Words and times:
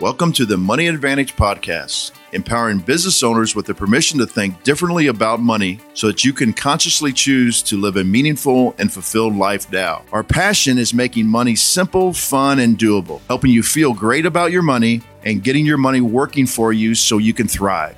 Welcome 0.00 0.32
to 0.32 0.44
the 0.44 0.56
Money 0.56 0.88
Advantage 0.88 1.36
Podcast, 1.36 2.10
empowering 2.32 2.80
business 2.80 3.22
owners 3.22 3.54
with 3.54 3.66
the 3.66 3.74
permission 3.74 4.18
to 4.18 4.26
think 4.26 4.60
differently 4.64 5.06
about 5.06 5.38
money 5.38 5.78
so 5.94 6.08
that 6.08 6.24
you 6.24 6.32
can 6.32 6.52
consciously 6.52 7.12
choose 7.12 7.62
to 7.62 7.76
live 7.76 7.96
a 7.96 8.02
meaningful 8.02 8.74
and 8.78 8.92
fulfilled 8.92 9.36
life 9.36 9.70
now. 9.70 10.04
Our 10.10 10.24
passion 10.24 10.78
is 10.78 10.92
making 10.92 11.28
money 11.28 11.54
simple, 11.54 12.12
fun, 12.12 12.58
and 12.58 12.76
doable, 12.76 13.20
helping 13.28 13.52
you 13.52 13.62
feel 13.62 13.94
great 13.94 14.26
about 14.26 14.50
your 14.50 14.62
money 14.62 15.00
and 15.22 15.44
getting 15.44 15.64
your 15.64 15.78
money 15.78 16.00
working 16.00 16.46
for 16.46 16.72
you 16.72 16.96
so 16.96 17.18
you 17.18 17.32
can 17.32 17.46
thrive. 17.46 17.96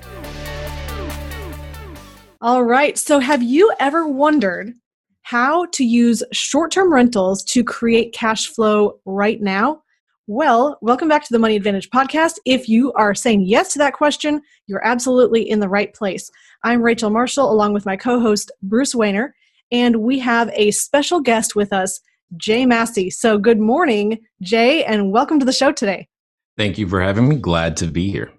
All 2.42 2.62
right. 2.62 2.98
So, 2.98 3.20
have 3.20 3.42
you 3.42 3.72
ever 3.80 4.06
wondered 4.06 4.74
how 5.22 5.64
to 5.72 5.82
use 5.82 6.22
short 6.30 6.72
term 6.72 6.92
rentals 6.92 7.42
to 7.44 7.64
create 7.64 8.12
cash 8.12 8.48
flow 8.48 9.00
right 9.06 9.40
now? 9.40 9.82
Well, 10.28 10.76
welcome 10.82 11.06
back 11.06 11.22
to 11.22 11.32
the 11.32 11.38
Money 11.38 11.54
Advantage 11.54 11.88
podcast. 11.90 12.40
If 12.44 12.68
you 12.68 12.92
are 12.94 13.14
saying 13.14 13.42
yes 13.42 13.72
to 13.74 13.78
that 13.78 13.92
question, 13.92 14.42
you're 14.66 14.84
absolutely 14.84 15.48
in 15.48 15.60
the 15.60 15.68
right 15.68 15.94
place. 15.94 16.28
I'm 16.64 16.82
Rachel 16.82 17.10
Marshall, 17.10 17.48
along 17.48 17.74
with 17.74 17.86
my 17.86 17.96
co 17.96 18.18
host, 18.18 18.50
Bruce 18.60 18.92
Wehner, 18.92 19.30
and 19.70 19.98
we 19.98 20.18
have 20.18 20.50
a 20.52 20.72
special 20.72 21.20
guest 21.20 21.54
with 21.54 21.72
us, 21.72 22.00
Jay 22.36 22.66
Massey. 22.66 23.08
So, 23.08 23.38
good 23.38 23.60
morning, 23.60 24.18
Jay, 24.42 24.82
and 24.82 25.12
welcome 25.12 25.38
to 25.38 25.46
the 25.46 25.52
show 25.52 25.70
today. 25.70 26.08
Thank 26.56 26.76
you 26.76 26.88
for 26.88 27.00
having 27.00 27.28
me. 27.28 27.36
Glad 27.36 27.76
to 27.76 27.86
be 27.86 28.10
here. 28.10 28.32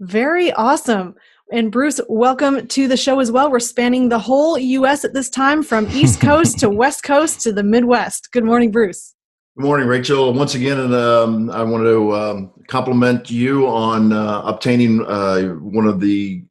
Very 0.00 0.50
awesome. 0.54 1.14
And 1.52 1.70
Bruce, 1.70 2.00
welcome 2.08 2.66
to 2.66 2.88
the 2.88 2.96
show 2.96 3.20
as 3.20 3.30
well. 3.30 3.48
We're 3.48 3.60
spanning 3.60 4.08
the 4.08 4.18
whole 4.18 4.58
U.S. 4.58 5.04
at 5.04 5.14
this 5.14 5.30
time, 5.30 5.62
from 5.62 5.86
East 5.92 6.20
Coast 6.20 6.58
to 6.58 6.68
West 6.82 7.04
Coast 7.04 7.42
to 7.42 7.52
the 7.52 7.62
Midwest. 7.62 8.32
Good 8.32 8.44
morning, 8.44 8.72
Bruce. 8.72 9.14
Good 9.54 9.66
morning, 9.66 9.86
Rachel. 9.86 10.32
Once 10.32 10.54
again, 10.54 10.78
and 10.78 10.94
um, 10.94 11.50
I 11.50 11.62
want 11.62 11.84
to 11.84 12.14
um, 12.14 12.52
compliment 12.68 13.30
you 13.30 13.68
on 13.68 14.10
uh, 14.10 14.40
obtaining 14.46 15.04
uh, 15.04 15.42
one 15.48 15.86
of 15.86 16.00
the 16.00 16.42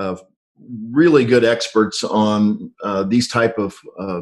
uh, 0.00 0.16
really 0.90 1.26
good 1.26 1.44
experts 1.44 2.02
on 2.02 2.72
uh, 2.82 3.02
these 3.02 3.28
type 3.28 3.58
of 3.58 3.76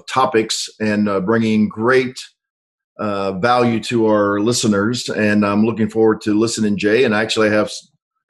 topics 0.09 0.69
and 0.81 1.09
uh, 1.09 1.21
bringing 1.21 1.69
great 1.69 2.19
uh, 2.99 3.31
value 3.39 3.79
to 3.85 4.09
our 4.09 4.41
listeners. 4.41 5.09
And 5.09 5.47
I'm 5.47 5.65
looking 5.65 5.89
forward 5.89 6.21
to 6.23 6.37
listening, 6.37 6.77
Jay. 6.77 7.05
And 7.05 7.15
I 7.15 7.23
actually 7.23 7.51
have 7.51 7.71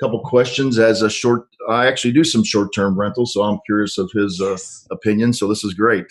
couple 0.01 0.21
questions 0.21 0.79
as 0.79 1.03
a 1.03 1.11
short. 1.11 1.47
I 1.69 1.87
actually 1.87 2.13
do 2.13 2.25
some 2.25 2.45
short-term 2.45 2.99
rentals, 2.99 3.33
so 3.33 3.43
I'm 3.43 3.59
curious 3.67 3.99
of 3.99 4.11
his 4.13 4.41
uh, 4.41 4.57
opinion. 4.95 5.33
So 5.33 5.49
this 5.49 5.65
is 5.65 5.75
great. 5.75 6.07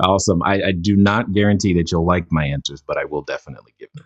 awesome. 0.00 0.42
I, 0.42 0.62
I, 0.62 0.72
do 0.72 0.94
not 0.96 1.32
guarantee 1.32 1.74
that 1.74 1.90
you'll 1.90 2.06
like 2.06 2.30
my 2.30 2.44
answers, 2.46 2.82
but 2.86 2.96
I 2.96 3.04
will 3.04 3.22
definitely 3.22 3.74
give 3.80 3.88
them. 3.94 4.04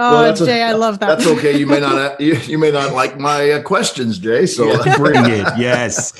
Oh, 0.00 0.22
well, 0.22 0.34
Jay, 0.34 0.62
a, 0.62 0.68
I 0.68 0.72
love 0.72 1.00
that. 1.00 1.18
That's 1.18 1.26
okay. 1.26 1.58
You 1.58 1.66
may 1.66 1.80
not 1.80 2.20
you, 2.20 2.34
you 2.34 2.56
may 2.56 2.70
not 2.70 2.92
like 2.92 3.18
my 3.18 3.50
uh, 3.50 3.62
questions, 3.62 4.18
Jay. 4.18 4.46
So 4.46 4.66
yeah, 4.66 4.96
bring 4.96 5.24
it. 5.24 5.46
Yes, 5.58 6.12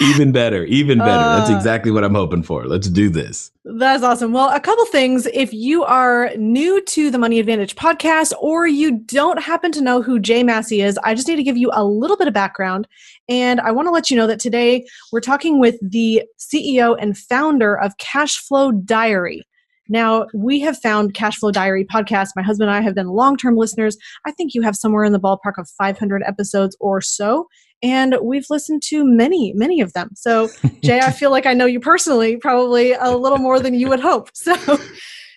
even 0.00 0.32
better, 0.32 0.64
even 0.64 0.98
better. 0.98 1.10
Uh, 1.10 1.38
That's 1.38 1.50
exactly 1.50 1.90
what 1.90 2.02
I'm 2.02 2.14
hoping 2.14 2.42
for. 2.42 2.66
Let's 2.66 2.88
do 2.88 3.10
this. 3.10 3.50
That's 3.64 4.02
awesome. 4.02 4.32
Well, 4.32 4.48
a 4.48 4.60
couple 4.60 4.86
things. 4.86 5.26
If 5.26 5.52
you 5.52 5.84
are 5.84 6.30
new 6.36 6.80
to 6.82 7.10
the 7.10 7.18
Money 7.18 7.38
Advantage 7.38 7.76
podcast, 7.76 8.32
or 8.40 8.66
you 8.66 9.00
don't 9.00 9.42
happen 9.42 9.70
to 9.72 9.82
know 9.82 10.00
who 10.00 10.18
Jay 10.18 10.42
Massey 10.42 10.80
is, 10.80 10.98
I 11.04 11.14
just 11.14 11.28
need 11.28 11.36
to 11.36 11.42
give 11.42 11.58
you 11.58 11.70
a 11.74 11.84
little 11.84 12.16
bit 12.16 12.28
of 12.28 12.34
background. 12.34 12.88
And 13.28 13.60
I 13.60 13.70
want 13.72 13.86
to 13.86 13.92
let 13.92 14.10
you 14.10 14.16
know 14.16 14.26
that 14.28 14.40
today 14.40 14.86
we're 15.12 15.20
talking 15.20 15.60
with 15.60 15.76
the 15.82 16.22
CEO 16.38 16.96
and 16.98 17.18
founder 17.18 17.76
of 17.78 17.96
Cashflow 17.98 18.82
Diary. 18.84 19.46
Now, 19.88 20.26
we 20.34 20.60
have 20.60 20.78
found 20.78 21.14
Cashflow 21.14 21.52
Diary 21.52 21.84
podcast. 21.84 22.30
My 22.36 22.42
husband 22.42 22.70
and 22.70 22.76
I 22.76 22.82
have 22.82 22.94
been 22.94 23.08
long 23.08 23.36
term 23.36 23.56
listeners. 23.56 23.96
I 24.26 24.32
think 24.32 24.54
you 24.54 24.62
have 24.62 24.76
somewhere 24.76 25.04
in 25.04 25.12
the 25.12 25.20
ballpark 25.20 25.58
of 25.58 25.68
500 25.78 26.22
episodes 26.26 26.76
or 26.80 27.00
so. 27.00 27.46
And 27.82 28.16
we've 28.22 28.46
listened 28.48 28.82
to 28.86 29.04
many, 29.04 29.52
many 29.54 29.80
of 29.80 29.92
them. 29.92 30.10
So, 30.14 30.48
Jay, 30.82 31.00
I 31.00 31.12
feel 31.12 31.30
like 31.30 31.46
I 31.46 31.54
know 31.54 31.66
you 31.66 31.80
personally, 31.80 32.36
probably 32.36 32.92
a 32.92 33.10
little 33.10 33.38
more 33.38 33.60
than 33.60 33.74
you 33.74 33.88
would 33.88 34.00
hope. 34.00 34.30
So, 34.46 34.78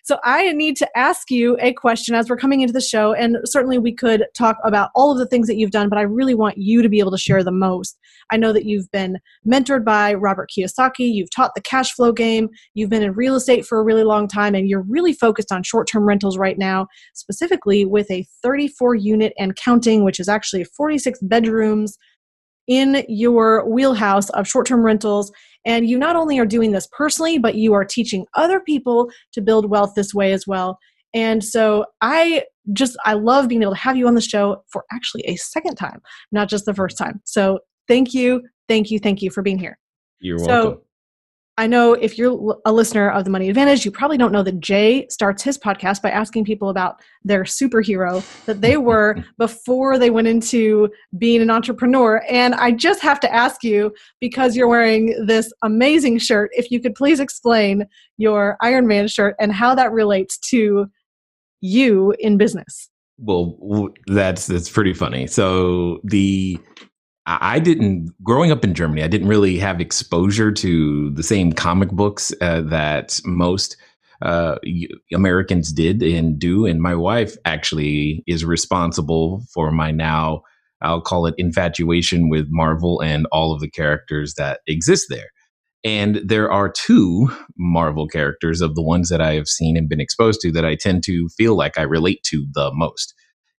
so 0.04 0.18
I 0.24 0.54
need 0.54 0.76
to 0.78 0.98
ask 0.98 1.30
you 1.30 1.56
a 1.62 1.72
question 1.72 2.16
as 2.16 2.30
we're 2.30 2.38
coming 2.38 2.62
into 2.62 2.74
the 2.74 2.81
show, 2.81 3.14
and 3.14 3.38
certainly 3.44 3.78
we 3.78 3.94
could 3.94 4.26
talk 4.36 4.58
about 4.64 4.90
all 4.96 5.12
of 5.12 5.20
the 5.20 5.28
things 5.28 5.46
that 5.46 5.56
you've 5.56 5.70
done, 5.70 5.88
but 5.88 6.00
I 6.00 6.02
really 6.02 6.34
want 6.34 6.58
you 6.58 6.81
to 6.81 6.90
be 6.90 6.98
able 6.98 7.12
to 7.12 7.18
share 7.20 7.44
the 7.44 7.52
most. 7.52 7.96
I 8.32 8.38
know 8.38 8.54
that 8.54 8.66
you've 8.66 8.90
been 8.92 9.18
mentored 9.48 9.84
by 9.86 10.14
Robert 10.14 10.50
Kiyosaki, 10.56 11.12
you've 11.14 11.32
taught 11.32 11.52
the 11.56 11.62
cash 11.62 11.94
flow 11.94 12.12
game, 12.12 12.50
you've 12.74 12.90
been 12.90 13.04
in 13.04 13.14
real 13.14 13.36
estate 13.36 13.66
for 13.66 13.80
a 13.80 13.84
really 13.84 14.04
long 14.04 14.28
time, 14.28 14.56
and 14.56 14.68
you're 14.68 14.86
really 14.88 15.14
focused 15.14 15.52
on 15.52 15.64
short 15.64 15.88
term 15.88 16.08
rentals 16.08 16.38
right 16.38 16.58
now, 16.58 16.88
specifically 17.14 17.86
with 17.86 18.10
a 18.12 18.26
34 18.44 18.96
unit 18.96 19.34
and 19.38 19.56
counting, 19.56 20.04
which 20.04 20.20
is 20.20 20.30
actually 20.30 20.64
46 20.64 21.20
bedrooms 21.24 21.98
in 22.68 23.04
your 23.10 23.68
wheelhouse 23.68 24.30
of 24.30 24.48
short 24.48 24.68
term 24.68 24.82
rentals. 24.82 25.32
And 25.66 25.90
you 25.90 25.98
not 25.98 26.16
only 26.16 26.40
are 26.40 26.46
doing 26.46 26.72
this 26.72 26.88
personally, 26.92 27.38
but 27.38 27.56
you 27.56 27.74
are 27.74 27.84
teaching 27.84 28.26
other 28.36 28.60
people 28.60 29.10
to 29.34 29.42
build 29.42 29.70
wealth 29.70 29.94
this 29.96 30.14
way 30.14 30.32
as 30.32 30.48
well. 30.48 30.78
And 31.14 31.44
so 31.44 31.86
I 32.02 32.44
just, 32.72 32.96
I 33.06 33.14
love 33.14 33.48
being 33.48 33.64
able 33.64 33.74
to 33.74 33.80
have 33.80 33.98
you 33.98 34.08
on 34.08 34.14
the 34.14 34.22
show 34.22 34.64
for 34.72 34.86
actually 34.92 35.24
a 35.26 35.36
second 35.36 35.76
time, 35.76 36.02
not 36.32 36.48
just 36.48 36.66
the 36.66 36.74
first 36.74 36.98
time. 36.98 37.22
So 37.26 37.60
thank 37.90 38.14
you, 38.14 38.42
thank 38.70 38.90
you, 38.90 39.00
thank 39.00 39.22
you 39.22 39.30
for 39.30 39.42
being 39.42 39.60
here. 39.60 39.78
You're 40.22 40.40
so, 40.40 40.46
welcome. 40.46 40.82
I 41.60 41.68
know 41.68 41.92
if 41.92 42.18
you're 42.18 42.58
a 42.66 42.72
listener 42.72 43.10
of 43.10 43.26
the 43.26 43.30
Money 43.30 43.50
Advantage, 43.50 43.84
you 43.84 43.92
probably 43.92 44.18
don't 44.18 44.32
know 44.32 44.44
that 44.44 44.62
Jay 44.62 45.06
starts 45.10 45.44
his 45.44 45.58
podcast 45.58 46.02
by 46.02 46.10
asking 46.10 46.46
people 46.46 46.70
about 46.70 47.02
their 47.26 47.44
superhero 47.44 48.24
that 48.46 48.62
they 48.62 48.78
were 48.90 49.22
before 49.38 50.00
they 50.00 50.10
went 50.10 50.30
into 50.30 50.88
being 51.18 51.42
an 51.42 51.50
entrepreneur. 51.52 52.24
And 52.30 52.56
I 52.56 52.72
just 52.72 53.02
have 53.02 53.20
to 53.20 53.34
ask 53.34 53.62
you, 53.62 53.94
because 54.22 54.56
you're 54.56 54.70
wearing 54.70 55.26
this 55.26 55.52
amazing 55.62 56.20
shirt, 56.20 56.50
if 56.54 56.72
you 56.72 56.80
could 56.80 56.96
please 56.96 57.20
explain 57.20 57.84
your 58.16 58.56
Iron 58.62 58.88
Man 58.88 59.10
shirt 59.10 59.36
and 59.38 59.52
how 59.52 59.76
that 59.76 59.92
relates 59.92 60.38
to 60.52 60.88
you 61.60 62.16
in 62.20 62.38
business. 62.38 62.90
Well, 63.18 63.90
that's 64.08 64.48
that's 64.48 64.70
pretty 64.70 64.94
funny. 64.94 65.28
So 65.28 66.00
the 66.06 66.58
I 67.42 67.60
didn't 67.60 68.12
growing 68.24 68.52
up 68.52 68.64
in 68.64 68.74
Germany. 68.74 69.04
I 69.04 69.08
didn't 69.08 69.28
really 69.28 69.58
have 69.60 69.80
exposure 69.80 70.52
to 70.52 71.12
the 71.12 71.22
same 71.22 71.54
comic 71.54 71.90
books 71.92 72.34
uh, 72.42 72.62
that 72.62 73.20
most 73.24 73.78
uh, 74.24 74.56
Americans 75.14 75.72
did 75.72 76.02
and 76.02 76.40
do. 76.40 76.66
And 76.66 76.82
my 76.82 76.96
wife 76.96 77.36
actually 77.46 78.24
is 78.26 78.44
responsible 78.44 79.44
for 79.54 79.72
my 79.72 79.92
now, 79.92 80.42
I'll 80.82 81.02
call 81.02 81.26
it 81.26 81.36
infatuation 81.38 82.30
with 82.30 82.48
Marvel 82.50 83.02
and 83.02 83.28
all 83.32 83.54
of 83.54 83.60
the 83.60 83.70
characters 83.70 84.34
that 84.36 84.62
exist 84.66 85.06
there. 85.10 85.30
And 85.84 86.22
there 86.26 86.52
are 86.52 86.70
two 86.70 87.30
Marvel 87.58 88.08
characters 88.08 88.60
of 88.60 88.76
the 88.76 88.82
ones 88.82 89.10
that 89.10 89.22
I 89.22 89.34
have 89.36 89.48
seen 89.48 89.78
and 89.78 89.88
been 89.88 90.02
exposed 90.02 90.42
to 90.42 90.52
that 90.54 90.66
I 90.66 90.76
tend 90.76 91.04
to 91.04 91.30
feel 91.38 91.56
like 91.56 91.78
I 91.78 91.84
relate 91.84 92.24
to 92.24 92.46
the 92.54 92.72
most. 92.74 93.14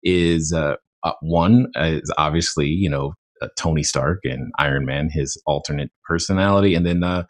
Is 0.04 0.54
uh, 0.54 0.76
uh, 1.04 1.12
one 1.22 1.68
is 1.76 2.12
obviously 2.18 2.68
you 2.68 2.90
know 2.90 3.14
Tony 3.58 3.84
Stark 3.84 4.20
and 4.24 4.52
Iron 4.60 4.86
Man, 4.86 5.10
his 5.10 5.42
alternate 5.46 5.92
personality, 6.04 6.76
and 6.76 6.86
then 6.86 7.04
uh, 7.04 7.24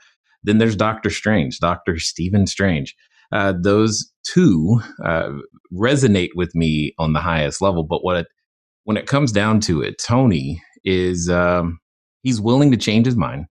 then 0.43 0.57
there's 0.57 0.75
Doctor 0.75 1.09
Strange, 1.09 1.59
Doctor 1.59 1.99
Stephen 1.99 2.47
Strange. 2.47 2.95
Uh, 3.31 3.53
those 3.61 4.11
two 4.23 4.81
uh, 5.05 5.29
resonate 5.73 6.29
with 6.35 6.55
me 6.55 6.93
on 6.97 7.13
the 7.13 7.19
highest 7.19 7.61
level. 7.61 7.83
But 7.83 8.03
what 8.03 8.17
it, 8.17 8.27
when 8.85 8.97
it 8.97 9.05
comes 9.05 9.31
down 9.31 9.59
to 9.61 9.81
it, 9.81 10.01
Tony 10.03 10.61
is 10.83 11.29
um, 11.29 11.79
he's 12.23 12.41
willing 12.41 12.71
to 12.71 12.77
change 12.77 13.05
his 13.05 13.15
mind. 13.15 13.45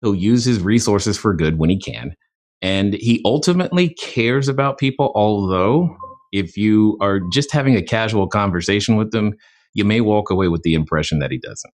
He'll 0.00 0.14
use 0.14 0.44
his 0.44 0.60
resources 0.60 1.18
for 1.18 1.34
good 1.34 1.58
when 1.58 1.70
he 1.70 1.78
can, 1.78 2.14
and 2.62 2.94
he 2.94 3.20
ultimately 3.24 3.90
cares 3.94 4.48
about 4.48 4.78
people. 4.78 5.12
Although, 5.14 5.94
if 6.32 6.56
you 6.56 6.96
are 7.00 7.20
just 7.32 7.52
having 7.52 7.76
a 7.76 7.82
casual 7.82 8.28
conversation 8.28 8.96
with 8.96 9.10
them, 9.10 9.34
you 9.74 9.84
may 9.84 10.00
walk 10.00 10.30
away 10.30 10.48
with 10.48 10.62
the 10.62 10.74
impression 10.74 11.18
that 11.18 11.30
he 11.30 11.38
doesn't. 11.38 11.72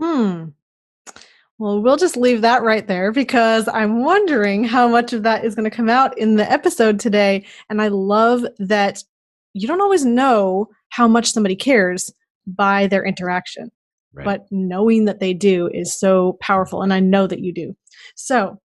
Hmm. 0.00 0.46
Well, 1.58 1.80
we'll 1.80 1.96
just 1.96 2.18
leave 2.18 2.42
that 2.42 2.62
right 2.62 2.86
there 2.86 3.12
because 3.12 3.66
I'm 3.66 4.04
wondering 4.04 4.64
how 4.64 4.88
much 4.88 5.14
of 5.14 5.22
that 5.22 5.44
is 5.44 5.54
going 5.54 5.68
to 5.68 5.74
come 5.74 5.88
out 5.88 6.16
in 6.18 6.36
the 6.36 6.50
episode 6.50 7.00
today. 7.00 7.46
And 7.70 7.80
I 7.80 7.88
love 7.88 8.44
that 8.58 9.02
you 9.54 9.66
don't 9.66 9.80
always 9.80 10.04
know 10.04 10.68
how 10.90 11.08
much 11.08 11.32
somebody 11.32 11.56
cares 11.56 12.12
by 12.46 12.86
their 12.88 13.04
interaction, 13.04 13.70
right. 14.12 14.24
but 14.24 14.46
knowing 14.50 15.06
that 15.06 15.20
they 15.20 15.32
do 15.32 15.70
is 15.72 15.98
so 15.98 16.36
powerful. 16.40 16.82
And 16.82 16.92
I 16.92 17.00
know 17.00 17.26
that 17.26 17.40
you 17.40 17.54
do. 17.54 17.74
So, 18.14 18.60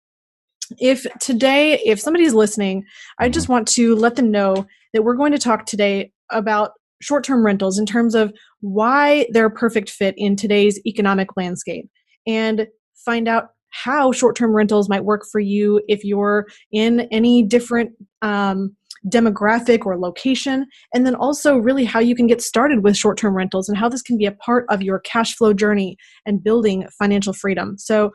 if 0.79 1.05
today, 1.19 1.79
if 1.85 1.99
somebody's 1.99 2.33
listening, 2.33 2.85
I 3.19 3.25
mm-hmm. 3.25 3.33
just 3.33 3.49
want 3.49 3.67
to 3.69 3.95
let 3.95 4.15
them 4.15 4.31
know 4.31 4.65
that 4.93 5.03
we're 5.03 5.15
going 5.15 5.31
to 5.33 5.37
talk 5.37 5.65
today 5.65 6.11
about 6.29 6.71
short 7.01 7.23
term 7.23 7.45
rentals 7.45 7.77
in 7.77 7.85
terms 7.85 8.15
of 8.15 8.33
why 8.61 9.27
they're 9.31 9.47
a 9.47 9.51
perfect 9.51 9.89
fit 9.89 10.15
in 10.17 10.35
today's 10.35 10.79
economic 10.85 11.35
landscape 11.37 11.89
and 12.25 12.67
find 13.05 13.27
out 13.27 13.49
how 13.69 14.11
short 14.11 14.35
term 14.35 14.55
rentals 14.55 14.89
might 14.89 15.05
work 15.05 15.25
for 15.31 15.39
you 15.39 15.81
if 15.87 16.03
you're 16.03 16.47
in 16.71 17.01
any 17.11 17.43
different 17.43 17.91
um, 18.21 18.75
demographic 19.07 19.85
or 19.85 19.97
location, 19.97 20.65
and 20.93 21.05
then 21.05 21.15
also 21.15 21.57
really 21.57 21.85
how 21.85 21.99
you 21.99 22.15
can 22.15 22.27
get 22.27 22.41
started 22.41 22.83
with 22.83 22.97
short 22.97 23.17
term 23.17 23.35
rentals 23.35 23.69
and 23.69 23.77
how 23.77 23.87
this 23.87 24.01
can 24.01 24.17
be 24.17 24.25
a 24.25 24.31
part 24.31 24.65
of 24.69 24.81
your 24.81 24.99
cash 24.99 25.35
flow 25.35 25.53
journey 25.53 25.97
and 26.25 26.43
building 26.43 26.87
financial 26.97 27.33
freedom. 27.33 27.77
So, 27.77 28.11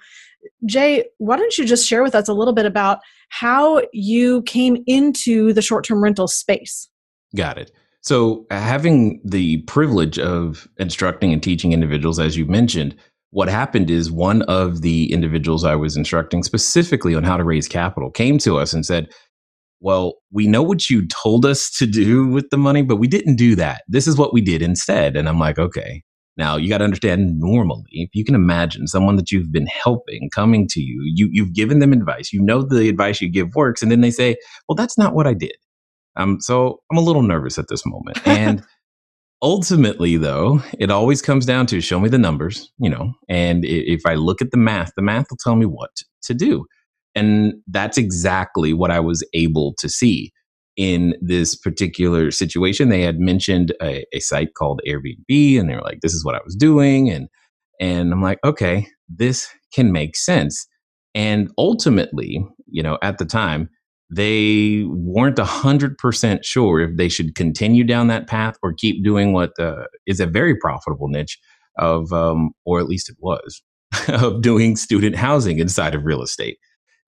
Jay, 0.67 1.05
why 1.19 1.37
don't 1.37 1.57
you 1.57 1.65
just 1.65 1.87
share 1.87 2.03
with 2.03 2.15
us 2.15 2.29
a 2.29 2.35
little 2.35 2.55
bit 2.55 2.67
about 2.67 2.99
how 3.29 3.83
you 3.93 4.43
came 4.43 4.83
into 4.87 5.53
the 5.53 5.63
short 5.63 5.85
term 5.85 6.03
rental 6.03 6.29
space? 6.29 6.89
Got 7.37 7.59
it. 7.59 7.73
So, 8.03 8.47
having 8.51 9.21
the 9.25 9.59
privilege 9.63 10.19
of 10.19 10.67
instructing 10.79 11.33
and 11.33 11.41
teaching 11.41 11.73
individuals, 11.73 12.19
as 12.19 12.37
you 12.37 12.47
mentioned, 12.47 12.97
what 13.31 13.49
happened 13.49 13.91
is 13.91 14.11
one 14.11 14.43
of 14.43 14.83
the 14.83 15.11
individuals 15.13 15.65
I 15.65 15.77
was 15.77 15.97
instructing 15.97 16.43
specifically 16.43 17.15
on 17.15 17.23
how 17.23 17.37
to 17.37 17.45
raise 17.45 17.69
capital 17.69 18.11
came 18.11 18.39
to 18.39 18.59
us 18.59 18.73
and 18.73 18.85
said, 18.85 19.09
Well, 19.81 20.15
we 20.33 20.49
know 20.49 20.63
what 20.63 20.91
you 20.91 21.07
told 21.07 21.47
us 21.47 21.71
to 21.79 21.87
do 21.87 22.27
with 22.27 22.51
the 22.51 22.59
money, 22.59 22.83
but 22.83 22.97
we 22.97 23.07
didn't 23.07 23.37
do 23.37 23.55
that. 23.57 23.83
This 23.87 24.09
is 24.09 24.19
what 24.19 24.35
we 24.35 24.41
did 24.41 24.63
instead. 24.63 25.17
And 25.17 25.29
I'm 25.29 25.39
like, 25.39 25.59
Okay. 25.59 26.03
Now 26.37 26.57
you 26.57 26.69
got 26.69 26.79
to 26.79 26.85
understand 26.85 27.39
normally, 27.39 27.85
if 27.91 28.11
you 28.15 28.25
can 28.25 28.35
imagine 28.35 28.87
someone 28.87 29.17
that 29.17 29.31
you've 29.31 29.53
been 29.53 29.67
helping 29.67 30.29
coming 30.35 30.67
to 30.69 30.81
you, 30.81 31.03
you, 31.05 31.29
you've 31.31 31.53
given 31.53 31.79
them 31.79 31.93
advice, 31.93 32.33
you 32.33 32.43
know 32.43 32.63
the 32.63 32.89
advice 32.89 33.21
you 33.21 33.31
give 33.31 33.55
works, 33.55 33.83
and 33.83 33.93
then 33.93 34.01
they 34.01 34.11
say, 34.11 34.37
Well, 34.69 34.75
that's 34.75 34.99
not 34.99 35.15
what 35.15 35.27
I 35.27 35.35
did. 35.35 35.55
Um, 36.17 36.41
so 36.41 36.81
I'm 36.91 36.99
a 36.99 37.03
little 37.03 37.23
nervous 37.23 37.59
at 37.59 37.69
this 37.69 37.85
moment. 37.87 38.27
And 38.27 38.63
ultimately 39.43 40.17
though 40.17 40.63
it 40.79 40.91
always 40.91 41.21
comes 41.21 41.45
down 41.45 41.67
to 41.67 41.81
show 41.81 41.99
me 41.99 42.09
the 42.09 42.17
numbers 42.17 42.71
you 42.79 42.89
know 42.89 43.13
and 43.29 43.65
if 43.65 44.07
i 44.07 44.15
look 44.15 44.41
at 44.41 44.53
the 44.53 44.57
math 44.57 44.93
the 44.95 45.03
math 45.03 45.27
will 45.29 45.37
tell 45.43 45.57
me 45.57 45.67
what 45.67 45.91
to 46.23 46.35
do. 46.35 46.65
And 47.15 47.55
that's 47.67 47.99
exactly 47.99 48.73
what 48.73 48.91
i 48.91 49.01
was 49.01 49.27
able 49.35 49.75
to 49.79 49.89
see 49.89 50.33
in 50.79 51.15
this 51.21 51.55
particular 51.55 52.31
situation. 52.31 52.89
They 52.89 53.03
had 53.03 53.19
mentioned 53.19 53.75
a, 53.83 54.07
a 54.15 54.21
site 54.21 54.55
called 54.55 54.81
airbnb 54.89 55.59
and 55.61 55.69
they 55.69 55.75
were 55.75 55.83
like 55.83 56.01
this 56.01 56.15
is 56.15 56.25
what 56.25 56.35
i 56.35 56.41
was 56.45 56.55
doing 56.55 57.11
and 57.11 57.29
and 57.81 58.13
i'm 58.13 58.23
like 58.23 58.39
okay 58.45 58.87
this 59.09 59.49
can 59.75 59.93
make 59.93 60.17
sense. 60.17 60.67
And 61.15 61.51
ultimately 61.59 62.47
you 62.69 62.83
know 62.83 62.97
at 63.03 63.19
the 63.19 63.27
time 63.27 63.69
they 64.15 64.85
weren't 64.89 65.39
100% 65.39 66.45
sure 66.45 66.81
if 66.81 66.97
they 66.97 67.09
should 67.09 67.35
continue 67.35 67.83
down 67.83 68.09
that 68.09 68.29
path 68.29 68.57
or 68.63 68.75
keep 68.75 69.03
doing 69.03 69.33
what 69.33 69.59
uh, 69.59 69.85
is 70.07 70.21
a 70.21 70.27
very 70.27 70.55
profitable 70.55 71.09
niche 71.09 71.39
of, 71.79 72.13
um, 72.13 72.51
or 72.67 72.79
at 72.79 72.89
least 72.89 73.09
it 73.09 73.17
was, 73.21 73.63
of 74.09 74.43
doing 74.43 74.77
student 74.77 75.17
housing 75.17 75.59
inside 75.59 75.95
of 75.95 76.05
real 76.05 76.23
estate. 76.23 76.59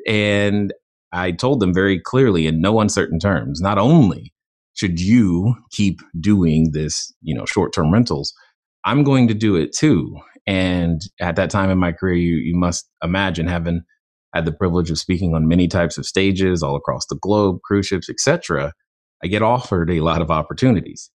And 0.07 0.73
I 1.13 1.33
told 1.33 1.61
them 1.61 1.75
very 1.75 2.01
clearly 2.01 2.47
in 2.47 2.63
no 2.63 2.81
uncertain 2.81 3.19
terms, 3.19 3.61
not 3.61 3.77
only 3.77 4.33
should 4.73 4.99
you 4.99 5.55
keep 5.71 6.01
doing 6.19 6.71
this, 6.73 7.13
you 7.21 7.35
know, 7.35 7.45
short-term 7.45 7.93
rentals, 7.93 8.33
I'm 8.87 9.05
going 9.05 9.29
to 9.29 9.35
do 9.35 9.57
it 9.57 9.75
too. 9.75 10.19
And 10.47 11.03
at 11.21 11.37
that 11.37 11.51
time 11.51 11.69
in 11.69 11.79
my 11.79 11.93
career, 11.93 12.17
you, 12.17 12.37
you 12.37 12.57
must 12.57 12.89
imagine 13.03 13.47
having 13.47 13.83
had 14.35 14.45
the 14.45 14.53
privilege 14.53 14.91
of 14.91 14.99
speaking 14.99 15.35
on 15.35 15.49
many 15.49 15.69
types 15.69 15.97
of 15.97 16.05
stages 16.05 16.63
all 16.63 16.77
across 16.77 17.07
the 17.07 17.17
globe, 17.17 17.61
cruise 17.65 17.87
ships, 17.87 18.11
etc., 18.11 18.73
I 19.23 19.29
get 19.29 19.43
offered 19.43 19.91
a 19.91 20.01
lot 20.01 20.21
of 20.21 20.31
opportunities. 20.31 21.11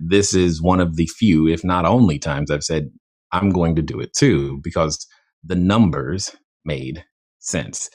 This 0.00 0.34
is 0.34 0.60
one 0.60 0.80
of 0.80 0.96
the 0.96 1.06
few, 1.06 1.48
if 1.48 1.64
not 1.64 1.86
only, 1.86 2.18
times 2.18 2.50
I've 2.50 2.64
said 2.64 2.90
I'm 3.32 3.50
going 3.50 3.74
to 3.76 3.82
do 3.82 4.00
it 4.00 4.12
too 4.12 4.60
because 4.62 5.06
the 5.44 5.56
numbers 5.56 6.34
made 6.64 7.04
sense. 7.38 7.88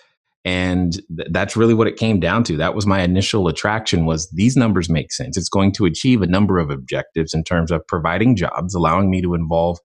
And 0.45 0.94
th- 1.15 1.30
that's 1.31 1.56
really 1.56 1.74
what 1.74 1.88
it 1.88 1.98
came 1.98 2.19
down 2.19 2.44
to. 2.45 2.57
That 2.57 2.75
was 2.75 2.88
my 2.88 3.01
initial 3.01 3.48
attraction 3.48 4.06
was 4.06 4.30
these 4.31 4.57
numbers 4.57 4.89
make 4.89 5.12
sense. 5.12 5.38
It's 5.38 5.50
going 5.50 5.71
to 5.74 5.86
achieve 5.86 6.21
a 6.21 6.27
number 6.27 6.57
of 6.57 6.71
objectives 6.71 7.33
in 7.33 7.44
terms 7.44 7.71
of 7.71 7.86
providing 7.88 8.36
jobs, 8.36 8.74
allowing 8.74 9.10
me 9.10 9.21
to 9.21 9.36
involve 9.36 9.77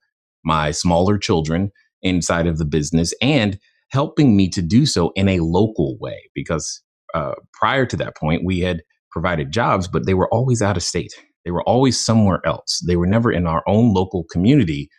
my 0.45 0.71
smaller 0.71 1.19
children 1.19 1.71
inside 2.03 2.47
of 2.47 2.59
the 2.59 2.65
business 2.65 3.13
and 3.21 3.59
helping 3.91 4.37
me 4.37 4.49
to 4.51 4.63
do 4.63 4.87
so 4.87 5.13
in 5.15 5.29
a 5.29 5.41
local 5.41 5.97
way 5.99 6.31
because 6.35 6.83
uh, 7.15 7.33
prior 7.53 7.87
to 7.87 7.97
that 7.97 8.17
point, 8.17 8.43
we 8.45 8.61
had 8.61 8.83
provided 9.11 9.51
jobs, 9.53 9.89
but 9.89 10.07
they 10.07 10.15
were 10.15 10.33
always 10.33 10.61
out 10.61 10.77
of 10.77 10.83
state. 10.83 11.13
They 11.45 11.51
were 11.51 11.63
always 11.63 11.99
somewhere 11.99 12.41
else. 12.45 12.83
They 12.87 12.97
were 12.97 13.07
never 13.07 13.33
in 13.33 13.47
our 13.47 13.63
own 13.67 13.95
local 13.95 14.25
community. 14.31 14.91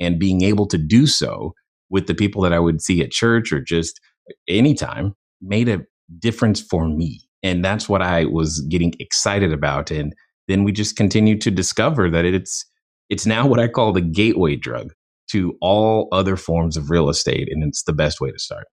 And 0.00 0.18
being 0.18 0.42
able 0.42 0.66
to 0.66 0.76
do 0.76 1.06
so 1.06 1.54
with 1.88 2.06
the 2.06 2.14
people 2.14 2.42
that 2.42 2.52
I 2.52 2.58
would 2.58 2.82
see 2.82 3.00
at 3.02 3.10
church 3.10 3.52
or 3.52 3.60
just 3.60 4.00
anytime 4.48 5.14
made 5.40 5.68
a 5.68 5.82
difference 6.18 6.60
for 6.60 6.88
me. 6.88 7.20
And 7.42 7.64
that's 7.64 7.88
what 7.88 8.02
I 8.02 8.24
was 8.24 8.60
getting 8.68 8.92
excited 8.98 9.52
about. 9.52 9.90
And 9.90 10.14
then 10.48 10.64
we 10.64 10.72
just 10.72 10.96
continued 10.96 11.40
to 11.42 11.50
discover 11.50 12.10
that 12.10 12.24
it's 12.24 12.66
it's 13.10 13.26
now 13.26 13.46
what 13.46 13.60
I 13.60 13.68
call 13.68 13.92
the 13.92 14.00
gateway 14.00 14.56
drug 14.56 14.92
to 15.34 15.56
all 15.60 16.06
other 16.12 16.36
forms 16.36 16.76
of 16.76 16.90
real 16.90 17.08
estate. 17.08 17.48
And 17.50 17.64
it's 17.64 17.82
the 17.82 17.92
best 17.92 18.20
way 18.20 18.30
to 18.30 18.38
start. 18.38 18.66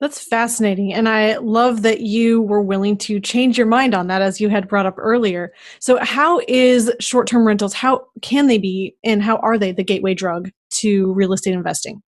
That's 0.00 0.22
fascinating. 0.22 0.92
And 0.92 1.08
I 1.08 1.36
love 1.38 1.82
that 1.82 2.00
you 2.00 2.42
were 2.42 2.62
willing 2.62 2.98
to 2.98 3.20
change 3.20 3.56
your 3.56 3.66
mind 3.66 3.94
on 3.94 4.08
that 4.08 4.22
as 4.22 4.40
you 4.40 4.48
had 4.48 4.68
brought 4.68 4.86
up 4.86 4.96
earlier. 4.98 5.52
So, 5.78 5.98
how 6.02 6.40
is 6.48 6.90
short 7.00 7.26
term 7.26 7.46
rentals, 7.46 7.72
how 7.72 8.06
can 8.20 8.46
they 8.46 8.58
be, 8.58 8.94
and 9.04 9.22
how 9.22 9.36
are 9.36 9.56
they 9.56 9.72
the 9.72 9.84
gateway 9.84 10.12
drug 10.12 10.50
to 10.80 11.12
real 11.14 11.32
estate 11.32 11.54
investing? 11.54 12.02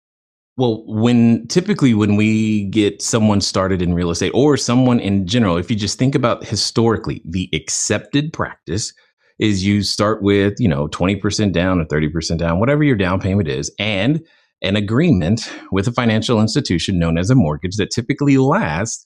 Well, 0.56 0.84
when 0.86 1.46
typically 1.48 1.94
when 1.94 2.16
we 2.16 2.64
get 2.64 3.02
someone 3.02 3.40
started 3.40 3.82
in 3.82 3.94
real 3.94 4.10
estate 4.10 4.32
or 4.34 4.56
someone 4.56 4.98
in 4.98 5.26
general, 5.26 5.56
if 5.56 5.70
you 5.70 5.76
just 5.76 5.98
think 5.98 6.14
about 6.14 6.44
historically, 6.44 7.22
the 7.24 7.48
accepted 7.52 8.32
practice 8.32 8.92
is 9.38 9.64
you 9.64 9.82
start 9.82 10.22
with, 10.22 10.54
you 10.58 10.68
know, 10.68 10.88
20% 10.88 11.52
down 11.52 11.80
or 11.80 11.84
30% 11.84 12.38
down, 12.38 12.58
whatever 12.58 12.82
your 12.82 12.96
down 12.96 13.20
payment 13.20 13.48
is, 13.48 13.70
and 13.78 14.20
an 14.62 14.76
agreement 14.76 15.52
with 15.70 15.86
a 15.86 15.92
financial 15.92 16.40
institution 16.40 16.98
known 16.98 17.18
as 17.18 17.28
a 17.28 17.34
mortgage 17.34 17.76
that 17.76 17.90
typically 17.90 18.38
lasts 18.38 19.04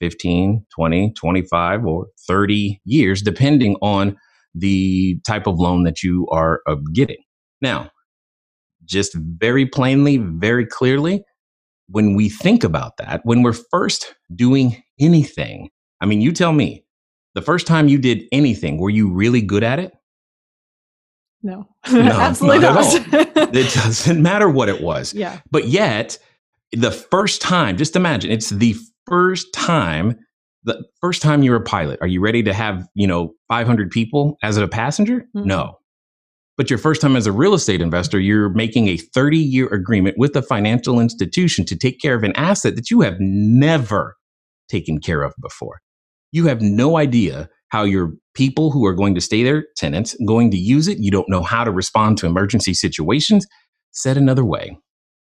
15, 0.00 0.64
20, 0.74 1.12
25, 1.14 1.84
or 1.84 2.06
30 2.26 2.80
years, 2.84 3.20
depending 3.20 3.76
on 3.82 4.16
the 4.54 5.18
type 5.26 5.46
of 5.46 5.58
loan 5.58 5.84
that 5.84 6.02
you 6.02 6.26
are 6.30 6.60
uh, 6.66 6.76
getting. 6.94 7.22
Now, 7.60 7.90
just 8.84 9.14
very 9.14 9.66
plainly, 9.66 10.16
very 10.16 10.64
clearly, 10.64 11.22
when 11.88 12.14
we 12.14 12.28
think 12.28 12.64
about 12.64 12.96
that, 12.98 13.20
when 13.24 13.42
we're 13.42 13.56
first 13.70 14.14
doing 14.34 14.82
anything, 15.00 15.68
I 16.00 16.06
mean, 16.06 16.20
you 16.20 16.32
tell 16.32 16.52
me, 16.52 16.84
the 17.34 17.42
first 17.42 17.66
time 17.66 17.88
you 17.88 17.98
did 17.98 18.24
anything, 18.32 18.78
were 18.78 18.90
you 18.90 19.12
really 19.12 19.42
good 19.42 19.62
at 19.62 19.78
it? 19.78 19.92
No, 21.42 21.68
no 21.92 22.00
absolutely 22.00 22.60
not. 22.60 22.74
not. 22.74 23.36
it 23.54 23.72
doesn't 23.74 24.20
matter 24.20 24.48
what 24.48 24.68
it 24.68 24.80
was. 24.80 25.14
Yeah. 25.14 25.40
But 25.50 25.68
yet, 25.68 26.18
the 26.72 26.90
first 26.90 27.40
time, 27.40 27.76
just 27.76 27.96
imagine 27.96 28.30
it's 28.30 28.50
the 28.50 28.76
first 29.06 29.52
time, 29.52 30.18
the 30.64 30.84
first 31.00 31.22
time 31.22 31.42
you're 31.42 31.56
a 31.56 31.62
pilot. 31.62 31.98
Are 32.00 32.06
you 32.06 32.20
ready 32.20 32.42
to 32.42 32.52
have, 32.52 32.86
you 32.94 33.06
know, 33.06 33.34
500 33.48 33.90
people 33.90 34.36
as 34.42 34.56
a 34.56 34.68
passenger? 34.68 35.26
Mm-hmm. 35.36 35.46
No. 35.46 35.78
But 36.56 36.70
your 36.70 36.78
first 36.78 37.00
time 37.00 37.14
as 37.14 37.26
a 37.26 37.32
real 37.32 37.54
estate 37.54 37.80
investor, 37.80 38.18
you're 38.18 38.48
making 38.48 38.88
a 38.88 38.96
30 38.96 39.38
year 39.38 39.68
agreement 39.68 40.16
with 40.18 40.34
a 40.34 40.42
financial 40.42 40.98
institution 40.98 41.64
to 41.66 41.76
take 41.76 42.00
care 42.00 42.16
of 42.16 42.24
an 42.24 42.32
asset 42.34 42.74
that 42.74 42.90
you 42.90 43.00
have 43.02 43.16
never 43.20 44.16
taken 44.68 44.98
care 44.98 45.22
of 45.22 45.34
before. 45.40 45.80
You 46.32 46.46
have 46.46 46.60
no 46.60 46.96
idea 46.96 47.48
how 47.68 47.84
your 47.84 48.12
people 48.34 48.70
who 48.70 48.86
are 48.86 48.94
going 48.94 49.14
to 49.14 49.20
stay 49.20 49.42
there, 49.42 49.66
tenants, 49.76 50.16
going 50.26 50.50
to 50.50 50.56
use 50.56 50.88
it. 50.88 50.98
You 51.00 51.10
don't 51.10 51.28
know 51.28 51.42
how 51.42 51.64
to 51.64 51.70
respond 51.70 52.18
to 52.18 52.26
emergency 52.26 52.74
situations. 52.74 53.46
Said 53.92 54.16
another 54.16 54.44
way, 54.44 54.78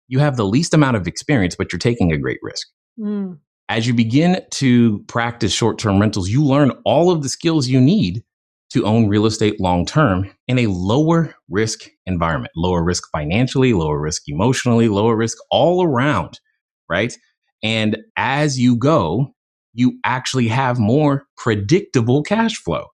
you 0.07 0.19
have 0.19 0.37
the 0.37 0.45
least 0.45 0.73
amount 0.73 0.97
of 0.97 1.07
experience, 1.07 1.55
but 1.55 1.71
you're 1.71 1.79
taking 1.79 2.11
a 2.11 2.17
great 2.17 2.39
risk. 2.41 2.67
Mm. 2.99 3.39
As 3.69 3.85
you 3.85 3.93
begin 3.93 4.41
to 4.51 4.99
practice 5.07 5.51
short 5.51 5.77
term 5.77 5.99
rentals, 5.99 6.29
you 6.29 6.43
learn 6.43 6.71
all 6.85 7.11
of 7.11 7.21
the 7.21 7.29
skills 7.29 7.67
you 7.67 7.81
need 7.81 8.23
to 8.69 8.85
own 8.85 9.07
real 9.07 9.25
estate 9.25 9.59
long 9.59 9.85
term 9.85 10.29
in 10.47 10.59
a 10.59 10.67
lower 10.67 11.35
risk 11.49 11.89
environment, 12.05 12.51
lower 12.55 12.83
risk 12.83 13.03
financially, 13.11 13.73
lower 13.73 13.99
risk 13.99 14.23
emotionally, 14.27 14.87
lower 14.87 15.15
risk 15.15 15.37
all 15.51 15.83
around, 15.83 16.39
right? 16.89 17.17
And 17.63 17.97
as 18.15 18.59
you 18.59 18.75
go, 18.77 19.33
you 19.77 19.97
actually 20.03 20.47
have 20.47 20.79
more 20.79 21.23
predictable 21.37 22.23
cash 22.23 22.55
flow. 22.55 22.85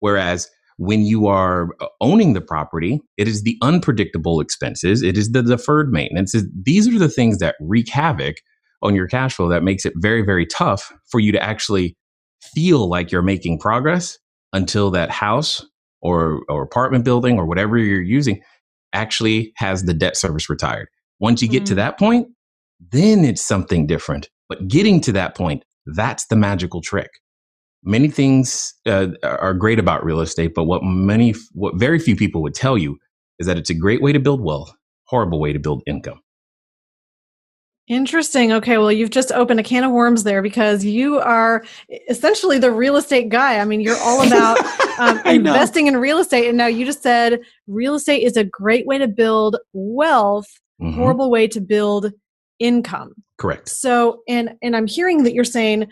Whereas 0.00 0.48
when 0.78 1.02
you 1.02 1.26
are 1.26 1.68
uh, 1.80 1.86
owning 2.00 2.32
the 2.32 2.40
property, 2.40 3.00
it 3.18 3.28
is 3.28 3.42
the 3.42 3.58
unpredictable 3.62 4.40
expenses, 4.40 5.02
it 5.02 5.18
is 5.18 5.32
the 5.32 5.42
deferred 5.42 5.92
maintenance. 5.92 6.34
These 6.62 6.88
are 6.88 6.98
the 6.98 7.10
things 7.10 7.38
that 7.38 7.56
wreak 7.60 7.90
havoc 7.90 8.36
on 8.82 8.94
your 8.94 9.06
cash 9.06 9.34
flow 9.34 9.50
that 9.50 9.62
makes 9.62 9.84
it 9.84 9.92
very, 9.96 10.22
very 10.22 10.46
tough 10.46 10.90
for 11.10 11.20
you 11.20 11.30
to 11.32 11.42
actually 11.42 11.94
feel 12.54 12.88
like 12.88 13.12
you're 13.12 13.20
making 13.20 13.58
progress 13.58 14.18
until 14.54 14.90
that 14.90 15.10
house 15.10 15.64
or, 16.00 16.40
or 16.48 16.62
apartment 16.62 17.04
building 17.04 17.38
or 17.38 17.44
whatever 17.44 17.76
you're 17.76 18.00
using 18.00 18.40
actually 18.94 19.52
has 19.56 19.84
the 19.84 19.92
debt 19.92 20.16
service 20.16 20.48
retired. 20.48 20.88
Once 21.18 21.42
you 21.42 21.48
get 21.48 21.64
mm. 21.64 21.66
to 21.66 21.74
that 21.74 21.98
point, 21.98 22.26
then 22.90 23.26
it's 23.26 23.42
something 23.42 23.86
different. 23.86 24.30
But 24.48 24.66
getting 24.66 25.02
to 25.02 25.12
that 25.12 25.36
point, 25.36 25.62
that's 25.86 26.26
the 26.26 26.36
magical 26.36 26.80
trick. 26.80 27.10
many 27.82 28.08
things 28.08 28.74
uh, 28.86 29.08
are 29.22 29.54
great 29.54 29.78
about 29.78 30.04
real 30.04 30.20
estate, 30.20 30.52
but 30.54 30.64
what 30.64 30.82
many, 30.82 31.34
what 31.52 31.76
very 31.76 31.98
few 31.98 32.14
people 32.14 32.42
would 32.42 32.54
tell 32.54 32.76
you 32.76 32.98
is 33.38 33.46
that 33.46 33.56
it's 33.56 33.70
a 33.70 33.74
great 33.74 34.02
way 34.02 34.12
to 34.12 34.20
build 34.20 34.42
wealth, 34.42 34.70
horrible 35.04 35.40
way 35.40 35.52
to 35.52 35.58
build 35.58 35.82
income. 35.86 36.20
Interesting. 37.88 38.52
Okay, 38.52 38.78
well, 38.78 38.92
you've 38.92 39.10
just 39.10 39.32
opened 39.32 39.58
a 39.58 39.64
can 39.64 39.82
of 39.82 39.90
worms 39.90 40.22
there 40.22 40.42
because 40.42 40.84
you 40.84 41.18
are 41.18 41.64
essentially 42.08 42.56
the 42.56 42.70
real 42.70 42.96
estate 42.96 43.30
guy. 43.30 43.58
I 43.58 43.64
mean, 43.64 43.80
you're 43.80 43.98
all 43.98 44.22
about 44.26 44.58
um, 45.00 45.20
investing 45.26 45.88
in 45.88 45.96
real 45.96 46.18
estate, 46.18 46.48
and 46.48 46.56
now 46.56 46.68
you 46.68 46.86
just 46.86 47.02
said 47.02 47.40
real 47.66 47.96
estate 47.96 48.22
is 48.22 48.36
a 48.36 48.44
great 48.44 48.86
way 48.86 48.98
to 48.98 49.08
build 49.08 49.56
wealth, 49.72 50.46
mm-hmm. 50.80 50.94
horrible 50.94 51.32
way 51.32 51.48
to 51.48 51.60
build 51.60 52.12
income. 52.60 53.14
Correct. 53.38 53.68
So, 53.68 54.22
and 54.28 54.54
and 54.62 54.76
I'm 54.76 54.86
hearing 54.86 55.24
that 55.24 55.34
you're 55.34 55.44
saying 55.44 55.88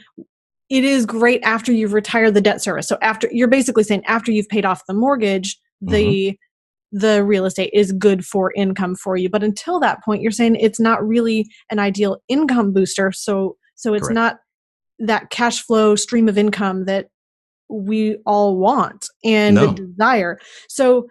it 0.70 0.84
is 0.84 1.06
great 1.06 1.42
after 1.42 1.72
you've 1.72 1.94
retired 1.94 2.34
the 2.34 2.40
debt 2.40 2.62
service. 2.62 2.86
So 2.86 2.98
after 3.00 3.28
you're 3.32 3.48
basically 3.48 3.84
saying 3.84 4.04
after 4.04 4.30
you've 4.30 4.48
paid 4.48 4.64
off 4.64 4.82
the 4.86 4.94
mortgage, 4.94 5.58
the 5.80 6.30
mm-hmm. 6.32 6.98
the 6.98 7.24
real 7.24 7.46
estate 7.46 7.70
is 7.72 7.90
good 7.92 8.24
for 8.24 8.52
income 8.54 8.94
for 8.94 9.16
you. 9.16 9.30
But 9.30 9.42
until 9.42 9.80
that 9.80 10.04
point, 10.04 10.22
you're 10.22 10.30
saying 10.30 10.56
it's 10.56 10.78
not 10.78 11.06
really 11.06 11.48
an 11.70 11.78
ideal 11.78 12.18
income 12.28 12.72
booster. 12.72 13.10
So 13.12 13.56
so 13.74 13.94
it's 13.94 14.08
Correct. 14.08 14.14
not 14.14 14.38
that 14.98 15.30
cash 15.30 15.62
flow 15.62 15.96
stream 15.96 16.28
of 16.28 16.36
income 16.36 16.84
that 16.84 17.06
we 17.70 18.16
all 18.26 18.56
want 18.56 19.06
and 19.24 19.54
no. 19.54 19.72
desire. 19.72 20.38
So 20.68 21.08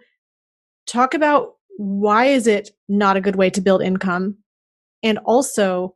talk 0.86 1.14
about 1.14 1.54
why 1.78 2.26
is 2.26 2.46
it 2.46 2.70
not 2.88 3.16
a 3.16 3.20
good 3.20 3.36
way 3.36 3.50
to 3.50 3.60
build 3.60 3.82
income 3.82 4.36
and 5.02 5.18
also 5.24 5.94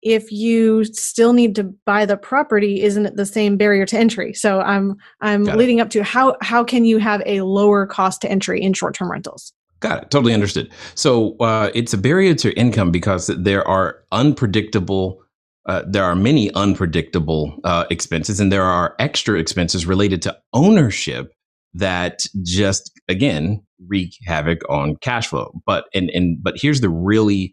if 0.00 0.30
you 0.30 0.84
still 0.84 1.32
need 1.32 1.56
to 1.56 1.64
buy 1.84 2.06
the 2.06 2.16
property 2.16 2.82
isn't 2.82 3.06
it 3.06 3.16
the 3.16 3.26
same 3.26 3.56
barrier 3.56 3.84
to 3.84 3.98
entry 3.98 4.32
so 4.32 4.60
i'm 4.60 4.96
i'm 5.20 5.44
Got 5.44 5.56
leading 5.56 5.78
it. 5.78 5.82
up 5.82 5.90
to 5.90 6.02
how 6.04 6.36
how 6.40 6.62
can 6.62 6.84
you 6.84 6.98
have 6.98 7.22
a 7.26 7.40
lower 7.40 7.86
cost 7.86 8.20
to 8.22 8.30
entry 8.30 8.62
in 8.62 8.72
short-term 8.72 9.10
rentals 9.10 9.52
Got 9.80 10.02
it. 10.02 10.10
Totally 10.10 10.34
understood. 10.34 10.70
So 10.94 11.36
uh, 11.38 11.70
it's 11.74 11.92
a 11.92 11.98
barrier 11.98 12.34
to 12.34 12.52
income 12.58 12.90
because 12.90 13.28
there 13.28 13.66
are 13.66 14.02
unpredictable, 14.10 15.22
uh, 15.66 15.84
there 15.86 16.04
are 16.04 16.16
many 16.16 16.52
unpredictable 16.54 17.56
uh, 17.62 17.84
expenses, 17.90 18.40
and 18.40 18.50
there 18.50 18.64
are 18.64 18.96
extra 18.98 19.38
expenses 19.38 19.86
related 19.86 20.20
to 20.22 20.36
ownership 20.52 21.32
that 21.74 22.26
just 22.42 22.90
again 23.08 23.62
wreak 23.86 24.16
havoc 24.26 24.60
on 24.68 24.96
cash 24.96 25.28
flow. 25.28 25.52
But 25.66 25.84
and 25.94 26.10
and 26.10 26.42
but 26.42 26.54
here's 26.56 26.80
the 26.80 26.88
really 26.88 27.52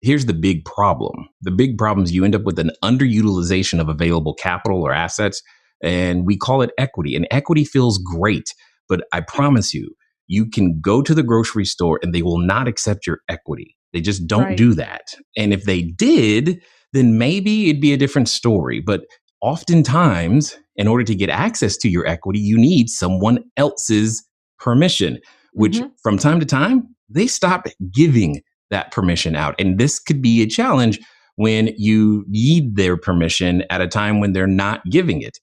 here's 0.00 0.26
the 0.26 0.34
big 0.34 0.64
problem. 0.64 1.28
The 1.42 1.50
big 1.50 1.78
problem 1.78 2.04
is 2.04 2.12
you 2.12 2.24
end 2.24 2.34
up 2.34 2.42
with 2.42 2.58
an 2.58 2.72
underutilization 2.82 3.80
of 3.80 3.88
available 3.88 4.34
capital 4.34 4.82
or 4.82 4.92
assets, 4.92 5.42
and 5.82 6.26
we 6.26 6.36
call 6.36 6.62
it 6.62 6.72
equity. 6.78 7.16
And 7.16 7.26
equity 7.30 7.64
feels 7.64 7.98
great, 7.98 8.54
but 8.88 9.04
I 9.12 9.20
promise 9.20 9.72
you, 9.72 9.94
you 10.26 10.48
can 10.48 10.80
go 10.80 11.02
to 11.02 11.14
the 11.14 11.22
grocery 11.22 11.64
store 11.64 12.00
and 12.02 12.14
they 12.14 12.22
will 12.22 12.38
not 12.38 12.68
accept 12.68 13.06
your 13.06 13.20
equity. 13.28 13.76
They 13.92 14.00
just 14.00 14.26
don't 14.26 14.44
right. 14.44 14.56
do 14.56 14.74
that. 14.74 15.14
And 15.36 15.52
if 15.52 15.64
they 15.64 15.82
did, 15.82 16.62
then 16.92 17.18
maybe 17.18 17.68
it'd 17.68 17.82
be 17.82 17.92
a 17.92 17.98
different 17.98 18.28
story. 18.28 18.80
But 18.80 19.02
oftentimes, 19.40 20.56
in 20.76 20.88
order 20.88 21.04
to 21.04 21.14
get 21.14 21.28
access 21.28 21.76
to 21.78 21.88
your 21.88 22.06
equity, 22.06 22.38
you 22.38 22.56
need 22.56 22.88
someone 22.88 23.44
else's 23.56 24.24
permission, 24.58 25.18
which 25.52 25.78
mm-hmm. 25.78 25.88
from 26.02 26.18
time 26.18 26.40
to 26.40 26.46
time, 26.46 26.94
they 27.08 27.26
stop 27.26 27.66
giving 27.92 28.42
that 28.70 28.90
permission 28.90 29.36
out. 29.36 29.54
And 29.58 29.78
this 29.78 29.98
could 29.98 30.20
be 30.20 30.42
a 30.42 30.46
challenge 30.46 30.98
when 31.36 31.70
you 31.76 32.24
need 32.28 32.76
their 32.76 32.96
permission 32.96 33.62
at 33.70 33.80
a 33.80 33.88
time 33.88 34.20
when 34.20 34.32
they're 34.32 34.46
not 34.46 34.82
giving 34.90 35.22
it. 35.22 35.38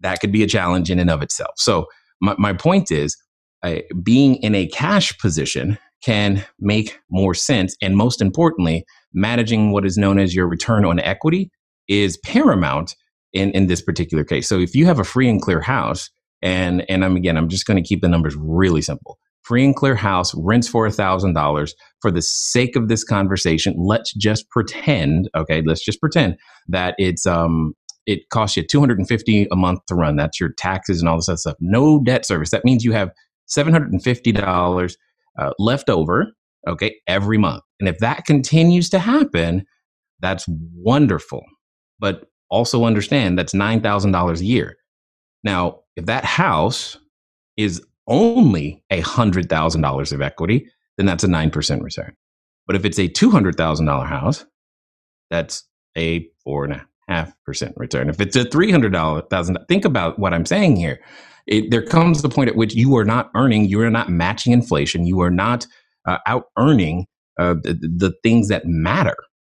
That 0.00 0.20
could 0.20 0.32
be 0.32 0.42
a 0.42 0.46
challenge 0.46 0.90
in 0.90 0.98
and 0.98 1.10
of 1.10 1.22
itself. 1.22 1.52
So, 1.56 1.86
my, 2.20 2.34
my 2.38 2.52
point 2.52 2.90
is 2.90 3.16
uh, 3.62 3.76
being 4.02 4.36
in 4.36 4.54
a 4.54 4.66
cash 4.66 5.16
position 5.18 5.78
can 6.04 6.44
make 6.58 6.98
more 7.10 7.34
sense. 7.34 7.76
And 7.80 7.96
most 7.96 8.20
importantly, 8.20 8.84
managing 9.12 9.72
what 9.72 9.84
is 9.84 9.96
known 9.96 10.18
as 10.18 10.34
your 10.34 10.48
return 10.48 10.84
on 10.84 11.00
equity 11.00 11.50
is 11.88 12.16
paramount 12.18 12.94
in, 13.32 13.50
in 13.52 13.66
this 13.66 13.82
particular 13.82 14.24
case. 14.24 14.48
So, 14.48 14.58
if 14.58 14.74
you 14.74 14.86
have 14.86 15.00
a 15.00 15.04
free 15.04 15.28
and 15.28 15.42
clear 15.42 15.60
house, 15.60 16.10
and 16.42 16.84
and 16.88 17.04
I'm 17.04 17.16
again, 17.16 17.36
I'm 17.36 17.48
just 17.48 17.66
going 17.66 17.82
to 17.82 17.86
keep 17.86 18.00
the 18.00 18.08
numbers 18.08 18.36
really 18.36 18.82
simple 18.82 19.18
free 19.42 19.64
and 19.64 19.74
clear 19.74 19.94
house, 19.94 20.34
rents 20.34 20.68
for 20.68 20.86
a 20.86 20.90
$1,000. 20.90 21.70
For 22.00 22.10
the 22.10 22.22
sake 22.22 22.76
of 22.76 22.88
this 22.88 23.04
conversation, 23.04 23.74
let's 23.78 24.12
just 24.14 24.48
pretend, 24.50 25.30
okay, 25.34 25.62
let's 25.64 25.84
just 25.84 26.00
pretend 26.00 26.36
that 26.68 26.94
it's, 26.98 27.26
um, 27.26 27.74
it 28.06 28.28
costs 28.30 28.56
you 28.56 28.66
250 28.66 29.48
a 29.50 29.56
month 29.56 29.80
to 29.86 29.94
run. 29.94 30.16
That's 30.16 30.40
your 30.40 30.50
taxes 30.56 31.00
and 31.00 31.08
all 31.08 31.16
this 31.16 31.28
other 31.28 31.36
stuff. 31.36 31.56
No 31.60 32.00
debt 32.02 32.24
service. 32.24 32.50
That 32.50 32.64
means 32.64 32.84
you 32.84 32.92
have 32.92 33.10
$750 33.50 34.96
uh, 35.38 35.50
left 35.58 35.90
over, 35.90 36.26
okay, 36.66 36.96
every 37.06 37.38
month. 37.38 37.62
And 37.80 37.88
if 37.88 37.98
that 37.98 38.24
continues 38.24 38.88
to 38.90 38.98
happen, 38.98 39.64
that's 40.20 40.46
wonderful. 40.48 41.44
But 41.98 42.24
also 42.50 42.84
understand 42.84 43.38
that's 43.38 43.52
$9,000 43.54 44.40
a 44.40 44.44
year. 44.44 44.76
Now, 45.44 45.80
if 45.96 46.06
that 46.06 46.24
house 46.24 46.96
is 47.56 47.82
only 48.08 48.82
$100,000 48.90 50.12
of 50.12 50.22
equity, 50.22 50.66
then 50.96 51.06
that's 51.06 51.24
a 51.24 51.28
9% 51.28 51.82
return. 51.82 52.16
But 52.66 52.76
if 52.76 52.84
it's 52.84 52.98
a 52.98 53.08
$200,000 53.08 54.06
house, 54.06 54.44
that's 55.30 55.64
a 55.96 56.28
4.5% 56.46 57.72
return. 57.76 58.08
If 58.08 58.20
it's 58.20 58.36
a 58.36 58.44
300,000, 58.44 59.58
think 59.68 59.84
about 59.84 60.18
what 60.18 60.34
I'm 60.34 60.46
saying 60.46 60.76
here. 60.76 61.00
It, 61.46 61.70
there 61.70 61.82
comes 61.82 62.20
the 62.20 62.28
point 62.28 62.50
at 62.50 62.56
which 62.56 62.74
you 62.74 62.96
are 62.96 63.06
not 63.06 63.30
earning, 63.34 63.66
you 63.66 63.80
are 63.80 63.90
not 63.90 64.10
matching 64.10 64.52
inflation, 64.52 65.06
you 65.06 65.20
are 65.20 65.30
not 65.30 65.66
uh, 66.06 66.18
out 66.26 66.44
earning 66.58 67.06
uh, 67.38 67.54
the, 67.62 67.74
the 67.74 68.12
things 68.22 68.48
that 68.48 68.66
matter. 68.66 69.16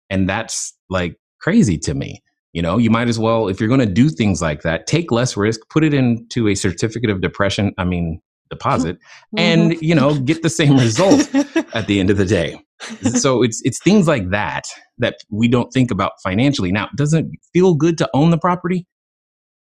And 0.10 0.30
that's 0.30 0.76
like 0.90 1.16
crazy 1.40 1.78
to 1.80 1.94
me. 1.94 2.22
You 2.54 2.62
know, 2.62 2.78
you 2.78 2.90
might 2.90 3.08
as 3.08 3.20
well, 3.20 3.48
if 3.48 3.60
you're 3.60 3.70
going 3.70 3.80
to 3.80 3.86
do 3.86 4.10
things 4.10 4.42
like 4.42 4.64
that, 4.64 4.88
take 4.88 5.12
less 5.12 5.38
risk, 5.38 5.62
put 5.70 5.84
it 5.84 5.94
into 5.94 6.48
a 6.48 6.56
certificate 6.56 7.10
of 7.10 7.22
depression. 7.22 7.74
I 7.78 7.86
mean, 7.86 8.22
deposit 8.50 8.98
mm-hmm. 9.36 9.40
and 9.40 9.82
you 9.82 9.96
know 9.96 10.20
get 10.20 10.42
the 10.42 10.50
same 10.50 10.78
result 10.78 11.34
at 11.74 11.88
the 11.88 12.00
end 12.00 12.10
of 12.10 12.18
the 12.18 12.26
day. 12.26 12.60
So 13.20 13.44
it's 13.44 13.62
it's 13.64 13.82
things 13.82 14.08
like 14.08 14.30
that 14.30 14.64
that 14.98 15.18
we 15.30 15.48
don't 15.48 15.72
think 15.72 15.92
about 15.92 16.14
financially. 16.24 16.72
Now 16.72 16.90
does 16.96 17.14
it 17.14 17.26
feel 17.54 17.76
good 17.76 17.98
to 18.00 18.10
own 18.14 18.30
the 18.30 18.38
property? 18.38 18.88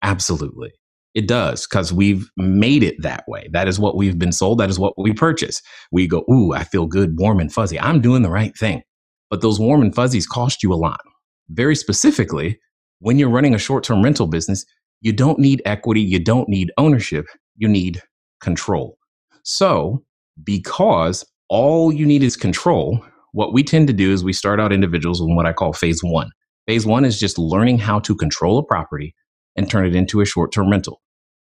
Absolutely. 0.02 0.72
It 1.14 1.28
does 1.28 1.66
because 1.66 1.92
we've 1.92 2.28
made 2.36 2.82
it 2.82 2.96
that 3.02 3.24
way. 3.28 3.48
That 3.52 3.68
is 3.68 3.78
what 3.78 3.96
we've 3.96 4.18
been 4.18 4.32
sold. 4.32 4.58
That 4.58 4.68
is 4.68 4.80
what 4.80 4.94
we 4.98 5.12
purchase. 5.12 5.62
We 5.92 6.08
go 6.08 6.24
ooh 6.30 6.52
i 6.52 6.64
feel 6.64 6.86
good 6.86 7.18
warm 7.18 7.40
and 7.40 7.52
fuzzy. 7.52 7.78
I'm 7.78 8.00
doing 8.00 8.22
the 8.22 8.30
right 8.30 8.56
thing. 8.56 8.82
But 9.30 9.40
those 9.40 9.58
warm 9.58 9.82
and 9.82 9.94
fuzzies 9.94 10.26
cost 10.26 10.62
you 10.62 10.72
a 10.72 10.76
lot. 10.76 11.00
Very 11.48 11.76
specifically 11.76 12.58
when 13.00 13.18
you're 13.18 13.28
running 13.28 13.54
a 13.54 13.58
short-term 13.58 14.02
rental 14.02 14.26
business 14.26 14.64
you 15.04 15.12
don't 15.12 15.38
need 15.38 15.60
equity. 15.66 16.00
You 16.00 16.18
don't 16.18 16.48
need 16.48 16.72
ownership. 16.78 17.26
You 17.56 17.68
need 17.68 18.02
control. 18.44 18.96
So, 19.42 20.04
because 20.44 21.24
all 21.48 21.92
you 21.92 22.06
need 22.06 22.22
is 22.22 22.36
control, 22.36 23.04
what 23.32 23.52
we 23.52 23.64
tend 23.64 23.88
to 23.88 23.92
do 23.92 24.12
is 24.12 24.22
we 24.22 24.32
start 24.32 24.60
out 24.60 24.72
individuals 24.72 25.20
in 25.20 25.34
what 25.34 25.46
I 25.46 25.52
call 25.52 25.72
phase 25.72 26.00
one. 26.02 26.30
Phase 26.66 26.86
one 26.86 27.04
is 27.04 27.18
just 27.18 27.38
learning 27.38 27.78
how 27.78 27.98
to 28.00 28.14
control 28.14 28.58
a 28.58 28.64
property 28.64 29.14
and 29.56 29.68
turn 29.68 29.86
it 29.86 29.96
into 29.96 30.20
a 30.20 30.24
short 30.24 30.52
term 30.52 30.70
rental. 30.70 31.00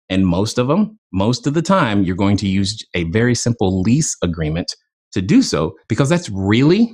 And 0.10 0.28
most 0.28 0.58
of 0.58 0.68
them, 0.68 1.00
most 1.12 1.48
of 1.48 1.54
the 1.54 1.62
time, 1.62 2.04
you're 2.04 2.16
going 2.16 2.38
to 2.38 2.48
use 2.48 2.78
a 2.94 3.06
very 3.06 3.34
simple 3.34 3.82
lease 3.82 4.16
agreement 4.22 4.76
to 5.14 5.22
do 5.22 5.42
so 5.42 5.76
because 5.88 6.10
that's 6.10 6.30
really 6.30 6.92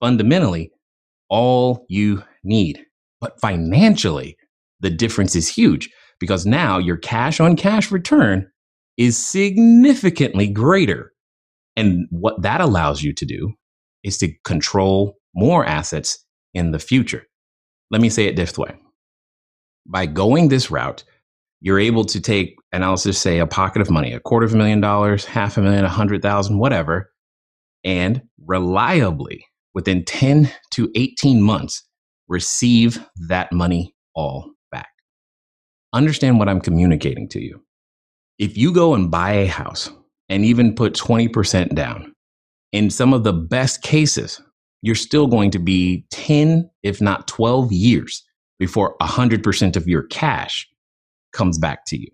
fundamentally 0.00 0.70
all 1.28 1.84
you 1.88 2.22
need. 2.44 2.84
But 3.20 3.40
financially, 3.40 4.36
the 4.80 4.90
difference 4.90 5.36
is 5.36 5.48
huge 5.48 5.88
because 6.20 6.46
now 6.46 6.78
your 6.78 6.96
cash 6.96 7.40
on 7.40 7.56
cash 7.56 7.90
return 7.90 8.48
is 8.96 9.16
significantly 9.16 10.48
greater. 10.48 11.12
And 11.76 12.06
what 12.10 12.42
that 12.42 12.60
allows 12.60 13.02
you 13.02 13.12
to 13.14 13.24
do 13.24 13.54
is 14.02 14.18
to 14.18 14.32
control 14.44 15.16
more 15.34 15.64
assets 15.64 16.24
in 16.54 16.72
the 16.72 16.78
future. 16.78 17.24
Let 17.90 18.00
me 18.00 18.10
say 18.10 18.26
it 18.26 18.36
this 18.36 18.56
way. 18.58 18.74
By 19.86 20.06
going 20.06 20.48
this 20.48 20.70
route, 20.70 21.04
you're 21.60 21.78
able 21.78 22.04
to 22.04 22.20
take, 22.20 22.56
and 22.72 22.84
I'll 22.84 22.96
just 22.96 23.22
say 23.22 23.38
a 23.38 23.46
pocket 23.46 23.82
of 23.82 23.90
money, 23.90 24.12
a 24.12 24.20
quarter 24.20 24.46
of 24.46 24.54
a 24.54 24.56
million 24.56 24.80
dollars, 24.80 25.24
half 25.24 25.56
a 25.56 25.62
million, 25.62 25.84
a 25.84 25.88
hundred 25.88 26.22
thousand, 26.22 26.58
whatever, 26.58 27.12
and 27.84 28.22
reliably 28.44 29.46
within 29.74 30.04
10 30.04 30.50
to 30.72 30.90
18 30.94 31.40
months, 31.40 31.86
receive 32.28 33.04
that 33.28 33.52
money 33.52 33.94
all 34.14 34.50
back. 34.70 34.90
Understand 35.92 36.38
what 36.38 36.48
I'm 36.48 36.60
communicating 36.60 37.28
to 37.30 37.40
you. 37.40 37.62
If 38.42 38.56
you 38.56 38.72
go 38.72 38.92
and 38.94 39.08
buy 39.08 39.34
a 39.34 39.46
house 39.46 39.88
and 40.28 40.44
even 40.44 40.74
put 40.74 40.94
20% 40.94 41.76
down, 41.76 42.12
in 42.72 42.90
some 42.90 43.14
of 43.14 43.22
the 43.22 43.32
best 43.32 43.82
cases, 43.82 44.42
you're 44.82 44.96
still 44.96 45.28
going 45.28 45.52
to 45.52 45.60
be 45.60 46.04
10, 46.10 46.68
if 46.82 47.00
not 47.00 47.28
12 47.28 47.70
years 47.70 48.24
before 48.58 48.96
100% 49.00 49.76
of 49.76 49.86
your 49.86 50.02
cash 50.08 50.68
comes 51.32 51.56
back 51.56 51.86
to 51.86 51.96
you, 51.96 52.08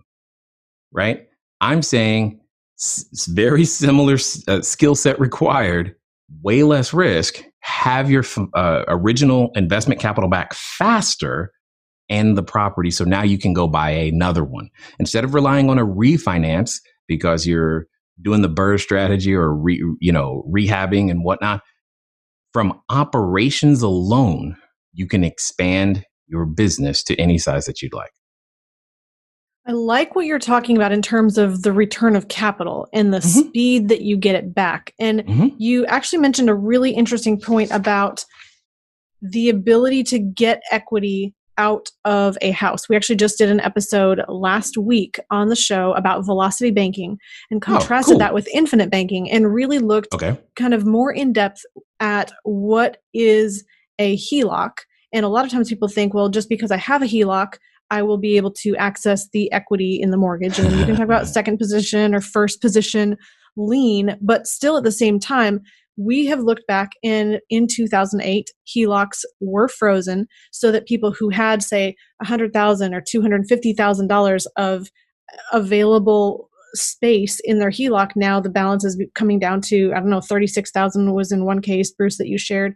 right? 0.92 1.26
I'm 1.62 1.80
saying 1.80 2.38
s- 2.78 3.24
very 3.30 3.64
similar 3.64 4.18
uh, 4.48 4.60
skill 4.60 4.96
set 4.96 5.18
required, 5.18 5.96
way 6.42 6.62
less 6.62 6.92
risk. 6.92 7.42
Have 7.60 8.10
your 8.10 8.24
uh, 8.52 8.84
original 8.86 9.50
investment 9.54 9.98
capital 9.98 10.28
back 10.28 10.52
faster 10.52 11.52
and 12.08 12.36
the 12.36 12.42
property. 12.42 12.90
So 12.90 13.04
now 13.04 13.22
you 13.22 13.38
can 13.38 13.52
go 13.52 13.68
buy 13.68 13.90
another 13.90 14.44
one 14.44 14.70
instead 14.98 15.24
of 15.24 15.34
relying 15.34 15.70
on 15.70 15.78
a 15.78 15.86
refinance 15.86 16.76
because 17.06 17.46
you're 17.46 17.86
doing 18.20 18.42
the 18.42 18.48
BRRRR 18.48 18.80
strategy 18.80 19.34
or 19.34 19.54
re, 19.54 19.82
you 20.00 20.12
know 20.12 20.44
rehabbing 20.48 21.10
and 21.10 21.24
whatnot. 21.24 21.62
From 22.52 22.80
operations 22.88 23.82
alone, 23.82 24.56
you 24.92 25.06
can 25.06 25.22
expand 25.22 26.04
your 26.26 26.46
business 26.46 27.02
to 27.04 27.16
any 27.16 27.38
size 27.38 27.66
that 27.66 27.82
you'd 27.82 27.92
like. 27.92 28.10
I 29.66 29.72
like 29.72 30.16
what 30.16 30.24
you're 30.24 30.38
talking 30.38 30.76
about 30.76 30.92
in 30.92 31.02
terms 31.02 31.36
of 31.36 31.62
the 31.62 31.74
return 31.74 32.16
of 32.16 32.28
capital 32.28 32.88
and 32.94 33.12
the 33.12 33.18
mm-hmm. 33.18 33.48
speed 33.48 33.88
that 33.88 34.00
you 34.00 34.16
get 34.16 34.34
it 34.34 34.54
back. 34.54 34.94
And 34.98 35.20
mm-hmm. 35.20 35.48
you 35.58 35.84
actually 35.86 36.20
mentioned 36.20 36.48
a 36.48 36.54
really 36.54 36.92
interesting 36.92 37.38
point 37.38 37.70
about 37.70 38.24
the 39.20 39.50
ability 39.50 40.04
to 40.04 40.18
get 40.18 40.62
equity 40.70 41.34
out 41.58 41.90
of 42.04 42.38
a 42.40 42.52
house. 42.52 42.88
We 42.88 42.96
actually 42.96 43.16
just 43.16 43.36
did 43.36 43.50
an 43.50 43.60
episode 43.60 44.22
last 44.28 44.78
week 44.78 45.18
on 45.30 45.48
the 45.48 45.56
show 45.56 45.92
about 45.92 46.24
velocity 46.24 46.70
banking 46.70 47.18
and 47.50 47.62
oh, 47.62 47.66
contrasted 47.66 48.12
oh, 48.12 48.14
cool. 48.14 48.18
that 48.20 48.34
with 48.34 48.48
infinite 48.54 48.90
banking 48.90 49.30
and 49.30 49.52
really 49.52 49.78
looked 49.78 50.14
okay. 50.14 50.38
kind 50.56 50.72
of 50.72 50.86
more 50.86 51.12
in 51.12 51.32
depth 51.32 51.62
at 52.00 52.32
what 52.44 52.98
is 53.12 53.64
a 53.98 54.16
HELOC. 54.16 54.70
And 55.12 55.24
a 55.24 55.28
lot 55.28 55.44
of 55.44 55.50
times 55.50 55.68
people 55.68 55.88
think, 55.88 56.14
well, 56.14 56.28
just 56.28 56.48
because 56.48 56.70
I 56.70 56.76
have 56.76 57.02
a 57.02 57.06
HELOC, 57.06 57.54
I 57.90 58.02
will 58.02 58.18
be 58.18 58.36
able 58.36 58.52
to 58.52 58.76
access 58.76 59.28
the 59.30 59.50
equity 59.52 59.98
in 60.00 60.10
the 60.10 60.16
mortgage. 60.16 60.58
And 60.58 60.70
then 60.70 60.78
you 60.78 60.84
can 60.84 60.96
talk 60.96 61.04
about 61.04 61.26
second 61.26 61.58
position 61.58 62.14
or 62.14 62.20
first 62.20 62.60
position 62.60 63.16
lien, 63.56 64.16
but 64.20 64.46
still 64.46 64.76
at 64.76 64.84
the 64.84 64.92
same 64.92 65.18
time, 65.18 65.62
we 65.98 66.26
have 66.26 66.40
looked 66.40 66.66
back 66.66 66.92
in 67.02 67.40
in 67.50 67.66
2008 67.66 68.50
HELOCs 68.66 69.24
were 69.40 69.68
frozen 69.68 70.26
so 70.52 70.70
that 70.70 70.86
people 70.86 71.12
who 71.12 71.28
had 71.28 71.62
say 71.62 71.94
100,000 72.18 72.94
or 72.94 73.02
250,000 73.06 74.06
dollars 74.06 74.46
of 74.56 74.88
available 75.52 76.48
space 76.74 77.40
in 77.44 77.58
their 77.58 77.70
HELOC 77.70 78.12
now 78.14 78.40
the 78.40 78.48
balance 78.48 78.84
is 78.84 79.02
coming 79.14 79.38
down 79.38 79.60
to 79.62 79.92
I 79.92 80.00
don't 80.00 80.10
know 80.10 80.20
36,000 80.20 81.12
was 81.12 81.32
in 81.32 81.44
one 81.44 81.60
case 81.60 81.92
Bruce 81.92 82.18
that 82.18 82.28
you 82.28 82.38
shared. 82.38 82.74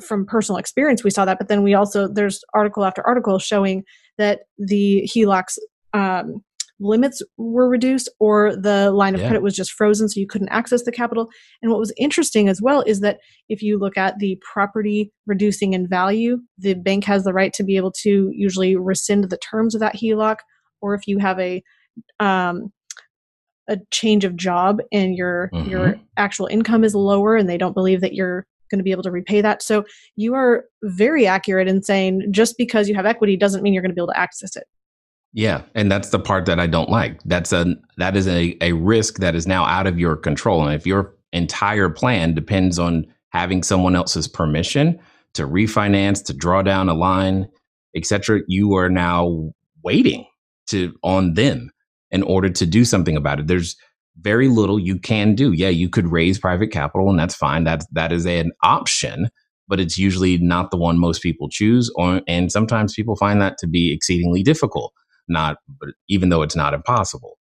From 0.00 0.26
personal 0.26 0.58
experience 0.58 1.02
we 1.02 1.10
saw 1.10 1.24
that 1.24 1.38
but 1.38 1.48
then 1.48 1.62
we 1.62 1.74
also 1.74 2.06
there's 2.06 2.44
article 2.54 2.84
after 2.84 3.06
article 3.06 3.38
showing 3.38 3.82
that 4.18 4.40
the 4.58 5.08
HELOCs 5.12 5.58
um, 5.94 6.42
limits 6.78 7.22
were 7.36 7.68
reduced 7.68 8.08
or 8.20 8.54
the 8.54 8.90
line 8.90 9.14
of 9.14 9.20
yeah. 9.20 9.28
credit 9.28 9.42
was 9.42 9.54
just 9.54 9.72
frozen 9.72 10.08
so 10.08 10.20
you 10.20 10.26
couldn't 10.26 10.48
access 10.50 10.84
the 10.84 10.92
capital. 10.92 11.28
And 11.62 11.70
what 11.70 11.80
was 11.80 11.92
interesting 11.96 12.48
as 12.48 12.60
well 12.60 12.82
is 12.82 13.00
that 13.00 13.18
if 13.48 13.62
you 13.62 13.78
look 13.78 13.96
at 13.96 14.18
the 14.18 14.40
property 14.52 15.10
reducing 15.26 15.72
in 15.72 15.88
value, 15.88 16.38
the 16.58 16.74
bank 16.74 17.04
has 17.04 17.24
the 17.24 17.32
right 17.32 17.52
to 17.54 17.64
be 17.64 17.76
able 17.76 17.92
to 18.02 18.30
usually 18.32 18.76
rescind 18.76 19.24
the 19.24 19.38
terms 19.38 19.74
of 19.74 19.80
that 19.80 19.96
HELOC, 19.96 20.36
or 20.80 20.94
if 20.94 21.06
you 21.06 21.18
have 21.18 21.38
a 21.38 21.62
um, 22.20 22.72
a 23.68 23.78
change 23.90 24.24
of 24.24 24.36
job 24.36 24.80
and 24.92 25.16
your 25.16 25.50
mm-hmm. 25.52 25.68
your 25.68 26.00
actual 26.16 26.46
income 26.46 26.84
is 26.84 26.94
lower 26.94 27.36
and 27.36 27.48
they 27.48 27.58
don't 27.58 27.74
believe 27.74 28.00
that 28.00 28.12
you're 28.12 28.46
going 28.70 28.78
to 28.78 28.84
be 28.84 28.90
able 28.90 29.02
to 29.02 29.10
repay 29.10 29.40
that. 29.40 29.62
So 29.62 29.84
you 30.16 30.34
are 30.34 30.64
very 30.82 31.26
accurate 31.26 31.68
in 31.68 31.82
saying 31.82 32.26
just 32.30 32.56
because 32.58 32.88
you 32.88 32.94
have 32.94 33.06
equity 33.06 33.36
doesn't 33.36 33.62
mean 33.62 33.72
you're 33.72 33.82
going 33.82 33.90
to 33.90 33.94
be 33.94 34.00
able 34.00 34.12
to 34.12 34.18
access 34.18 34.56
it. 34.56 34.64
Yeah, 35.36 35.64
and 35.74 35.92
that's 35.92 36.08
the 36.08 36.18
part 36.18 36.46
that 36.46 36.58
I 36.58 36.66
don't 36.66 36.88
like. 36.88 37.20
That's 37.26 37.52
a 37.52 37.76
that 37.98 38.16
is 38.16 38.26
a, 38.26 38.56
a 38.62 38.72
risk 38.72 39.18
that 39.18 39.34
is 39.34 39.46
now 39.46 39.66
out 39.66 39.86
of 39.86 39.98
your 39.98 40.16
control. 40.16 40.64
And 40.64 40.74
if 40.74 40.86
your 40.86 41.14
entire 41.34 41.90
plan 41.90 42.34
depends 42.34 42.78
on 42.78 43.04
having 43.28 43.62
someone 43.62 43.94
else's 43.94 44.26
permission 44.26 44.98
to 45.34 45.46
refinance, 45.46 46.24
to 46.24 46.32
draw 46.32 46.62
down 46.62 46.88
a 46.88 46.94
line, 46.94 47.46
etc., 47.94 48.40
you 48.48 48.76
are 48.76 48.88
now 48.88 49.50
waiting 49.84 50.24
to 50.68 50.94
on 51.02 51.34
them 51.34 51.70
in 52.10 52.22
order 52.22 52.48
to 52.48 52.64
do 52.64 52.86
something 52.86 53.14
about 53.14 53.38
it. 53.38 53.46
There's 53.46 53.76
very 54.18 54.48
little 54.48 54.78
you 54.78 54.98
can 54.98 55.34
do. 55.34 55.52
Yeah, 55.52 55.68
you 55.68 55.90
could 55.90 56.10
raise 56.10 56.38
private 56.38 56.68
capital, 56.68 57.10
and 57.10 57.18
that's 57.18 57.34
fine. 57.34 57.64
That's 57.64 57.86
that 57.92 58.10
is 58.10 58.24
an 58.24 58.52
option, 58.62 59.28
but 59.68 59.80
it's 59.80 59.98
usually 59.98 60.38
not 60.38 60.70
the 60.70 60.78
one 60.78 60.98
most 60.98 61.22
people 61.22 61.50
choose. 61.50 61.92
Or, 61.94 62.22
and 62.26 62.50
sometimes 62.50 62.94
people 62.94 63.16
find 63.16 63.42
that 63.42 63.58
to 63.58 63.66
be 63.66 63.92
exceedingly 63.92 64.42
difficult 64.42 64.94
not 65.28 65.58
but 65.80 65.90
even 66.08 66.28
though 66.28 66.42
it's 66.42 66.56
not 66.56 66.74
impossible. 66.74 67.38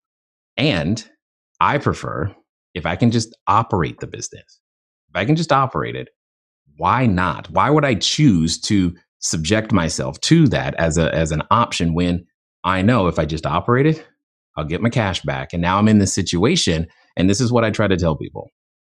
And 0.56 1.06
I 1.60 1.78
prefer 1.78 2.34
if 2.74 2.86
I 2.86 2.96
can 2.96 3.10
just 3.10 3.36
operate 3.46 4.00
the 4.00 4.06
business. 4.06 4.60
If 5.10 5.16
I 5.16 5.24
can 5.24 5.36
just 5.36 5.52
operate 5.52 5.96
it, 5.96 6.08
why 6.76 7.06
not? 7.06 7.48
Why 7.50 7.70
would 7.70 7.84
I 7.84 7.94
choose 7.94 8.60
to 8.62 8.94
subject 9.20 9.72
myself 9.72 10.20
to 10.20 10.48
that 10.48 10.74
as 10.74 10.98
a 10.98 11.14
as 11.14 11.32
an 11.32 11.42
option 11.50 11.94
when 11.94 12.26
I 12.64 12.82
know 12.82 13.06
if 13.08 13.18
I 13.18 13.24
just 13.24 13.46
operate 13.46 13.86
it, 13.86 14.04
I'll 14.56 14.64
get 14.64 14.82
my 14.82 14.90
cash 14.90 15.22
back. 15.22 15.52
And 15.52 15.62
now 15.62 15.78
I'm 15.78 15.88
in 15.88 15.98
this 15.98 16.14
situation 16.14 16.86
and 17.16 17.30
this 17.30 17.40
is 17.40 17.52
what 17.52 17.64
I 17.64 17.70
try 17.70 17.88
to 17.88 17.96
tell 17.96 18.16
people. 18.16 18.50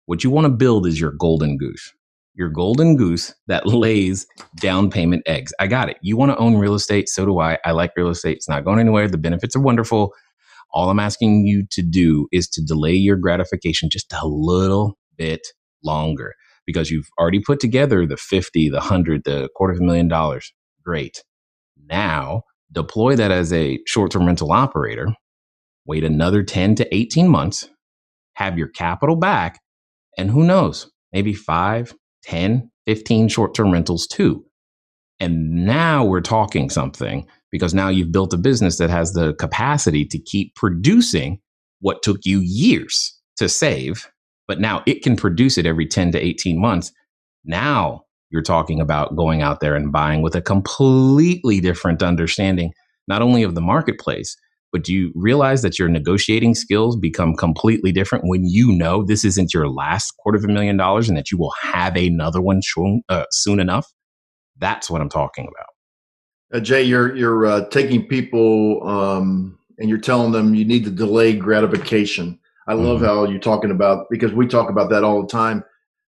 What 0.06 0.24
you 0.24 0.30
want 0.30 0.46
to 0.46 0.50
build 0.50 0.86
is 0.86 1.00
your 1.00 1.12
golden 1.12 1.56
goose 1.58 1.92
your 2.36 2.50
golden 2.50 2.96
goose 2.96 3.34
that 3.48 3.66
lays 3.68 4.26
down 4.60 4.90
payment 4.90 5.22
eggs. 5.26 5.52
I 5.60 5.66
got 5.66 5.90
it. 5.90 5.98
You 6.02 6.16
want 6.16 6.32
to 6.32 6.38
own 6.38 6.56
real 6.56 6.74
estate? 6.74 7.08
So 7.08 7.26
do 7.26 7.40
I. 7.40 7.58
I 7.64 7.72
like 7.72 7.92
real 7.96 8.08
estate. 8.10 8.36
It's 8.38 8.48
not 8.48 8.64
going 8.64 8.80
anywhere. 8.80 9.08
The 9.08 9.18
benefits 9.18 9.56
are 9.56 9.62
wonderful. 9.62 10.12
All 10.72 10.90
I'm 10.90 11.00
asking 11.00 11.46
you 11.46 11.66
to 11.72 11.82
do 11.82 12.28
is 12.32 12.48
to 12.50 12.62
delay 12.62 12.92
your 12.94 13.16
gratification 13.16 13.88
just 13.90 14.12
a 14.12 14.26
little 14.26 14.98
bit 15.16 15.40
longer 15.84 16.34
because 16.66 16.90
you've 16.90 17.08
already 17.18 17.40
put 17.40 17.60
together 17.60 18.06
the 18.06 18.16
50, 18.16 18.68
the 18.70 18.78
100, 18.78 19.24
the 19.24 19.48
quarter 19.56 19.74
of 19.74 19.80
a 19.80 19.84
million 19.84 20.08
dollars. 20.08 20.52
Great. 20.84 21.22
Now 21.88 22.42
deploy 22.72 23.16
that 23.16 23.30
as 23.30 23.52
a 23.52 23.78
short 23.86 24.10
term 24.10 24.26
rental 24.26 24.52
operator. 24.52 25.08
Wait 25.86 26.04
another 26.04 26.42
10 26.42 26.74
to 26.76 26.94
18 26.94 27.28
months, 27.28 27.68
have 28.34 28.58
your 28.58 28.68
capital 28.68 29.16
back, 29.16 29.60
and 30.18 30.30
who 30.30 30.44
knows, 30.44 30.90
maybe 31.12 31.32
five, 31.32 31.94
10, 32.26 32.70
15 32.86 33.28
short 33.28 33.54
term 33.54 33.72
rentals 33.72 34.06
too. 34.06 34.44
And 35.18 35.64
now 35.64 36.04
we're 36.04 36.20
talking 36.20 36.68
something 36.68 37.26
because 37.50 37.72
now 37.72 37.88
you've 37.88 38.12
built 38.12 38.34
a 38.34 38.38
business 38.38 38.76
that 38.78 38.90
has 38.90 39.12
the 39.12 39.34
capacity 39.34 40.04
to 40.04 40.18
keep 40.18 40.54
producing 40.54 41.40
what 41.80 42.02
took 42.02 42.18
you 42.24 42.40
years 42.40 43.18
to 43.36 43.48
save, 43.48 44.10
but 44.46 44.60
now 44.60 44.82
it 44.86 45.02
can 45.02 45.16
produce 45.16 45.56
it 45.56 45.66
every 45.66 45.86
10 45.86 46.12
to 46.12 46.18
18 46.18 46.60
months. 46.60 46.92
Now 47.44 48.02
you're 48.30 48.42
talking 48.42 48.80
about 48.80 49.16
going 49.16 49.42
out 49.42 49.60
there 49.60 49.74
and 49.74 49.92
buying 49.92 50.20
with 50.20 50.34
a 50.34 50.42
completely 50.42 51.60
different 51.60 52.02
understanding, 52.02 52.72
not 53.08 53.22
only 53.22 53.42
of 53.42 53.54
the 53.54 53.60
marketplace, 53.60 54.36
but 54.72 54.84
do 54.84 54.92
you 54.92 55.12
realize 55.14 55.62
that 55.62 55.78
your 55.78 55.88
negotiating 55.88 56.54
skills 56.54 56.96
become 56.96 57.34
completely 57.34 57.92
different 57.92 58.24
when 58.26 58.44
you 58.44 58.72
know 58.72 59.04
this 59.04 59.24
isn't 59.24 59.54
your 59.54 59.68
last 59.68 60.12
quarter 60.18 60.38
of 60.38 60.44
a 60.44 60.48
million 60.48 60.76
dollars 60.76 61.08
and 61.08 61.16
that 61.16 61.30
you 61.30 61.38
will 61.38 61.52
have 61.62 61.96
another 61.96 62.40
one 62.40 62.60
soon, 62.62 63.02
uh, 63.08 63.24
soon 63.30 63.60
enough? 63.60 63.86
That's 64.58 64.90
what 64.90 65.00
I'm 65.00 65.08
talking 65.08 65.48
about. 65.48 66.58
Uh, 66.58 66.60
Jay, 66.60 66.82
you're 66.82 67.14
you're 67.16 67.46
uh, 67.46 67.68
taking 67.70 68.06
people 68.06 68.86
um, 68.88 69.58
and 69.78 69.88
you're 69.88 69.98
telling 69.98 70.32
them 70.32 70.54
you 70.54 70.64
need 70.64 70.84
to 70.84 70.90
delay 70.90 71.34
gratification. 71.34 72.38
I 72.68 72.74
love 72.74 72.98
mm-hmm. 72.98 73.06
how 73.06 73.24
you're 73.24 73.40
talking 73.40 73.70
about 73.70 74.06
because 74.10 74.32
we 74.32 74.46
talk 74.46 74.70
about 74.70 74.90
that 74.90 75.04
all 75.04 75.22
the 75.22 75.28
time. 75.28 75.64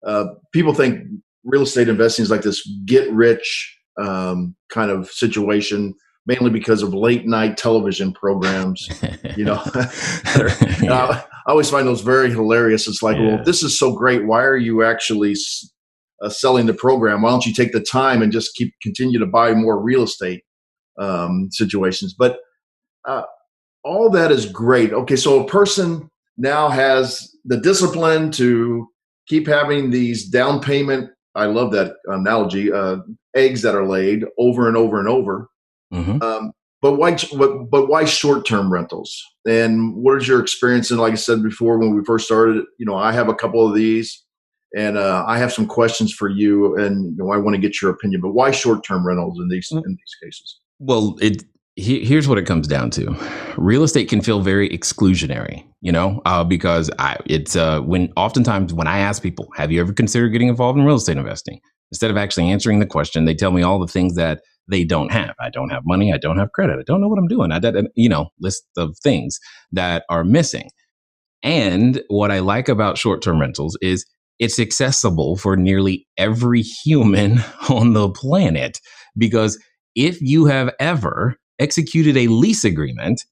Uh, 0.07 0.27
people 0.53 0.75
think 0.75 1.01
real 1.45 1.63
estate 1.63 1.89
investing 1.89 2.23
is 2.23 2.31
like 2.31 2.43
this 2.43 2.69
get 2.85 3.11
rich 3.13 3.79
um, 4.01 4.55
kind 4.71 4.91
of 4.91 5.11
situation 5.11 5.95
mainly 6.27 6.51
because 6.51 6.83
of 6.83 6.95
late 6.95 7.27
night 7.27 7.57
television 7.57 8.13
programs. 8.13 8.89
you 9.37 9.45
know, 9.45 9.61
I, 9.65 11.25
I, 11.47 11.51
always 11.51 11.71
find 11.71 11.87
those 11.87 12.01
very 12.01 12.31
hilarious. 12.31 12.89
It's 12.89 13.03
like, 13.03 13.17
yeah. 13.17 13.37
well, 13.37 13.45
this 13.45 13.63
is 13.63 13.79
so 13.79 13.95
great. 13.95 14.27
Why 14.27 14.43
are 14.45 14.57
you 14.57 14.83
actually 14.83 15.35
uh, 16.23 16.31
selling 16.31 16.67
the 16.67 16.75
program? 16.75 17.23
Why 17.23 17.31
don't 17.31 17.47
you 17.47 17.53
take 17.53 17.73
the 17.73 17.81
time 17.81 18.23
and 18.23 18.33
just 18.33 18.55
keep 18.55 18.73
continue 18.83 19.19
to 19.19 19.27
buy 19.27 19.53
more 19.53 19.81
real 19.81 20.03
estate 20.03 20.43
um, 20.99 21.49
situations? 21.51 22.15
But 22.19 22.39
uh, 23.07 23.25
all 23.85 24.11
that 24.11 24.33
is 24.33 24.47
great. 24.47 24.93
Okay, 24.93 25.17
so 25.17 25.45
a 25.45 25.47
person 25.47 26.09
now 26.39 26.69
has 26.69 27.31
the 27.45 27.59
discipline 27.59 28.31
to 28.33 28.89
keep 29.29 29.47
having 29.47 29.91
these 29.91 30.29
down 30.29 30.61
payment. 30.61 31.11
I 31.35 31.47
love 31.47 31.73
that 31.73 31.97
analogy. 32.07 32.73
Uh, 32.73 32.99
eggs 33.37 33.63
that 33.63 33.75
are 33.75 33.87
laid 33.87 34.25
over 34.39 34.69
and 34.69 34.77
over 34.77 34.99
and 34.99 35.09
over 35.09 35.49
Mm-hmm. 35.95 36.23
Um, 36.23 36.53
but 36.83 36.97
why? 36.97 37.17
But, 37.37 37.71
but 37.71 37.89
why 37.89 38.05
short-term 38.05 38.71
rentals? 38.71 39.23
And 39.47 39.95
what 39.95 40.19
is 40.21 40.29
your 40.29 40.41
experience? 40.41 40.91
And 40.91 41.01
like 41.01 41.13
I 41.13 41.17
said 41.17 41.43
before, 41.43 41.79
when 41.79 41.95
we 41.95 42.05
first 42.05 42.27
started, 42.27 42.65
you 42.79 42.87
know, 42.87 42.97
I 42.97 43.13
have 43.13 43.29
a 43.29 43.35
couple 43.35 43.67
of 43.67 43.75
these, 43.75 44.23
and 44.77 44.99
uh, 44.99 45.25
I 45.27 45.39
have 45.39 45.53
some 45.53 45.67
questions 45.67 46.13
for 46.13 46.29
you, 46.29 46.77
and 46.77 47.17
you 47.17 47.25
know, 47.25 47.33
I 47.33 47.39
want 47.39 47.55
to 47.55 47.61
get 47.61 47.81
your 47.81 47.91
opinion. 47.91 48.21
But 48.21 48.33
why 48.33 48.51
short-term 48.51 49.07
rentals 49.07 49.39
in 49.41 49.49
these 49.49 49.69
mm. 49.73 49.79
in 49.79 49.91
these 49.93 50.17
cases? 50.23 50.61
Well, 50.79 51.17
it 51.23 51.45
here's 51.77 52.29
what 52.29 52.39
it 52.39 52.45
comes 52.45 52.69
down 52.69 52.89
to 52.89 53.17
real 53.57 53.83
estate 53.83 54.09
can 54.09 54.21
feel 54.21 54.41
very 54.41 54.69
exclusionary 54.69 55.65
you 55.81 55.91
know 55.91 56.23
uh, 56.25 56.45
because 56.45 56.89
I, 57.01 57.17
it's 57.27 57.57
uh, 57.57 57.81
when 57.81 58.13
oftentimes 58.17 58.73
when 58.73 58.87
i 58.87 58.99
ask 58.99 59.21
people 59.23 59.49
have 59.57 59.73
you 59.73 59.81
ever 59.81 59.93
considered 59.93 60.29
getting 60.29 60.47
involved 60.47 60.79
in 60.79 60.85
real 60.85 60.97
estate 60.97 61.17
investing 61.17 61.61
instead 61.91 62.13
of 62.13 62.17
actually 62.17 62.49
answering 62.49 62.79
the 62.79 62.87
question 62.87 63.25
they 63.25 63.35
tell 63.35 63.51
me 63.51 63.63
all 63.63 63.81
the 63.81 63.89
things 63.89 64.15
that 64.15 64.41
they 64.69 64.85
don't 64.85 65.13
have. 65.13 65.35
I 65.41 65.51
don't 65.51 65.71
have 65.71 65.83
money. 65.85 66.13
I 66.13 66.19
don't 66.19 66.39
have 66.39 66.53
credit. 66.53 66.79
I 66.79 66.83
don't 66.87 67.01
know 67.01 67.09
what 67.09 67.19
i'm 67.19 67.29
doing. 67.29 67.53
I 67.53 67.59
did 67.59 67.87
you 67.95 68.09
know 68.09 68.29
list 68.41 68.65
of 68.77 68.97
things 69.03 69.39
that 69.73 70.05
are 70.09 70.25
missing. 70.25 70.71
And 71.43 72.03
what 72.09 72.31
i 72.31 72.39
like 72.39 72.69
about 72.69 72.99
short-term 72.99 73.41
rentals 73.41 73.77
is 73.83 74.07
it's 74.39 74.59
accessible 74.59 75.37
for 75.37 75.57
nearly 75.57 76.07
every 76.19 76.63
human 76.63 77.39
on 77.69 77.93
the 77.93 78.09
planet 78.11 78.81
because 79.17 79.63
if 79.95 80.21
you 80.21 80.47
have 80.47 80.75
ever 80.81 81.37
executed 81.59 82.17
a 82.17 82.27
lease 82.29 82.65
agreement, 82.65 83.23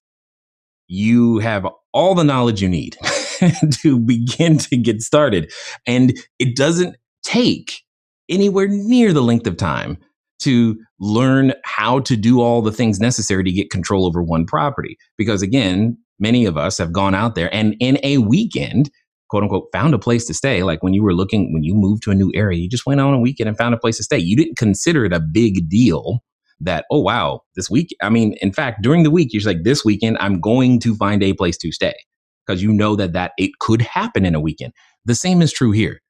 you 0.87 1.38
have 1.38 1.66
all 1.92 2.14
the 2.14 2.25
knowledge 2.25 2.62
you 2.62 2.68
need 2.68 2.97
to 3.83 3.99
begin 3.99 4.59
to 4.59 4.77
get 4.77 5.03
started. 5.03 5.53
And 5.87 6.16
it 6.38 6.57
doesn't 6.57 6.97
take 7.25 7.83
anywhere 8.29 8.68
near 8.68 9.12
the 9.12 9.23
length 9.23 9.47
of 9.47 9.57
time 9.57 9.99
to 10.42 10.76
learn 11.00 11.52
how 11.64 12.00
to 12.00 12.16
do 12.16 12.40
all 12.40 12.62
the 12.62 12.72
things 12.72 13.00
necessary 13.00 13.44
to 13.44 13.52
get 13.52 13.70
control 13.70 14.07
over 14.07 14.22
one 14.22 14.46
property. 14.46 14.96
Because 15.18 15.42
again, 15.42 15.96
many 16.18 16.44
of 16.46 16.57
us 16.57 16.78
have 16.78 16.92
gone 16.92 17.14
out 17.14 17.35
there 17.35 17.52
and 17.55 17.74
in 17.81 17.98
a 18.02 18.18
weekend, 18.18 18.90
quote 19.28 19.42
unquote, 19.42 19.68
found 19.72 19.94
a 19.94 19.98
place 19.98 20.26
to 20.26 20.35
stay. 20.35 20.62
Like 20.62 20.83
when 20.83 20.94
you 20.94 21.02
were 21.02 21.14
looking, 21.14 21.52
when 21.52 21.64
you 21.64 21.74
moved 21.74 22.02
to 22.05 22.11
a 22.11 22.14
new 22.14 22.31
area, 22.35 22.59
you 22.59 22.68
just 22.68 22.87
went 22.87 23.00
on 23.00 23.14
a 23.14 23.20
weekend 23.20 23.48
and 23.48 23.59
found 23.59 23.74
a 23.74 23.78
place 23.78 23.96
to 23.96 24.05
stay. 24.05 24.18
You 24.18 24.37
didn't 24.37 24.57
consider 24.57 25.05
it 25.05 25.12
a 25.12 25.20
big 25.20 25.68
deal 25.68 26.20
that, 26.61 26.85
oh, 26.90 27.00
wow, 27.00 27.40
this 27.57 27.68
week, 27.68 27.88
I 28.00 28.09
mean, 28.09 28.35
in 28.40 28.52
fact, 28.52 28.83
during 28.83 29.02
the 29.02 29.11
week, 29.11 29.33
you're 29.33 29.42
like, 29.42 29.64
this 29.64 29.85
weekend, 29.85 30.16
I'm 30.18 30.40
going 30.40 30.78
to 30.81 30.94
find 30.94 31.22
a 31.22 31.33
place 31.33 31.57
to 31.59 31.72
stay 31.72 31.94
because 32.46 32.62
you 32.62 32.72
know 32.72 32.96
that 32.96 33.12
that 33.12 33.33
it 33.38 33.50
could 33.61 33.83
happen 33.83 34.24
in 34.24 34.35
a 34.35 34.40
weekend. 34.40 34.72
The 35.05 35.14
same 35.14 35.42
is 35.42 35.52
true 35.52 35.72
here. 35.72 36.00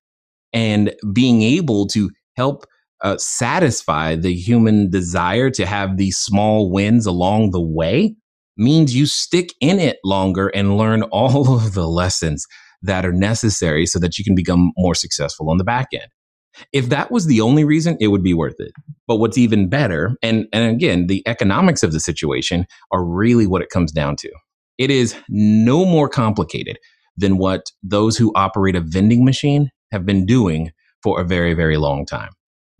And 0.52 0.94
being 1.12 1.42
able 1.42 1.86
to 1.88 2.10
help 2.36 2.66
uh, 3.02 3.16
satisfy 3.18 4.14
the 4.16 4.34
human 4.34 4.90
desire 4.90 5.50
to 5.50 5.66
have 5.66 5.96
these 5.96 6.16
small 6.16 6.70
wins 6.70 7.06
along 7.06 7.50
the 7.50 7.60
way 7.60 8.14
means 8.56 8.94
you 8.94 9.06
stick 9.06 9.50
in 9.60 9.78
it 9.78 9.98
longer 10.04 10.48
and 10.48 10.76
learn 10.76 11.02
all 11.12 11.54
of 11.54 11.74
the 11.74 11.88
lessons 11.88 12.46
that 12.82 13.06
are 13.06 13.12
necessary 13.12 13.86
so 13.86 13.98
that 13.98 14.18
you 14.18 14.24
can 14.24 14.34
become 14.34 14.72
more 14.76 14.94
successful 14.94 15.50
on 15.50 15.58
the 15.58 15.64
back 15.64 15.88
end. 15.92 16.08
If 16.72 16.90
that 16.90 17.10
was 17.10 17.26
the 17.26 17.40
only 17.40 17.64
reason, 17.64 17.96
it 17.98 18.08
would 18.08 18.22
be 18.22 18.34
worth 18.34 18.56
it. 18.58 18.72
But 19.08 19.16
what's 19.16 19.38
even 19.38 19.70
better, 19.70 20.16
and, 20.22 20.46
and 20.52 20.70
again, 20.70 21.06
the 21.06 21.26
economics 21.26 21.82
of 21.82 21.92
the 21.92 22.00
situation 22.00 22.66
are 22.90 23.04
really 23.04 23.46
what 23.46 23.62
it 23.62 23.70
comes 23.70 23.90
down 23.90 24.16
to. 24.16 24.30
It 24.76 24.90
is 24.90 25.16
no 25.28 25.84
more 25.86 26.08
complicated 26.08 26.78
than 27.16 27.38
what 27.38 27.66
those 27.82 28.16
who 28.16 28.32
operate 28.34 28.76
a 28.76 28.80
vending 28.80 29.24
machine 29.24 29.70
have 29.92 30.04
been 30.04 30.26
doing 30.26 30.72
for 31.02 31.20
a 31.20 31.24
very, 31.24 31.54
very 31.54 31.78
long 31.78 32.04
time. 32.04 32.30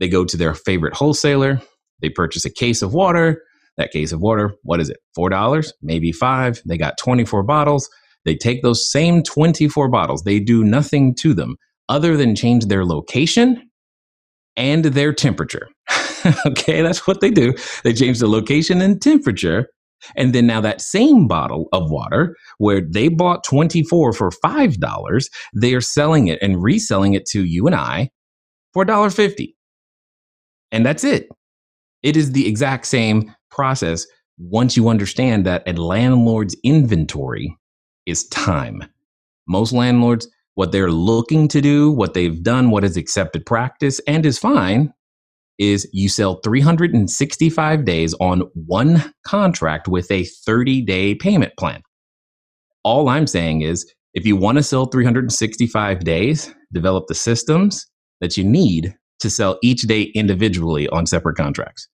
They 0.02 0.08
go 0.08 0.24
to 0.24 0.36
their 0.36 0.52
favorite 0.52 0.94
wholesaler, 0.94 1.62
they 2.00 2.08
purchase 2.08 2.44
a 2.44 2.50
case 2.50 2.82
of 2.82 2.92
water. 2.92 3.40
That 3.76 3.92
case 3.92 4.10
of 4.10 4.20
water, 4.20 4.52
what 4.64 4.80
is 4.80 4.90
it? 4.90 4.96
$4, 5.16 5.72
maybe 5.80 6.10
5. 6.10 6.62
They 6.66 6.76
got 6.76 6.98
24 6.98 7.44
bottles. 7.44 7.88
They 8.24 8.34
take 8.34 8.62
those 8.62 8.90
same 8.90 9.22
24 9.22 9.88
bottles. 9.88 10.24
They 10.24 10.40
do 10.40 10.64
nothing 10.64 11.14
to 11.20 11.34
them 11.34 11.54
other 11.88 12.16
than 12.16 12.34
change 12.34 12.66
their 12.66 12.84
location 12.84 13.70
and 14.56 14.86
their 14.86 15.12
temperature. 15.12 15.68
okay, 16.46 16.82
that's 16.82 17.06
what 17.06 17.20
they 17.20 17.30
do. 17.30 17.54
They 17.84 17.92
change 17.92 18.18
the 18.18 18.26
location 18.26 18.82
and 18.82 19.00
temperature. 19.00 19.68
And 20.16 20.34
then 20.34 20.48
now 20.48 20.60
that 20.62 20.80
same 20.80 21.28
bottle 21.28 21.68
of 21.72 21.92
water, 21.92 22.34
where 22.58 22.80
they 22.80 23.06
bought 23.06 23.44
24 23.44 24.14
for 24.14 24.30
$5, 24.30 25.24
they 25.54 25.74
are 25.74 25.80
selling 25.80 26.26
it 26.26 26.40
and 26.42 26.60
reselling 26.60 27.14
it 27.14 27.24
to 27.26 27.44
you 27.44 27.68
and 27.68 27.76
I 27.76 28.10
for 28.72 28.84
$1.50. 28.84 29.54
And 30.72 30.84
that's 30.84 31.04
it. 31.04 31.28
It 32.02 32.16
is 32.16 32.32
the 32.32 32.48
exact 32.48 32.86
same 32.86 33.34
process 33.50 34.06
once 34.38 34.76
you 34.76 34.88
understand 34.88 35.46
that 35.46 35.62
a 35.68 35.72
landlord's 35.74 36.56
inventory 36.64 37.56
is 38.06 38.26
time. 38.28 38.82
Most 39.46 39.72
landlords 39.72 40.26
what 40.54 40.72
they're 40.72 40.90
looking 40.90 41.48
to 41.48 41.60
do, 41.60 41.90
what 41.90 42.14
they've 42.14 42.42
done, 42.42 42.70
what 42.70 42.84
is 42.84 42.96
accepted 42.96 43.46
practice 43.46 44.00
and 44.06 44.26
is 44.26 44.38
fine 44.38 44.92
is 45.58 45.88
you 45.92 46.08
sell 46.08 46.40
365 46.42 47.84
days 47.84 48.14
on 48.14 48.40
one 48.54 49.12
contract 49.24 49.86
with 49.86 50.10
a 50.10 50.24
30 50.24 50.82
day 50.82 51.14
payment 51.14 51.52
plan. 51.58 51.82
All 52.84 53.08
I'm 53.08 53.26
saying 53.26 53.62
is 53.62 53.90
if 54.14 54.26
you 54.26 54.36
want 54.36 54.58
to 54.58 54.62
sell 54.62 54.86
365 54.86 56.00
days, 56.00 56.54
develop 56.72 57.06
the 57.06 57.14
systems 57.14 57.86
that 58.20 58.36
you 58.36 58.44
need 58.44 58.94
to 59.22 59.30
sell 59.30 59.58
each 59.62 59.82
day 59.82 60.02
individually 60.14 60.88
on 60.88 61.06
separate 61.06 61.36
contracts. 61.36 61.88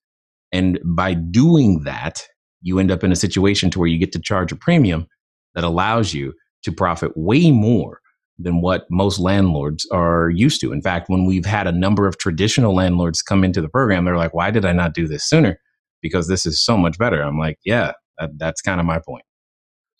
And 0.51 0.79
by 0.83 1.13
doing 1.13 1.83
that, 1.83 2.21
you 2.61 2.79
end 2.79 2.91
up 2.91 3.03
in 3.03 3.11
a 3.11 3.15
situation 3.15 3.69
to 3.71 3.79
where 3.79 3.87
you 3.87 3.97
get 3.97 4.11
to 4.13 4.19
charge 4.19 4.51
a 4.51 4.55
premium 4.55 5.07
that 5.55 5.63
allows 5.63 6.13
you 6.13 6.33
to 6.63 6.71
profit 6.71 7.11
way 7.15 7.51
more 7.51 8.01
than 8.37 8.61
what 8.61 8.85
most 8.89 9.19
landlords 9.19 9.85
are 9.91 10.29
used 10.29 10.61
to. 10.61 10.71
In 10.71 10.81
fact, 10.81 11.09
when 11.09 11.25
we've 11.25 11.45
had 11.45 11.67
a 11.67 11.71
number 11.71 12.07
of 12.07 12.17
traditional 12.17 12.73
landlords 12.73 13.21
come 13.21 13.43
into 13.43 13.61
the 13.61 13.69
program, 13.69 14.05
they're 14.05 14.17
like, 14.17 14.33
why 14.33 14.51
did 14.51 14.65
I 14.65 14.73
not 14.73 14.93
do 14.93 15.07
this 15.07 15.27
sooner? 15.27 15.59
Because 16.01 16.27
this 16.27 16.45
is 16.45 16.63
so 16.63 16.77
much 16.77 16.97
better. 16.97 17.21
I'm 17.21 17.37
like, 17.37 17.57
yeah, 17.65 17.93
that, 18.17 18.31
that's 18.37 18.61
kind 18.61 18.79
of 18.79 18.85
my 18.85 18.99
point. 19.05 19.23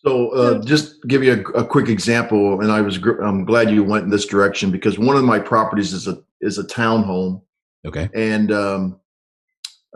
So, 0.05 0.29
uh, 0.29 0.63
just 0.63 1.05
give 1.07 1.23
you 1.23 1.33
a, 1.33 1.59
a, 1.59 1.65
quick 1.65 1.89
example, 1.89 2.61
and 2.61 2.71
I 2.71 2.79
was 2.79 2.97
gr- 2.97 3.21
I'm 3.21 3.43
glad 3.43 3.69
you 3.69 3.83
went 3.83 4.05
in 4.05 4.09
this 4.09 4.25
direction 4.25 4.71
because 4.71 4.97
one 4.97 5.17
of 5.17 5.25
my 5.25 5.39
properties 5.39 5.91
is 5.91 6.07
a 6.07 6.21
is 6.39 6.57
a 6.57 6.63
townhome. 6.63 7.41
Okay. 7.85 8.09
And 8.13 8.51
um, 8.51 8.99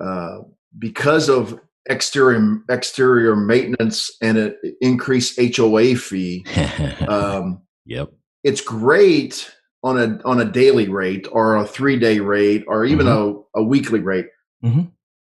uh, 0.02 0.40
because 0.78 1.30
of 1.30 1.58
exterior 1.86 2.60
exterior 2.70 3.36
maintenance 3.36 4.12
and 4.22 4.38
an 4.38 4.58
increased 4.82 5.40
HOA 5.56 5.96
fee, 5.96 6.46
um, 7.08 7.62
yep, 7.86 8.12
it's 8.44 8.62
great 8.62 9.50
on 9.84 10.00
a 10.00 10.20
on 10.26 10.42
a 10.42 10.46
daily 10.46 10.90
rate 10.90 11.28
or 11.32 11.56
a 11.56 11.66
three 11.66 11.98
day 11.98 12.20
rate 12.20 12.64
or 12.68 12.86
even 12.86 13.06
mm-hmm. 13.06 13.40
a, 13.56 13.62
a 13.62 13.64
weekly 13.64 14.00
rate. 14.00 14.28
Mm-hmm. 14.64 14.84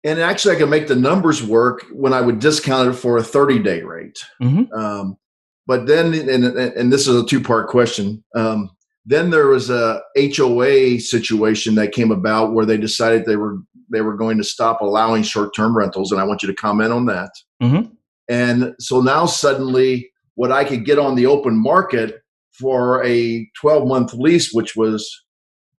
And 0.05 0.19
actually, 0.19 0.55
I 0.55 0.59
can 0.59 0.69
make 0.69 0.87
the 0.87 0.95
numbers 0.95 1.43
work 1.43 1.83
when 1.91 2.13
I 2.13 2.21
would 2.21 2.39
discount 2.39 2.89
it 2.89 2.93
for 2.93 3.17
a 3.17 3.23
30 3.23 3.59
day 3.59 3.81
rate. 3.81 4.17
Mm-hmm. 4.41 4.71
Um, 4.71 5.17
but 5.65 5.87
then, 5.87 6.13
and, 6.13 6.45
and 6.45 6.93
this 6.93 7.07
is 7.07 7.21
a 7.21 7.25
two 7.25 7.41
part 7.41 7.69
question. 7.69 8.23
Um, 8.35 8.69
then 9.03 9.31
there 9.31 9.47
was 9.47 9.71
a 9.71 10.01
HOA 10.15 10.99
situation 10.99 11.73
that 11.75 11.91
came 11.91 12.11
about 12.11 12.53
where 12.53 12.65
they 12.65 12.77
decided 12.77 13.25
they 13.25 13.35
were 13.35 13.57
they 13.91 14.01
were 14.01 14.15
going 14.15 14.37
to 14.37 14.43
stop 14.43 14.81
allowing 14.81 15.23
short 15.23 15.55
term 15.55 15.75
rentals, 15.75 16.11
and 16.11 16.21
I 16.21 16.23
want 16.23 16.43
you 16.43 16.47
to 16.47 16.55
comment 16.55 16.91
on 16.91 17.05
that. 17.07 17.31
Mm-hmm. 17.61 17.91
And 18.29 18.73
so 18.79 19.01
now 19.01 19.25
suddenly, 19.25 20.11
what 20.35 20.51
I 20.51 20.65
could 20.65 20.85
get 20.85 20.99
on 20.99 21.15
the 21.15 21.25
open 21.25 21.55
market 21.57 22.21
for 22.59 23.03
a 23.03 23.49
12 23.59 23.87
month 23.87 24.13
lease, 24.13 24.53
which 24.53 24.75
was 24.75 25.07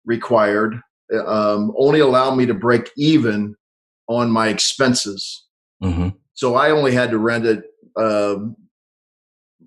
required, 0.04 0.80
um, 1.26 1.74
only 1.78 2.00
allowed 2.00 2.36
me 2.36 2.48
to 2.48 2.54
break 2.54 2.90
even 2.98 3.56
on 4.08 4.32
my 4.32 4.48
expenses. 4.48 5.46
Mm-hmm. 5.84 6.10
So 6.34 6.56
I 6.56 6.72
only 6.72 6.92
had 6.94 7.12
to 7.12 7.18
rent 7.18 7.46
it 7.46 7.64
um, 7.98 8.56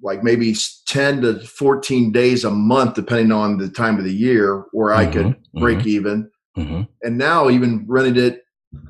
like 0.03 0.23
maybe 0.23 0.55
10 0.87 1.23
to 1.23 1.41
14 1.41 2.13
days 2.13 2.45
a 2.45 2.51
month, 2.51 2.95
depending 2.95 3.33
on 3.33 3.59
the 3.59 3.69
time 3.69 3.99
of 3.99 4.05
the 4.05 4.15
year, 4.15 4.65
where 4.73 4.95
mm-hmm. 4.95 5.09
I 5.09 5.13
could 5.13 5.27
mm-hmm. 5.27 5.61
break 5.61 5.79
mm-hmm. 5.79 5.89
even. 5.89 6.31
Mm-hmm. 6.57 6.83
And 7.03 7.19
now 7.19 7.49
even 7.49 7.85
rented 7.89 8.19
it 8.19 8.43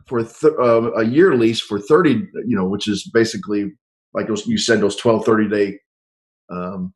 for 0.07 0.23
th- 0.23 0.55
uh, 0.59 0.93
a 0.93 1.05
year 1.05 1.35
lease 1.37 1.61
for 1.61 1.79
30, 1.79 2.11
you 2.11 2.57
know, 2.57 2.67
which 2.67 2.89
is 2.89 3.09
basically 3.13 3.73
like 4.15 4.27
those, 4.27 4.47
you 4.47 4.59
said, 4.59 4.81
those 4.81 4.97
12, 4.97 5.25
30 5.25 5.49
day 5.49 5.79
um, 6.51 6.95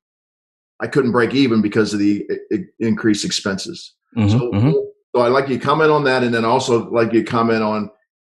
I 0.81 0.87
couldn't 0.87 1.13
break 1.13 1.35
even 1.35 1.63
because 1.63 1.95
of 1.95 2.01
the 2.01 2.27
increased 2.81 3.25
expenses. 3.25 3.95
Mm-hmm, 4.17 4.29
so, 4.31 4.51
mm-hmm. 4.51 4.71
so 5.15 5.23
I'd 5.23 5.29
like 5.29 5.49
you 5.49 5.59
to 5.59 5.65
comment 5.65 5.91
on 5.91 6.05
that, 6.05 6.23
and 6.23 6.35
then 6.35 6.45
also 6.45 6.91
like 6.91 7.13
you 7.13 7.23
to 7.23 7.31
comment 7.31 7.63
on 7.63 7.91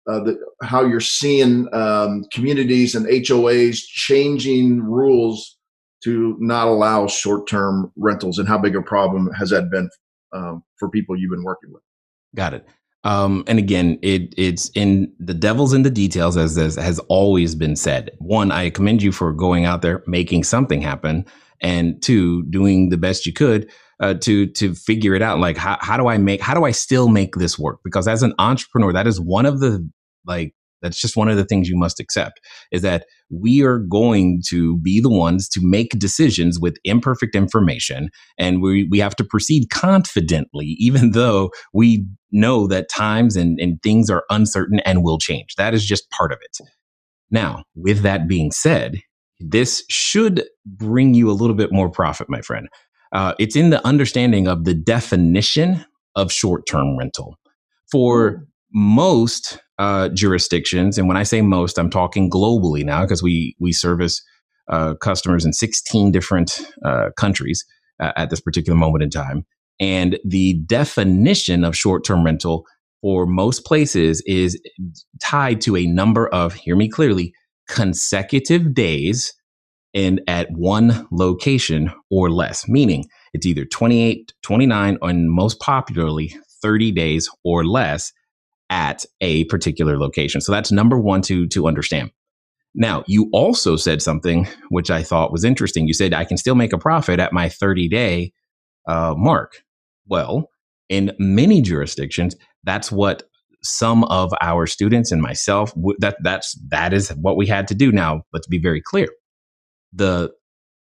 uh, 0.10 0.22
how 0.64 0.86
you're 0.86 1.00
seeing 1.00 1.68
um, 1.74 2.26
communities 2.34 2.96
and 2.96 3.06
HOAs 3.06 3.78
changing 3.88 4.82
rules 4.82 5.58
to 6.04 6.36
not 6.40 6.68
allow 6.68 7.08
short-term 7.08 7.92
rentals, 7.96 8.40
and 8.40 8.48
how 8.48 8.58
big 8.58 8.76
a 8.76 8.82
problem 8.82 9.30
has 9.38 9.52
that 9.52 9.70
been 9.70 9.90
um, 10.34 10.64
for 10.80 10.90
people 10.90 11.16
you've 11.16 11.32
been 11.32 11.44
working 11.44 11.72
with? 11.72 11.84
Got 12.36 12.56
it. 12.56 12.68
Um, 13.04 13.44
and 13.48 13.58
again, 13.58 13.98
it 14.02 14.34
it's 14.38 14.70
in 14.76 15.12
the 15.20 15.34
devil's 15.34 15.74
in 15.74 15.84
the 15.84 15.90
details, 15.90 16.38
as, 16.38 16.58
as 16.58 16.76
has 16.76 17.00
always 17.08 17.56
been 17.56 17.76
said. 17.76 18.12
One, 18.20 18.52
I 18.52 18.70
commend 18.70 19.02
you 19.02 19.12
for 19.12 19.34
going 19.34 19.66
out 19.66 19.82
there, 19.82 20.04
making 20.06 20.44
something 20.44 20.82
happen 20.82 21.26
and 21.62 22.02
two, 22.02 22.44
doing 22.44 22.90
the 22.90 22.98
best 22.98 23.26
you 23.26 23.34
could 23.34 23.72
uh, 24.02 24.16
to 24.16 24.48
to 24.48 24.76
figure 24.76 25.16
it 25.16 25.22
out. 25.22 25.40
Like 25.40 25.58
how 25.58 25.78
how 25.82 25.98
do 25.98 26.08
I 26.08 26.18
make 26.18 26.42
how 26.42 26.54
do 26.56 26.66
I 26.66 26.72
still 26.72 27.10
make 27.10 27.36
this 27.36 27.60
work? 27.60 27.80
Because 27.84 28.08
as 28.08 28.24
an 28.24 28.34
entrepreneur, 28.40 28.94
that 28.94 29.08
is 29.08 29.22
one 29.22 29.46
of 29.46 29.60
the 29.62 29.88
like 30.26 30.54
That's 30.82 31.00
just 31.00 31.16
one 31.18 31.30
of 31.30 31.38
the 31.38 31.46
things 31.46 31.70
you 31.70 31.78
must 31.78 32.00
accept 32.00 32.40
is 32.72 32.82
that 32.82 33.06
we 33.30 33.64
are 33.64 33.80
going 33.80 34.42
to 34.50 34.78
be 34.80 35.00
the 35.00 35.10
ones 35.10 35.48
to 35.50 35.62
make 35.64 35.92
decisions 36.00 36.60
with 36.60 36.78
imperfect 36.84 37.36
information. 37.36 38.10
And 38.38 38.62
we, 38.62 38.88
we 38.92 39.00
have 39.00 39.16
to 39.18 39.24
proceed 39.24 39.70
confidently, 39.70 40.66
even 40.80 41.12
though 41.12 41.52
we 41.74 42.06
know 42.32 42.68
that 42.68 42.90
times 42.90 43.36
and, 43.36 43.60
and 43.60 43.82
things 43.84 44.10
are 44.10 44.24
uncertain 44.30 44.80
and 44.82 45.04
will 45.04 45.20
change. 45.20 45.56
That 45.58 45.74
is 45.74 45.86
just 45.86 46.10
part 46.12 46.32
of 46.32 46.40
it. 46.42 46.58
Now, 47.32 47.64
with 47.76 48.02
that 48.02 48.28
being 48.28 48.52
said, 48.52 49.02
this 49.40 49.84
should 49.90 50.46
bring 50.66 51.14
you 51.14 51.30
a 51.32 51.34
little 51.34 51.56
bit 51.56 51.72
more 51.72 51.90
profit, 51.90 52.30
my 52.30 52.42
friend. 52.42 52.68
Uh, 53.12 53.34
it's 53.40 53.56
in 53.56 53.70
the 53.70 53.86
understanding 53.86 54.48
of 54.48 54.64
the 54.64 54.74
definition 54.74 55.86
of 56.16 56.32
short 56.32 56.66
term 56.68 56.98
rental. 56.98 57.38
For 57.92 58.46
most 58.74 59.60
uh, 59.80 60.10
jurisdictions, 60.10 60.98
and 60.98 61.08
when 61.08 61.18
I 61.18 61.24
say 61.24 61.42
most, 61.42 61.78
I'm 61.78 61.90
talking 61.90 62.30
globally 62.30 62.84
now 62.86 63.02
because 63.02 63.22
we 63.22 63.56
we 63.60 63.74
service 63.74 64.22
uh, 64.70 64.96
customers 64.96 65.46
in 65.46 65.54
16 65.54 66.12
different 66.12 66.62
uh, 66.86 67.10
countries 67.18 67.66
uh, 68.00 68.12
at 68.16 68.30
this 68.30 68.40
particular 68.40 68.78
moment 68.78 69.04
in 69.04 69.10
time. 69.10 69.46
And 69.80 70.20
the 70.24 70.54
definition 70.66 71.64
of 71.64 71.76
short 71.76 72.06
term 72.06 72.24
rental 72.24 72.66
for 73.02 73.26
most 73.26 73.66
places 73.66 74.22
is 74.26 74.62
tied 75.22 75.60
to 75.62 75.76
a 75.76 75.88
number 75.88 76.28
of, 76.28 76.54
hear 76.54 76.76
me 76.76 76.88
clearly, 76.88 77.34
consecutive 77.68 78.74
days 78.74 79.34
and 79.94 80.22
at 80.28 80.50
one 80.52 81.08
location 81.12 81.92
or 82.10 82.30
less, 82.30 82.68
meaning 82.68 83.06
it's 83.34 83.46
either 83.46 83.66
28, 83.66 84.34
29, 84.42 84.98
and 85.02 85.32
most 85.32 85.60
popularly 85.60 86.36
30 86.62 86.92
days 86.92 87.30
or 87.44 87.66
less 87.66 88.14
at 88.70 89.06
a 89.20 89.44
particular 89.46 89.98
location. 89.98 90.40
So 90.42 90.52
that's 90.52 90.72
number 90.72 90.98
one 90.98 91.22
to, 91.24 91.48
to 91.48 91.68
understand. 91.68 92.12
Now, 92.74 93.04
you 93.06 93.30
also 93.34 93.76
said 93.76 94.02
something 94.02 94.48
which 94.70 94.90
I 94.90 95.04
thought 95.04 95.32
was 95.32 95.44
interesting. 95.44 95.88
You 95.88 95.94
said, 95.94 96.14
I 96.14 96.24
can 96.24 96.38
still 96.38 96.56
make 96.56 96.72
a 96.72 96.78
profit 96.78 97.20
at 97.20 97.34
my 97.34 97.50
30 97.50 97.90
day 97.90 98.32
uh, 98.88 99.14
mark. 99.18 99.64
Well, 100.08 100.50
in 100.88 101.14
many 101.20 101.62
jurisdictions, 101.62 102.36
that's 102.64 102.92
what 102.92 103.24
some 103.64 104.04
of 104.06 104.34
our 104.42 104.66
students 104.66 105.12
and 105.12 105.22
myself 105.22 105.72
that 106.00 106.18
that's 106.24 106.60
that 106.70 106.94
is 106.94 107.10
what 107.10 107.38
we 107.38 107.46
had 107.46 107.68
to 107.68 107.76
do 107.76 107.92
now 107.92 108.24
let's 108.34 108.48
be 108.48 108.58
very 108.58 108.82
clear 108.82 109.08
the 109.94 110.32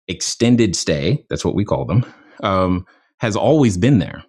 extended 0.08 0.76
stay 0.76 1.24
that's 1.30 1.46
what 1.46 1.56
we 1.56 1.64
call 1.64 1.86
them 1.86 2.06
um, 2.42 2.86
has 3.20 3.36
always 3.36 3.78
been 3.78 4.00
there. 4.00 4.24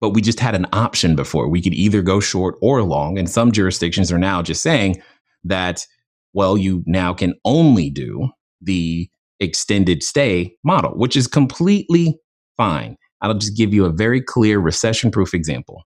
But 0.00 0.10
we 0.10 0.22
just 0.22 0.40
had 0.40 0.54
an 0.54 0.66
option 0.72 1.14
before. 1.14 1.48
We 1.48 1.60
could 1.60 1.74
either 1.74 2.00
go 2.00 2.20
short 2.20 2.56
or 2.62 2.82
long 2.82 3.18
and 3.18 3.28
some 3.28 3.52
jurisdictions 3.52 4.10
are 4.10 4.18
now 4.18 4.40
just 4.42 4.62
saying 4.62 5.02
that 5.44 5.86
well 6.32 6.56
you 6.56 6.82
now 6.86 7.12
can 7.12 7.34
only 7.44 7.90
do 7.90 8.28
the 8.60 9.08
extended 9.40 10.02
stay 10.02 10.54
model 10.64 10.92
which 10.92 11.16
is 11.16 11.26
completely 11.26 12.18
fine. 12.56 12.96
I'll 13.22 13.34
just 13.34 13.56
give 13.56 13.74
you 13.74 13.84
a 13.84 13.92
very 13.92 14.20
clear 14.22 14.58
recession 14.58 15.10
proof 15.10 15.34
example 15.34 15.84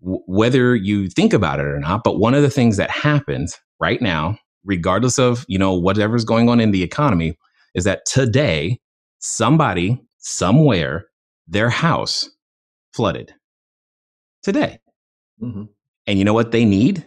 whether 0.00 0.76
you 0.76 1.08
think 1.08 1.32
about 1.32 1.60
it 1.60 1.66
or 1.66 1.80
not. 1.80 2.04
But 2.04 2.18
one 2.18 2.34
of 2.34 2.42
the 2.42 2.50
things 2.50 2.76
that 2.76 2.90
happens 2.90 3.58
right 3.80 4.00
now, 4.00 4.38
regardless 4.64 5.18
of, 5.18 5.44
you 5.48 5.58
know, 5.58 5.74
whatever's 5.74 6.24
going 6.24 6.48
on 6.48 6.60
in 6.60 6.70
the 6.70 6.82
economy, 6.82 7.36
is 7.74 7.84
that 7.84 8.04
today, 8.06 8.78
somebody, 9.18 10.00
somewhere, 10.18 11.06
their 11.46 11.70
house 11.70 12.28
flooded. 12.92 13.34
Today. 14.42 14.78
Mm-hmm. 15.42 15.64
And 16.06 16.18
you 16.18 16.24
know 16.24 16.34
what 16.34 16.52
they 16.52 16.64
need? 16.64 17.04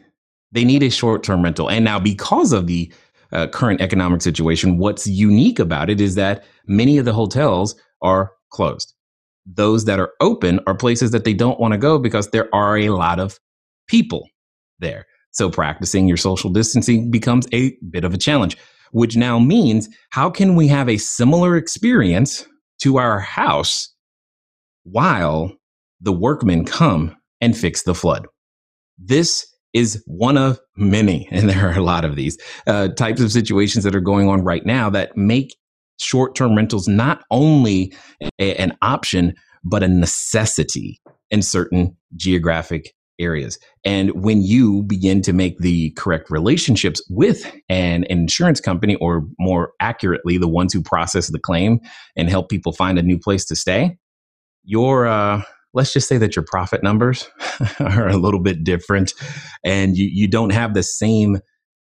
They 0.51 0.65
need 0.65 0.83
a 0.83 0.89
short 0.89 1.23
term 1.23 1.43
rental. 1.43 1.69
And 1.69 1.85
now, 1.85 1.99
because 1.99 2.51
of 2.53 2.67
the 2.67 2.91
uh, 3.31 3.47
current 3.47 3.81
economic 3.81 4.21
situation, 4.21 4.77
what's 4.77 5.07
unique 5.07 5.59
about 5.59 5.89
it 5.89 6.01
is 6.01 6.15
that 6.15 6.43
many 6.67 6.97
of 6.97 7.05
the 7.05 7.13
hotels 7.13 7.75
are 8.01 8.31
closed 8.51 8.93
those 9.45 9.85
that 9.85 9.99
are 9.99 10.11
open 10.19 10.59
are 10.67 10.75
places 10.75 11.11
that 11.11 11.23
they 11.23 11.33
don't 11.33 11.59
want 11.59 11.73
to 11.73 11.77
go 11.77 11.97
because 11.97 12.29
there 12.29 12.53
are 12.53 12.77
a 12.77 12.89
lot 12.89 13.19
of 13.19 13.39
people 13.87 14.27
there. 14.79 15.05
So 15.31 15.49
practicing 15.49 16.07
your 16.07 16.17
social 16.17 16.49
distancing 16.49 17.09
becomes 17.09 17.47
a 17.53 17.75
bit 17.89 18.03
of 18.03 18.13
a 18.13 18.17
challenge, 18.17 18.57
which 18.91 19.15
now 19.15 19.39
means 19.39 19.89
how 20.09 20.29
can 20.29 20.55
we 20.55 20.67
have 20.67 20.89
a 20.89 20.97
similar 20.97 21.55
experience 21.55 22.45
to 22.81 22.97
our 22.97 23.19
house 23.19 23.93
while 24.83 25.51
the 26.01 26.11
workmen 26.11 26.65
come 26.65 27.15
and 27.39 27.57
fix 27.57 27.83
the 27.83 27.95
flood? 27.95 28.27
This 28.97 29.47
is 29.73 30.03
one 30.05 30.37
of 30.37 30.59
many, 30.75 31.27
and 31.31 31.49
there 31.49 31.69
are 31.69 31.77
a 31.77 31.83
lot 31.83 32.05
of 32.05 32.15
these 32.15 32.37
uh, 32.67 32.89
types 32.89 33.21
of 33.21 33.31
situations 33.31 33.83
that 33.83 33.95
are 33.95 34.01
going 34.01 34.27
on 34.27 34.43
right 34.43 34.65
now 34.65 34.89
that 34.89 35.15
make 35.15 35.55
short 35.99 36.35
term 36.35 36.55
rentals 36.55 36.87
not 36.87 37.23
only 37.31 37.93
a, 38.39 38.55
an 38.55 38.75
option, 38.81 39.33
but 39.63 39.83
a 39.83 39.87
necessity 39.87 40.99
in 41.29 41.41
certain 41.41 41.95
geographic 42.15 42.91
areas. 43.21 43.57
And 43.85 44.11
when 44.23 44.41
you 44.41 44.83
begin 44.83 45.21
to 45.21 45.33
make 45.33 45.59
the 45.59 45.91
correct 45.91 46.29
relationships 46.29 47.01
with 47.09 47.49
an 47.69 48.05
insurance 48.09 48.59
company, 48.59 48.95
or 48.95 49.25
more 49.39 49.71
accurately, 49.79 50.37
the 50.37 50.47
ones 50.47 50.73
who 50.73 50.81
process 50.81 51.31
the 51.31 51.39
claim 51.39 51.79
and 52.15 52.29
help 52.29 52.49
people 52.49 52.71
find 52.71 52.97
a 52.97 53.03
new 53.03 53.17
place 53.17 53.45
to 53.45 53.55
stay, 53.55 53.97
your 54.63 55.07
uh, 55.07 55.41
let's 55.73 55.93
just 55.93 56.07
say 56.07 56.17
that 56.17 56.35
your 56.35 56.45
profit 56.45 56.83
numbers 56.83 57.29
are 57.79 58.07
a 58.07 58.17
little 58.17 58.41
bit 58.41 58.63
different, 58.63 59.13
and 59.63 59.97
you 59.97 60.09
you 60.11 60.27
don't 60.27 60.51
have 60.51 60.73
the 60.73 60.83
same 60.83 61.39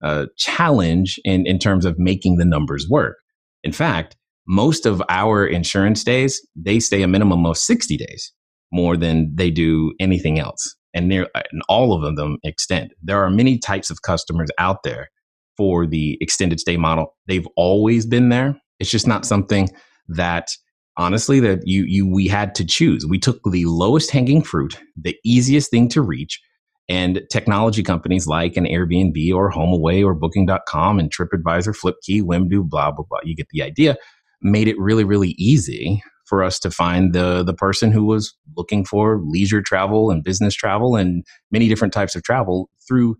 uh, 0.04 0.26
challenge 0.38 1.20
in 1.24 1.46
in 1.46 1.60
terms 1.60 1.86
of 1.86 2.00
making 2.00 2.38
the 2.38 2.46
numbers 2.46 2.88
work. 2.90 3.18
In 3.64 3.72
fact, 3.72 4.16
most 4.48 4.86
of 4.86 5.02
our 5.10 5.46
insurance 5.46 6.04
days, 6.04 6.46
they 6.56 6.80
stay 6.80 7.02
a 7.02 7.08
minimum 7.08 7.46
of 7.46 7.58
60 7.58 7.98
days 7.98 8.32
more 8.72 8.98
than 8.98 9.32
they 9.34 9.50
do 9.50 9.94
anything 10.00 10.40
else. 10.40 10.76
And, 10.96 11.12
and 11.12 11.62
all 11.70 11.94
of 11.94 12.16
them 12.16 12.38
extend. 12.44 12.94
There 13.04 13.24
are 13.24 13.30
many 13.30 13.60
types 13.60 13.90
of 13.90 14.02
customers 14.02 14.50
out 14.58 14.84
there 14.84 15.10
for 15.58 15.86
the 15.86 16.18
extended 16.22 16.60
stay 16.60 16.78
model. 16.78 17.16
They've 17.28 17.48
always 17.56 18.06
been 18.06 18.30
there. 18.30 18.60
It's 18.80 18.90
just 18.90 19.08
not 19.08 19.26
something 19.26 19.70
that 20.08 20.50
honestly 20.98 21.40
that 21.42 21.60
you 21.66 21.84
you 21.86 22.08
we 22.08 22.28
had 22.28 22.56
to 22.56 22.66
choose. 22.66 23.06
We 23.06 23.20
took 23.20 23.40
the 23.52 23.66
lowest 23.66 24.12
hanging 24.12 24.42
fruit, 24.42 24.80
the 25.00 25.18
easiest 25.24 25.70
thing 25.70 25.90
to 25.90 26.02
reach, 26.02 26.40
and 26.88 27.22
technology 27.32 27.84
companies 27.84 28.28
like 28.28 28.58
an 28.58 28.66
Airbnb 28.66 29.34
or 29.34 29.52
HomeAway 29.52 30.04
or 30.04 30.14
Booking.com 30.14 31.00
and 31.00 31.12
TripAdvisor, 31.12 31.76
FlipKey, 31.76 32.22
Wimdu, 32.22 32.68
blah, 32.68 32.92
blah, 32.92 33.06
blah. 33.10 33.20
You 33.24 33.36
get 33.36 33.48
the 33.52 33.64
idea. 33.64 33.98
Made 34.42 34.68
it 34.68 34.78
really, 34.78 35.04
really 35.04 35.36
easy 35.38 36.02
for 36.26 36.44
us 36.44 36.60
to 36.60 36.72
find 36.72 37.14
the 37.14 37.44
the 37.44 37.54
person 37.54 37.92
who 37.92 38.06
was 38.06 38.36
looking 38.56 38.86
for 38.86 39.22
leisure 39.24 39.62
travel 39.62 40.12
and 40.12 40.24
business 40.24 40.56
travel 40.56 40.96
and 40.96 41.24
many 41.52 41.68
different 41.68 41.94
types 41.94 42.16
of 42.16 42.24
travel 42.24 42.70
through 42.88 43.16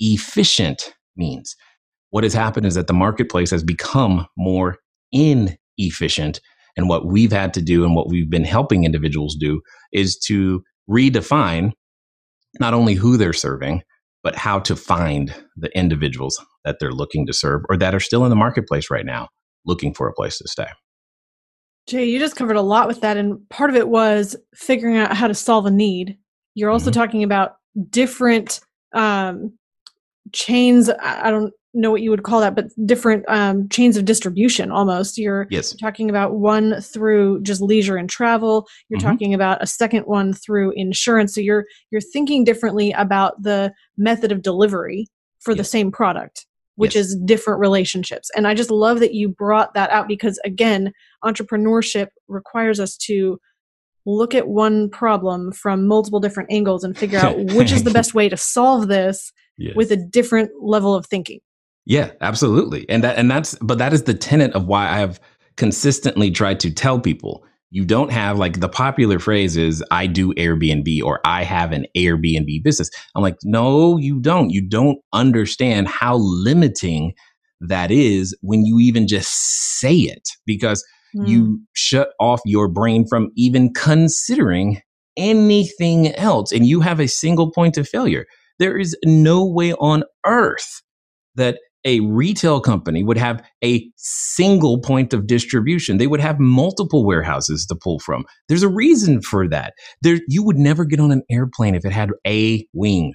efficient 0.00 0.94
means. 1.16 1.54
What 2.10 2.24
has 2.24 2.34
happened 2.34 2.66
is 2.66 2.74
that 2.74 2.86
the 2.86 2.92
marketplace 2.92 3.50
has 3.50 3.62
become 3.62 4.26
more 4.36 4.78
inefficient. 5.12 6.40
And 6.76 6.88
what 6.88 7.06
we've 7.06 7.32
had 7.32 7.54
to 7.54 7.62
do 7.62 7.84
and 7.84 7.94
what 7.94 8.08
we've 8.08 8.30
been 8.30 8.44
helping 8.44 8.84
individuals 8.84 9.36
do 9.38 9.60
is 9.92 10.18
to 10.26 10.62
redefine 10.88 11.72
not 12.58 12.74
only 12.74 12.94
who 12.94 13.16
they're 13.16 13.32
serving, 13.32 13.82
but 14.22 14.34
how 14.34 14.58
to 14.60 14.76
find 14.76 15.34
the 15.56 15.70
individuals 15.76 16.44
that 16.64 16.78
they're 16.78 16.92
looking 16.92 17.26
to 17.26 17.32
serve 17.32 17.62
or 17.68 17.76
that 17.76 17.94
are 17.94 18.00
still 18.00 18.24
in 18.24 18.30
the 18.30 18.36
marketplace 18.36 18.90
right 18.90 19.06
now 19.06 19.28
looking 19.64 19.94
for 19.94 20.08
a 20.08 20.12
place 20.12 20.38
to 20.38 20.48
stay. 20.48 20.66
Jay, 21.86 22.04
you 22.04 22.18
just 22.18 22.36
covered 22.36 22.56
a 22.56 22.62
lot 22.62 22.86
with 22.86 23.00
that. 23.00 23.16
And 23.16 23.48
part 23.48 23.70
of 23.70 23.76
it 23.76 23.88
was 23.88 24.36
figuring 24.54 24.96
out 24.96 25.16
how 25.16 25.26
to 25.26 25.34
solve 25.34 25.66
a 25.66 25.70
need. 25.70 26.16
You're 26.54 26.70
also 26.70 26.90
mm-hmm. 26.90 27.00
talking 27.00 27.22
about 27.22 27.56
different 27.90 28.60
um, 28.92 29.52
chains. 30.32 30.90
I 31.00 31.30
don't 31.30 31.52
know 31.72 31.90
what 31.90 32.02
you 32.02 32.10
would 32.10 32.22
call 32.22 32.40
that, 32.40 32.54
but 32.54 32.66
different 32.84 33.24
um, 33.28 33.68
chains 33.68 33.96
of 33.96 34.04
distribution 34.04 34.70
almost. 34.70 35.18
You're 35.18 35.46
yes. 35.50 35.74
talking 35.74 36.10
about 36.10 36.34
one 36.34 36.80
through 36.80 37.42
just 37.42 37.60
leisure 37.60 37.96
and 37.96 38.10
travel. 38.10 38.66
You're 38.88 38.98
mm-hmm. 38.98 39.08
talking 39.08 39.34
about 39.34 39.62
a 39.62 39.66
second 39.66 40.02
one 40.04 40.32
through 40.32 40.72
insurance. 40.72 41.34
So 41.34 41.40
you're 41.40 41.64
you're 41.90 42.00
thinking 42.00 42.44
differently 42.44 42.92
about 42.92 43.42
the 43.42 43.72
method 43.96 44.32
of 44.32 44.42
delivery 44.42 45.06
for 45.40 45.52
yes. 45.52 45.58
the 45.58 45.64
same 45.64 45.92
product, 45.92 46.46
which 46.80 46.94
yes. 46.94 47.08
is 47.08 47.16
different 47.26 47.60
relationships. 47.60 48.30
And 48.34 48.48
I 48.48 48.54
just 48.54 48.70
love 48.70 49.00
that 49.00 49.12
you 49.12 49.28
brought 49.28 49.74
that 49.74 49.90
out 49.90 50.08
because 50.08 50.40
again, 50.46 50.94
entrepreneurship 51.22 52.06
requires 52.26 52.80
us 52.80 52.96
to 53.08 53.38
look 54.06 54.34
at 54.34 54.48
one 54.48 54.88
problem 54.88 55.52
from 55.52 55.86
multiple 55.86 56.20
different 56.20 56.50
angles 56.50 56.82
and 56.82 56.96
figure 56.96 57.18
out 57.18 57.36
which 57.54 57.70
is 57.70 57.84
the 57.84 57.90
best 57.90 58.14
way 58.14 58.30
to 58.30 58.36
solve 58.38 58.88
this 58.88 59.30
yes. 59.58 59.76
with 59.76 59.92
a 59.92 59.96
different 59.96 60.50
level 60.62 60.94
of 60.94 61.04
thinking. 61.04 61.40
Yeah, 61.84 62.12
absolutely. 62.22 62.88
And 62.88 63.04
that 63.04 63.18
and 63.18 63.30
that's 63.30 63.56
but 63.60 63.76
that 63.76 63.92
is 63.92 64.04
the 64.04 64.14
tenet 64.14 64.52
of 64.52 64.66
why 64.66 64.88
I 64.88 65.00
have 65.00 65.20
consistently 65.58 66.30
tried 66.30 66.60
to 66.60 66.70
tell 66.70 66.98
people 66.98 67.44
you 67.70 67.84
don't 67.84 68.10
have 68.10 68.36
like 68.38 68.60
the 68.60 68.68
popular 68.68 69.18
phrase 69.18 69.56
is 69.56 69.82
I 69.90 70.06
do 70.06 70.34
Airbnb 70.34 71.02
or 71.02 71.20
I 71.24 71.44
have 71.44 71.72
an 71.72 71.86
Airbnb 71.96 72.62
business. 72.64 72.90
I'm 73.14 73.22
like, 73.22 73.36
no, 73.44 73.96
you 73.96 74.20
don't. 74.20 74.50
You 74.50 74.68
don't 74.68 74.98
understand 75.12 75.88
how 75.88 76.16
limiting 76.16 77.14
that 77.60 77.90
is 77.90 78.36
when 78.40 78.64
you 78.64 78.80
even 78.80 79.06
just 79.06 79.30
say 79.78 79.94
it 79.94 80.28
because 80.46 80.84
mm. 81.14 81.28
you 81.28 81.60
shut 81.74 82.10
off 82.18 82.40
your 82.44 82.68
brain 82.68 83.06
from 83.08 83.30
even 83.36 83.72
considering 83.72 84.80
anything 85.16 86.14
else 86.14 86.50
and 86.52 86.66
you 86.66 86.80
have 86.80 86.98
a 86.98 87.06
single 87.06 87.52
point 87.52 87.76
of 87.76 87.88
failure. 87.88 88.26
There 88.58 88.76
is 88.76 88.96
no 89.04 89.46
way 89.46 89.74
on 89.74 90.02
earth 90.26 90.82
that 91.36 91.58
a 91.84 92.00
retail 92.00 92.60
company 92.60 93.02
would 93.02 93.16
have 93.16 93.42
a 93.64 93.88
single 93.96 94.80
point 94.80 95.12
of 95.12 95.26
distribution. 95.26 95.98
They 95.98 96.06
would 96.06 96.20
have 96.20 96.38
multiple 96.38 97.04
warehouses 97.06 97.66
to 97.66 97.74
pull 97.74 97.98
from. 98.00 98.24
There's 98.48 98.62
a 98.62 98.68
reason 98.68 99.22
for 99.22 99.48
that. 99.48 99.74
There, 100.02 100.18
you 100.28 100.42
would 100.42 100.58
never 100.58 100.84
get 100.84 101.00
on 101.00 101.10
an 101.10 101.22
airplane 101.30 101.74
if 101.74 101.84
it 101.84 101.92
had 101.92 102.10
a 102.26 102.66
wing. 102.72 103.14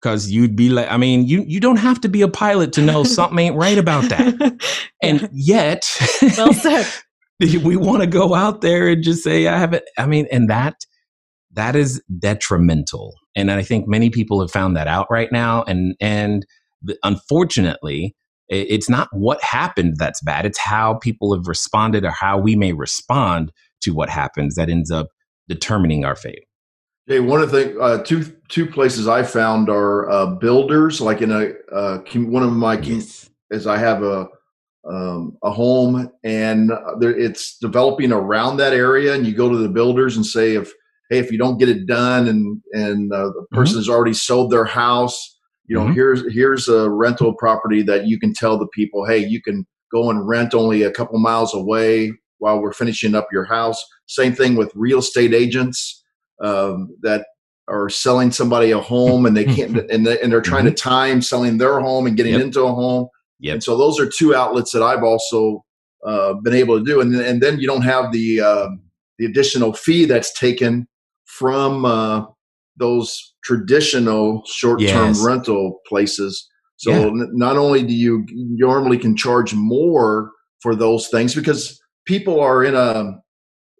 Cause 0.00 0.30
you'd 0.30 0.54
be 0.54 0.70
like, 0.70 0.88
I 0.88 0.96
mean, 0.96 1.26
you 1.26 1.44
you 1.48 1.58
don't 1.58 1.78
have 1.78 2.00
to 2.02 2.08
be 2.08 2.22
a 2.22 2.28
pilot 2.28 2.72
to 2.74 2.82
know 2.82 3.02
something 3.04 3.38
ain't 3.38 3.56
right 3.56 3.78
about 3.78 4.08
that. 4.10 4.60
And 5.00 5.28
yet, 5.32 5.88
well 6.36 6.52
said. 6.52 6.84
we 7.40 7.76
want 7.76 8.02
to 8.02 8.08
go 8.08 8.34
out 8.34 8.62
there 8.62 8.88
and 8.88 9.00
just 9.00 9.22
say, 9.22 9.46
I 9.46 9.56
haven't. 9.56 9.84
I 9.96 10.06
mean, 10.06 10.26
and 10.32 10.50
that 10.50 10.74
that 11.52 11.76
is 11.76 12.02
detrimental. 12.18 13.14
And 13.36 13.50
I 13.50 13.62
think 13.62 13.86
many 13.86 14.10
people 14.10 14.40
have 14.40 14.50
found 14.50 14.76
that 14.76 14.88
out 14.88 15.06
right 15.10 15.30
now. 15.30 15.62
And 15.64 15.94
and 16.00 16.44
unfortunately, 17.02 18.14
it's 18.48 18.88
not 18.88 19.08
what 19.12 19.42
happened 19.42 19.96
that's 19.98 20.22
bad. 20.22 20.46
It's 20.46 20.58
how 20.58 20.94
people 20.94 21.34
have 21.34 21.46
responded 21.46 22.04
or 22.04 22.10
how 22.10 22.38
we 22.38 22.56
may 22.56 22.72
respond 22.72 23.52
to 23.82 23.92
what 23.92 24.08
happens 24.08 24.54
that 24.54 24.70
ends 24.70 24.90
up 24.90 25.08
determining 25.48 26.04
our 26.04 26.16
fate. 26.16 26.44
Hey, 27.06 27.20
one 27.20 27.40
of 27.40 27.50
the 27.50 27.78
uh, 27.78 28.02
two 28.02 28.36
two 28.48 28.66
places 28.66 29.08
I 29.08 29.22
found 29.22 29.70
are 29.70 30.10
uh, 30.10 30.26
builders. 30.26 31.00
Like 31.00 31.22
in 31.22 31.32
a 31.32 31.52
uh, 31.72 31.98
one 32.14 32.42
of 32.42 32.52
my 32.52 32.78
yes. 32.78 33.30
is 33.50 33.66
I 33.66 33.78
have 33.78 34.02
a 34.02 34.28
um, 34.88 35.36
a 35.42 35.50
home 35.50 36.10
and 36.22 36.70
there, 37.00 37.16
it's 37.16 37.56
developing 37.58 38.12
around 38.12 38.58
that 38.58 38.72
area, 38.72 39.14
and 39.14 39.26
you 39.26 39.34
go 39.34 39.48
to 39.48 39.56
the 39.56 39.68
builders 39.68 40.16
and 40.16 40.24
say 40.24 40.54
if 40.54 40.72
hey 41.08 41.18
if 41.18 41.32
you 41.32 41.38
don't 41.38 41.58
get 41.58 41.70
it 41.70 41.86
done 41.86 42.28
and 42.28 42.60
and 42.72 43.12
uh, 43.12 43.24
the 43.24 43.30
mm-hmm. 43.30 43.56
person 43.56 43.74
mm-hmm. 43.74 43.80
has 43.80 43.88
already 43.88 44.14
sold 44.14 44.50
their 44.50 44.66
house 44.66 45.37
you 45.68 45.76
know, 45.76 45.84
mm-hmm. 45.84 45.92
here's 45.92 46.34
here's 46.34 46.68
a 46.68 46.90
rental 46.90 47.34
property 47.34 47.82
that 47.82 48.06
you 48.06 48.18
can 48.18 48.32
tell 48.32 48.58
the 48.58 48.66
people, 48.68 49.04
hey, 49.04 49.18
you 49.18 49.40
can 49.40 49.66
go 49.92 50.10
and 50.10 50.26
rent 50.26 50.54
only 50.54 50.82
a 50.82 50.90
couple 50.90 51.18
miles 51.18 51.54
away 51.54 52.12
while 52.38 52.60
we're 52.60 52.72
finishing 52.72 53.14
up 53.14 53.28
your 53.30 53.44
house. 53.44 53.82
Same 54.06 54.34
thing 54.34 54.56
with 54.56 54.72
real 54.74 54.98
estate 54.98 55.34
agents 55.34 56.02
um, 56.42 56.88
that 57.02 57.26
are 57.68 57.90
selling 57.90 58.30
somebody 58.30 58.70
a 58.70 58.78
home 58.78 59.26
and 59.26 59.36
they 59.36 59.44
can't 59.44 59.78
and, 59.90 60.06
they, 60.06 60.18
and 60.20 60.32
they're 60.32 60.40
trying 60.40 60.64
mm-hmm. 60.64 60.74
to 60.74 60.82
time 60.82 61.20
selling 61.20 61.58
their 61.58 61.80
home 61.80 62.06
and 62.06 62.16
getting 62.16 62.32
yep. 62.32 62.42
into 62.42 62.62
a 62.62 62.72
home. 62.72 63.08
Yep. 63.40 63.52
And 63.52 63.62
so 63.62 63.76
those 63.76 64.00
are 64.00 64.08
two 64.08 64.34
outlets 64.34 64.72
that 64.72 64.82
I've 64.82 65.04
also 65.04 65.64
uh, 66.06 66.34
been 66.42 66.54
able 66.54 66.78
to 66.78 66.84
do. 66.84 67.00
And 67.00 67.14
and 67.14 67.42
then 67.42 67.60
you 67.60 67.66
don't 67.66 67.82
have 67.82 68.10
the 68.12 68.40
uh, 68.40 68.68
the 69.18 69.26
additional 69.26 69.74
fee 69.74 70.06
that's 70.06 70.32
taken 70.32 70.88
from 71.26 71.84
uh, 71.84 72.24
those 72.78 73.34
traditional 73.44 74.42
short-term 74.46 75.08
yes. 75.08 75.24
rental 75.24 75.80
places. 75.86 76.48
So 76.76 76.90
yeah. 76.90 77.06
n- 77.06 77.30
not 77.32 77.56
only 77.56 77.82
do 77.82 77.92
you 77.92 78.24
normally 78.32 78.98
can 78.98 79.16
charge 79.16 79.54
more 79.54 80.30
for 80.60 80.74
those 80.74 81.08
things 81.08 81.34
because 81.34 81.80
people 82.06 82.40
are 82.40 82.64
in 82.64 82.74
a 82.74 83.18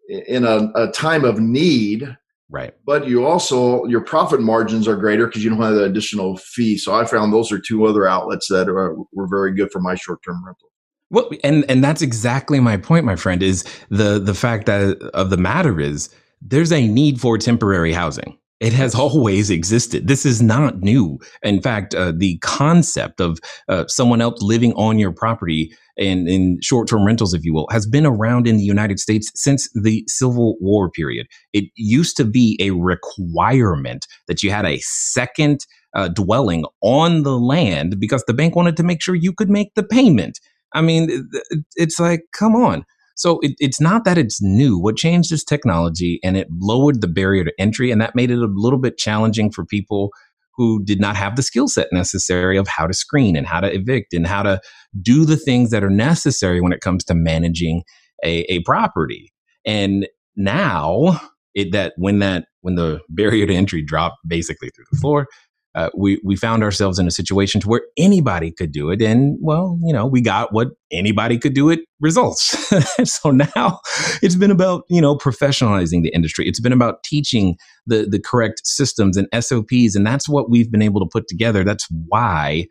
in 0.09 0.43
a, 0.43 0.71
a 0.75 0.91
time 0.91 1.23
of 1.23 1.39
need, 1.39 2.17
right? 2.49 2.73
But 2.85 3.07
you 3.07 3.25
also 3.25 3.85
your 3.85 4.01
profit 4.01 4.41
margins 4.41 4.87
are 4.87 4.95
greater 4.95 5.27
because 5.27 5.43
you 5.43 5.49
don't 5.49 5.61
have 5.61 5.75
the 5.75 5.83
additional 5.83 6.37
fee. 6.37 6.77
So 6.77 6.93
I 6.93 7.05
found 7.05 7.31
those 7.31 7.51
are 7.51 7.59
two 7.59 7.85
other 7.85 8.07
outlets 8.07 8.47
that 8.49 8.67
are, 8.67 8.95
were 9.13 9.27
very 9.27 9.53
good 9.53 9.71
for 9.71 9.79
my 9.79 9.95
short-term 9.95 10.43
rental. 10.45 10.69
Well, 11.11 11.29
and 11.43 11.65
and 11.69 11.83
that's 11.83 12.01
exactly 12.01 12.59
my 12.59 12.77
point, 12.77 13.05
my 13.05 13.15
friend. 13.15 13.41
Is 13.41 13.63
the 13.89 14.19
the 14.19 14.33
fact 14.33 14.65
that 14.67 14.97
of 15.13 15.29
the 15.29 15.37
matter 15.37 15.79
is 15.79 16.09
there's 16.41 16.71
a 16.71 16.87
need 16.87 17.19
for 17.19 17.37
temporary 17.37 17.93
housing 17.93 18.37
it 18.59 18.73
has 18.73 18.93
always 18.93 19.49
existed. 19.49 20.07
This 20.07 20.25
is 20.25 20.41
not 20.41 20.81
new. 20.81 21.17
In 21.43 21.61
fact, 21.61 21.95
uh, 21.95 22.11
the 22.15 22.37
concept 22.39 23.21
of 23.21 23.39
uh, 23.67 23.85
someone 23.87 24.21
else 24.21 24.41
living 24.41 24.73
on 24.73 24.99
your 24.99 25.11
property 25.11 25.73
in, 25.97 26.27
in 26.27 26.59
short 26.61 26.87
term 26.87 27.05
rentals, 27.05 27.33
if 27.33 27.43
you 27.43 27.53
will, 27.53 27.67
has 27.71 27.85
been 27.85 28.05
around 28.05 28.47
in 28.47 28.57
the 28.57 28.63
United 28.63 28.99
States 28.99 29.31
since 29.35 29.69
the 29.73 30.03
Civil 30.07 30.57
War 30.59 30.89
period. 30.89 31.27
It 31.53 31.65
used 31.75 32.17
to 32.17 32.25
be 32.25 32.57
a 32.61 32.71
requirement 32.71 34.07
that 34.27 34.43
you 34.43 34.51
had 34.51 34.65
a 34.65 34.79
second 34.79 35.65
uh, 35.93 36.09
dwelling 36.09 36.65
on 36.81 37.23
the 37.23 37.37
land 37.37 37.99
because 37.99 38.23
the 38.25 38.33
bank 38.33 38.55
wanted 38.55 38.77
to 38.77 38.83
make 38.83 39.01
sure 39.01 39.15
you 39.15 39.33
could 39.33 39.49
make 39.49 39.73
the 39.75 39.83
payment. 39.83 40.39
I 40.73 40.81
mean, 40.81 41.27
it's 41.75 41.99
like, 41.99 42.21
come 42.33 42.55
on. 42.55 42.85
So 43.19 43.39
it, 43.41 43.51
it's 43.59 43.81
not 43.81 44.05
that 44.05 44.17
it's 44.17 44.41
new. 44.41 44.79
What 44.79 44.95
changed 44.95 45.33
is 45.33 45.43
technology 45.43 46.21
and 46.23 46.37
it 46.37 46.47
lowered 46.57 47.01
the 47.01 47.07
barrier 47.07 47.43
to 47.43 47.53
entry. 47.59 47.91
And 47.91 47.99
that 47.99 48.15
made 48.15 48.31
it 48.31 48.39
a 48.39 48.47
little 48.49 48.79
bit 48.79 48.97
challenging 48.97 49.51
for 49.51 49.65
people 49.65 50.11
who 50.55 50.81
did 50.85 51.01
not 51.01 51.17
have 51.17 51.35
the 51.35 51.43
skill 51.43 51.67
set 51.67 51.87
necessary 51.91 52.57
of 52.57 52.65
how 52.69 52.87
to 52.87 52.93
screen 52.93 53.35
and 53.35 53.45
how 53.45 53.59
to 53.59 53.73
evict 53.73 54.13
and 54.13 54.25
how 54.25 54.41
to 54.43 54.61
do 55.01 55.25
the 55.25 55.35
things 55.35 55.69
that 55.71 55.83
are 55.83 55.89
necessary 55.89 56.61
when 56.61 56.71
it 56.71 56.79
comes 56.79 57.03
to 57.03 57.13
managing 57.13 57.83
a, 58.23 58.43
a 58.43 58.61
property. 58.63 59.33
And 59.65 60.07
now 60.37 61.19
it, 61.55 61.73
that 61.73 61.93
when 61.97 62.19
that 62.19 62.45
when 62.61 62.75
the 62.75 63.01
barrier 63.09 63.45
to 63.47 63.53
entry 63.53 63.81
dropped 63.81 64.15
basically 64.25 64.69
through 64.69 64.85
the 64.93 64.97
floor, 64.97 65.27
uh, 65.75 65.89
we 65.95 66.19
we 66.23 66.35
found 66.35 66.63
ourselves 66.63 66.97
in 66.97 67.07
a 67.07 67.11
situation 67.11 67.61
to 67.61 67.67
where 67.67 67.81
anybody 67.97 68.51
could 68.51 68.71
do 68.71 68.89
it, 68.89 69.01
and 69.01 69.37
well, 69.39 69.77
you 69.83 69.93
know, 69.93 70.05
we 70.05 70.19
got 70.19 70.51
what 70.51 70.69
anybody 70.91 71.37
could 71.37 71.53
do 71.53 71.69
it 71.69 71.81
results. 71.99 72.57
so 73.03 73.29
now 73.29 73.79
it's 74.23 74.35
been 74.35 74.51
about 74.51 74.83
you 74.89 74.99
know 74.99 75.15
professionalizing 75.15 76.01
the 76.01 76.11
industry. 76.13 76.47
It's 76.47 76.59
been 76.59 76.73
about 76.73 77.03
teaching 77.03 77.55
the 77.85 78.07
the 78.09 78.19
correct 78.19 78.61
systems 78.65 79.15
and 79.15 79.27
SOPs, 79.43 79.95
and 79.95 80.05
that's 80.05 80.27
what 80.27 80.49
we've 80.49 80.71
been 80.71 80.81
able 80.81 81.01
to 81.01 81.09
put 81.11 81.27
together. 81.27 81.63
That's 81.63 81.87
why 82.07 82.65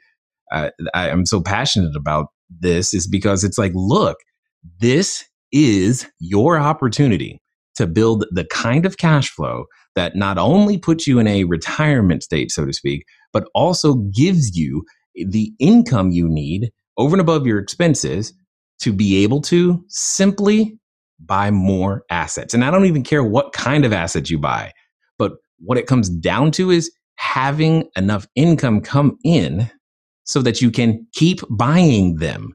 uh, 0.53 0.71
I 0.93 1.09
am 1.09 1.25
so 1.25 1.41
passionate 1.41 1.95
about 1.95 2.27
this, 2.51 2.93
is 2.93 3.07
because 3.07 3.45
it's 3.45 3.59
like, 3.59 3.73
look, 3.75 4.17
this 4.81 5.25
is 5.53 6.07
your 6.19 6.59
opportunity 6.59 7.41
to 7.79 7.87
build 7.87 8.25
the 8.33 8.45
kind 8.45 8.85
of 8.85 8.99
cash 8.99 9.31
flow 9.31 9.65
that 9.95 10.17
not 10.17 10.37
only 10.37 10.77
puts 10.77 11.07
you 11.07 11.21
in 11.21 11.29
a 11.29 11.45
retirement 11.45 12.25
state, 12.25 12.51
so 12.51 12.67
to 12.67 12.73
speak, 12.73 13.05
but 13.33 13.49
also 13.55 13.95
gives 13.95 14.57
you 14.57 14.85
the 15.15 15.53
income 15.61 16.11
you 16.11 16.29
need 16.29 16.71
over 16.97 17.15
and 17.15 17.21
above 17.21 17.47
your 17.47 17.61
expenses 17.61 18.35
to 18.81 18.93
be 18.93 19.23
able 19.23 19.41
to 19.41 19.85
simply 19.89 20.77
buy 21.21 21.53
more 21.53 22.03
assets. 22.11 22.53
And 22.53 22.65
I 22.65 22.71
don't 22.73 22.87
even 22.87 23.05
care 23.05 23.23
what 23.23 23.53
kind 23.53 23.85
of 23.85 23.93
assets 23.93 24.29
you 24.29 24.39
buy, 24.39 24.73
but 25.19 25.35
what 25.61 25.79
it 25.79 25.87
comes 25.87 26.09
down 26.09 26.51
to 26.53 26.73
is 26.73 26.91
having 27.15 27.89
enough 27.97 28.27
income 28.35 28.81
come 28.81 29.19
in 29.25 29.71
so 30.25 30.43
that 30.43 30.61
you 30.61 30.73
can 30.73 31.07
keep 31.15 31.41
buying 31.49 32.17
them 32.17 32.55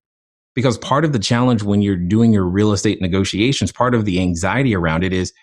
because 0.55 0.77
part 0.77 1.05
of 1.05 1.13
the 1.13 1.19
challenge 1.19 1.63
when 1.63 1.81
you're 1.81 1.95
doing 1.95 2.33
your 2.33 2.45
real 2.45 2.71
estate 2.71 3.01
negotiations, 3.01 3.71
part 3.71 3.95
of 3.95 4.05
the 4.05 4.19
anxiety 4.19 4.75
around 4.75 5.03
it 5.03 5.13
is 5.13 5.33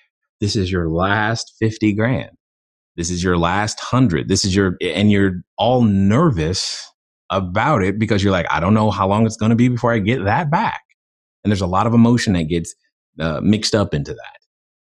this 0.41 0.57
is 0.57 0.71
your 0.71 0.89
last 0.89 1.55
50 1.59 1.93
grand. 1.95 2.31
This 2.97 3.11
is 3.11 3.23
your 3.23 3.39
last 3.39 3.81
hundred. 3.81 4.29
This 4.29 4.45
is 4.45 4.55
your, 4.55 4.77
and 4.81 5.11
you're 5.11 5.43
all 5.57 5.83
nervous 5.83 6.87
about 7.31 7.83
it 7.83 7.99
because 7.99 8.23
you're 8.23 8.33
like, 8.33 8.47
I 8.51 8.61
don't 8.61 8.75
know 8.75 8.91
how 8.91 9.09
long 9.09 9.27
it's 9.27 9.37
going 9.37 9.51
to 9.51 9.57
be 9.57 9.69
before 9.69 9.93
I 9.93 9.99
get 9.99 10.25
that 10.25 10.51
back. 10.51 10.83
And 11.43 11.51
there's 11.51 11.61
a 11.61 11.67
lot 11.67 11.87
of 11.87 11.95
emotion 11.95 12.35
that 12.35 12.45
gets 12.45 12.75
uh, 13.19 13.41
mixed 13.43 13.75
up 13.75 13.95
into 13.95 14.13
that. 14.13 14.37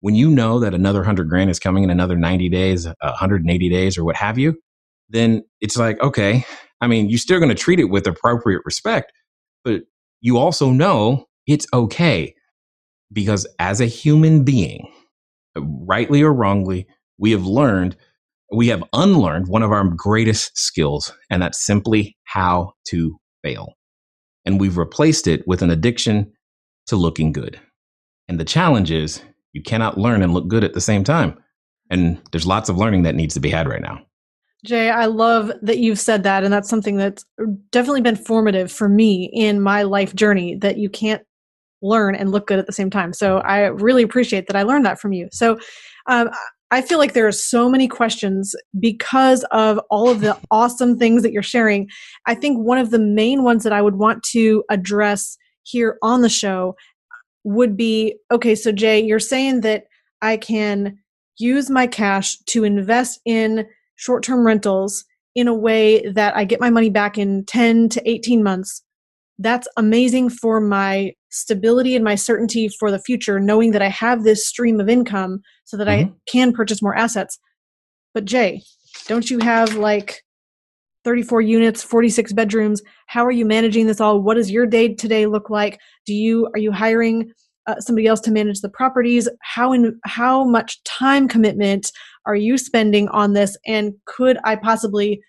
When 0.00 0.14
you 0.14 0.30
know 0.30 0.60
that 0.60 0.74
another 0.74 1.02
hundred 1.02 1.28
grand 1.28 1.50
is 1.50 1.58
coming 1.58 1.82
in 1.82 1.90
another 1.90 2.16
90 2.16 2.48
days, 2.50 2.87
180 2.87 3.68
days, 3.70 3.96
or 3.96 4.04
what 4.04 4.16
have 4.16 4.38
you, 4.38 4.60
then 5.08 5.42
it's 5.60 5.76
like, 5.76 6.00
okay, 6.02 6.44
I 6.81 6.87
mean, 6.87 7.08
you're 7.08 7.18
still 7.18 7.38
going 7.38 7.48
to 7.48 7.54
treat 7.54 7.81
it 7.81 7.85
with 7.85 8.06
appropriate 8.06 8.62
respect, 8.64 9.12
but 9.64 9.83
you 10.25 10.38
also 10.38 10.70
know 10.70 11.27
it's 11.46 11.66
okay 11.75 12.35
because 13.12 13.46
as 13.58 13.83
a 13.83 13.87
human 13.87 14.42
being, 14.42 14.90
rightly 15.54 16.22
or 16.22 16.33
wrongly, 16.33 16.87
we 17.18 17.31
have 17.33 17.44
learned, 17.44 17.94
we 18.50 18.68
have 18.68 18.83
unlearned 18.94 19.48
one 19.48 19.62
of 19.62 19.70
our 19.70 19.85
greatest 19.85 20.56
skills, 20.56 21.12
and 21.29 21.42
that's 21.42 21.64
simply 21.64 22.16
how 22.25 22.72
to 22.88 23.18
fail. 23.42 23.75
And 24.46 24.58
we've 24.58 24.79
replaced 24.79 25.27
it 25.27 25.46
with 25.46 25.60
an 25.60 25.70
addiction 25.70 26.33
to 26.87 26.96
looking 26.96 27.31
good. 27.31 27.60
And 28.27 28.40
the 28.40 28.46
challenge 28.46 28.90
is 28.90 29.20
you 29.52 29.62
cannot 29.62 29.98
learn 29.98 30.22
and 30.22 30.33
look 30.33 30.48
good 30.48 30.64
at 30.64 30.72
the 30.72 30.81
same 30.81 31.04
time. 31.04 31.37
And 31.90 32.18
there's 32.33 32.46
lots 32.46 32.70
of 32.70 32.79
learning 32.79 33.02
that 33.02 33.14
needs 33.14 33.35
to 33.35 33.40
be 33.40 33.50
had 33.50 33.68
right 33.68 33.83
now. 33.83 34.00
Jay, 34.65 34.88
I 34.88 35.06
love 35.06 35.52
that 35.62 35.79
you've 35.79 36.00
said 36.00 36.23
that. 36.23 36.42
And 36.42 36.52
that's 36.52 36.71
something 36.71 36.96
that's 36.96 37.25
definitely 37.71 38.00
been 38.00 38.17
formative 38.17 38.73
for 38.73 38.88
me 38.88 39.31
in 39.33 39.60
my 39.60 39.83
life 39.83 40.15
journey 40.15 40.56
that 40.56 40.79
you 40.79 40.88
can't 40.88 41.23
learn 41.83 42.15
and 42.15 42.33
look 42.33 42.46
good 42.46 42.58
at 42.58 42.67
the 42.67 42.73
same 42.73 42.90
time. 42.90 43.12
So 43.12 43.38
I 43.38 43.67
really 43.67 44.02
appreciate 44.02 44.46
that 44.46 44.56
I 44.56 44.62
learned 44.62 44.87
that 44.87 44.98
from 44.98 45.12
you. 45.12 45.29
So 45.33 45.58
um, 46.06 46.31
I 46.71 46.81
feel 46.81 46.98
like 46.98 47.12
there 47.12 47.27
are 47.27 47.33
so 47.33 47.69
many 47.69 47.87
questions 47.87 48.54
because 48.81 49.44
of 49.50 49.79
all 49.90 50.08
of 50.08 50.21
the 50.21 50.38
awesome 50.50 50.98
things 50.98 51.23
that 51.23 51.33
you're 51.33 51.42
sharing. 51.42 51.88
I 52.27 52.35
think 52.35 52.58
one 52.58 52.79
of 52.79 52.90
the 52.90 52.98
main 52.98 53.42
ones 53.42 53.65
that 53.65 53.73
I 53.73 53.83
would 53.83 53.96
want 53.96 54.23
to 54.33 54.65
address 54.71 55.37
here 55.62 55.98
on 56.02 56.23
the 56.23 56.29
show 56.31 56.75
would 57.44 57.77
be 57.77 58.17
okay, 58.33 58.54
so 58.54 58.73
Jay, 58.73 58.98
you're 58.98 59.21
saying 59.21 59.60
that 59.60 59.85
I 60.23 60.38
can 60.38 60.98
use 61.37 61.69
my 61.69 61.87
cash 61.87 62.38
to 62.46 62.65
invest 62.65 63.21
in 63.27 63.67
short 63.97 64.23
term 64.23 64.47
rentals 64.47 65.05
in 65.35 65.49
a 65.49 65.55
way 65.55 66.09
that 66.11 66.37
I 66.37 66.45
get 66.45 66.61
my 66.61 66.71
money 66.71 66.90
back 66.90 67.19
in 67.19 67.45
10 67.45 67.88
to 67.90 68.09
18 68.09 68.42
months. 68.42 68.83
That's 69.38 69.67
amazing 69.77 70.31
for 70.31 70.61
my 70.61 71.13
stability 71.31 71.97
and 71.97 72.05
my 72.05 72.15
certainty 72.15 72.69
for 72.69 72.90
the 72.92 73.01
future, 73.01 73.40
knowing 73.40 73.73
that 73.73 73.83
I 73.83 73.88
have 73.88 74.23
this 74.23 74.47
stream 74.47 74.79
of 74.81 74.88
income 74.88 75.40
so 75.65 75.77
that 75.77 75.88
mm-hmm. 75.88 76.13
I 76.13 76.15
can 76.31 76.53
purchase 76.53 76.81
more 76.81 76.97
assets. 76.97 77.38
But 78.13 78.27
Jay, 78.27 78.63
don't 79.09 79.29
you 79.29 79.40
have 79.40 79.75
like 79.75 80.23
34 81.05 81.40
units, 81.42 81.83
46 81.83 82.33
bedrooms? 82.33 82.81
How 83.09 83.27
are 83.27 83.33
you 83.33 83.45
managing 83.45 83.87
this 83.87 84.01
all? 84.01 84.23
What 84.23 84.35
does 84.35 84.53
your 84.53 84.67
day 84.67 84.95
today 84.95 85.27
look 85.27 85.51
like? 85.51 85.81
Do 86.07 86.15
you 86.15 86.49
are 86.55 86.61
you 86.61 86.71
hiring 86.71 87.33
uh, 87.67 87.81
somebody 87.81 88.06
else 88.06 88.21
to 88.21 88.31
manage 88.31 88.60
the 88.60 88.69
properties? 88.69 89.29
How 89.42 89.73
in 89.73 89.98
how 90.04 90.44
much 90.44 90.83
time 90.85 91.29
commitment 91.29 91.90
are 92.27 92.37
you 92.37 92.58
spending 92.58 93.08
on 93.08 93.33
this? 93.33 93.56
And 93.67 93.94
could 94.06 94.38
I 94.44 94.56
possibly 94.56 95.21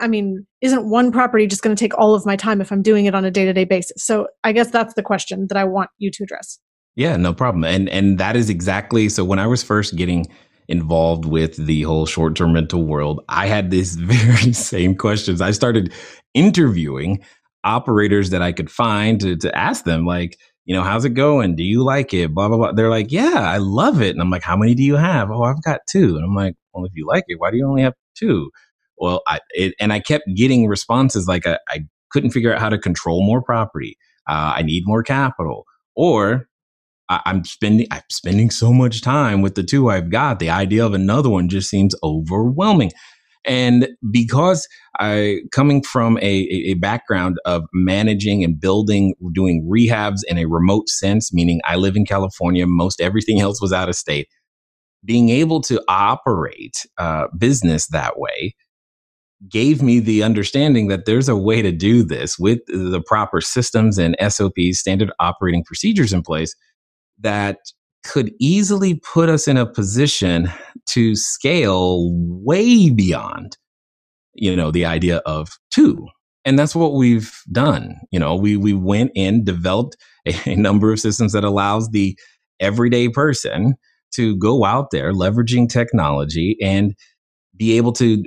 I 0.00 0.08
mean, 0.08 0.44
isn't 0.60 0.90
one 0.90 1.12
property 1.12 1.46
just 1.46 1.62
going 1.62 1.74
to 1.74 1.80
take 1.80 1.96
all 1.96 2.14
of 2.14 2.26
my 2.26 2.36
time 2.36 2.60
if 2.60 2.72
I'm 2.72 2.82
doing 2.82 3.06
it 3.06 3.14
on 3.14 3.24
a 3.24 3.30
day 3.30 3.44
to 3.44 3.52
day 3.52 3.64
basis? 3.64 4.04
So 4.04 4.26
I 4.42 4.52
guess 4.52 4.70
that's 4.70 4.94
the 4.94 5.02
question 5.02 5.46
that 5.48 5.56
I 5.56 5.64
want 5.64 5.90
you 5.98 6.10
to 6.10 6.22
address. 6.24 6.58
Yeah, 6.96 7.16
no 7.16 7.32
problem. 7.32 7.64
And 7.64 7.88
and 7.88 8.18
that 8.18 8.36
is 8.36 8.50
exactly 8.50 9.08
so 9.08 9.24
when 9.24 9.38
I 9.38 9.46
was 9.46 9.62
first 9.62 9.96
getting 9.96 10.26
involved 10.68 11.24
with 11.24 11.56
the 11.56 11.82
whole 11.82 12.06
short 12.06 12.36
term 12.36 12.54
rental 12.54 12.84
world, 12.84 13.24
I 13.28 13.46
had 13.46 13.70
these 13.70 13.96
very 13.96 14.52
same 14.52 14.96
questions. 14.96 15.40
I 15.40 15.50
started 15.50 15.92
interviewing 16.34 17.22
operators 17.64 18.30
that 18.30 18.42
I 18.42 18.52
could 18.52 18.70
find 18.70 19.20
to, 19.20 19.36
to 19.36 19.56
ask 19.56 19.84
them, 19.84 20.04
like, 20.04 20.38
you 20.64 20.74
know, 20.74 20.82
how's 20.82 21.04
it 21.04 21.10
going? 21.10 21.56
Do 21.56 21.62
you 21.62 21.84
like 21.84 22.14
it? 22.14 22.34
Blah, 22.34 22.48
blah, 22.48 22.56
blah. 22.56 22.72
They're 22.72 22.90
like, 22.90 23.12
yeah, 23.12 23.34
I 23.36 23.58
love 23.58 24.00
it. 24.00 24.10
And 24.10 24.20
I'm 24.20 24.30
like, 24.30 24.42
how 24.42 24.56
many 24.56 24.74
do 24.74 24.82
you 24.82 24.96
have? 24.96 25.30
Oh, 25.30 25.42
I've 25.42 25.62
got 25.62 25.80
two. 25.88 26.16
And 26.16 26.24
I'm 26.24 26.34
like, 26.34 26.54
well, 26.72 26.84
if 26.84 26.92
you 26.94 27.06
like 27.06 27.24
it, 27.28 27.38
why 27.38 27.50
do 27.50 27.56
you 27.56 27.66
only 27.66 27.82
have 27.82 27.94
two? 28.14 28.50
well 28.96 29.22
i 29.26 29.40
it, 29.50 29.74
and 29.80 29.92
i 29.92 30.00
kept 30.00 30.24
getting 30.34 30.66
responses 30.66 31.26
like 31.26 31.46
I, 31.46 31.58
I, 31.68 31.80
couldn't 32.10 32.30
figure 32.30 32.54
out 32.54 32.60
how 32.60 32.68
to 32.68 32.78
control 32.78 33.26
more 33.26 33.42
property 33.42 33.96
uh, 34.28 34.54
i 34.56 34.62
need 34.62 34.84
more 34.86 35.02
capital 35.02 35.64
or 35.96 36.48
I, 37.08 37.20
i'm 37.26 37.44
spending 37.44 37.88
i'm 37.90 38.02
spending 38.08 38.50
so 38.50 38.72
much 38.72 39.02
time 39.02 39.42
with 39.42 39.56
the 39.56 39.64
two 39.64 39.90
i've 39.90 40.10
got 40.10 40.38
the 40.38 40.50
idea 40.50 40.86
of 40.86 40.94
another 40.94 41.28
one 41.28 41.48
just 41.48 41.68
seems 41.68 41.94
overwhelming 42.04 42.92
and 43.44 43.88
because 44.10 44.66
I 44.98 45.40
coming 45.52 45.82
from 45.82 46.18
a, 46.18 46.22
a 46.22 46.74
background 46.74 47.38
of 47.44 47.64
managing 47.72 48.42
and 48.42 48.58
building, 48.58 49.14
doing 49.32 49.68
rehabs 49.70 50.20
in 50.28 50.38
a 50.38 50.46
remote 50.46 50.88
sense, 50.88 51.32
meaning 51.32 51.60
I 51.64 51.76
live 51.76 51.96
in 51.96 52.06
California, 52.06 52.66
most 52.66 53.00
everything 53.00 53.40
else 53.40 53.60
was 53.60 53.72
out 53.72 53.88
of 53.88 53.96
state. 53.96 54.28
Being 55.04 55.28
able 55.28 55.60
to 55.62 55.82
operate 55.88 56.86
uh, 56.96 57.26
business 57.36 57.86
that 57.88 58.18
way 58.18 58.54
gave 59.48 59.82
me 59.82 60.00
the 60.00 60.22
understanding 60.22 60.88
that 60.88 61.04
there's 61.04 61.28
a 61.28 61.36
way 61.36 61.60
to 61.60 61.70
do 61.72 62.02
this 62.02 62.38
with 62.38 62.60
the 62.66 63.02
proper 63.06 63.40
systems 63.42 63.98
and 63.98 64.16
SOPs, 64.26 64.78
standard 64.78 65.12
operating 65.20 65.64
procedures 65.64 66.12
in 66.12 66.22
place 66.22 66.54
that 67.18 67.58
could 68.04 68.32
easily 68.38 68.94
put 68.94 69.28
us 69.28 69.48
in 69.48 69.56
a 69.56 69.66
position 69.66 70.50
to 70.86 71.16
scale 71.16 72.10
way 72.12 72.90
beyond 72.90 73.56
you 74.34 74.54
know 74.54 74.70
the 74.70 74.84
idea 74.84 75.18
of 75.18 75.58
two. 75.70 76.08
And 76.46 76.58
that's 76.58 76.74
what 76.74 76.92
we've 76.92 77.32
done. 77.52 77.96
You 78.10 78.18
know 78.18 78.34
we 78.34 78.56
we 78.56 78.72
went 78.72 79.12
in 79.14 79.44
developed 79.44 79.96
a, 80.26 80.34
a 80.52 80.56
number 80.56 80.92
of 80.92 81.00
systems 81.00 81.32
that 81.32 81.44
allows 81.44 81.88
the 81.90 82.18
everyday 82.60 83.08
person 83.08 83.74
to 84.14 84.36
go 84.36 84.64
out 84.64 84.90
there 84.90 85.12
leveraging 85.12 85.68
technology 85.68 86.56
and 86.62 86.94
be 87.56 87.76
able 87.76 87.92
to 87.92 88.22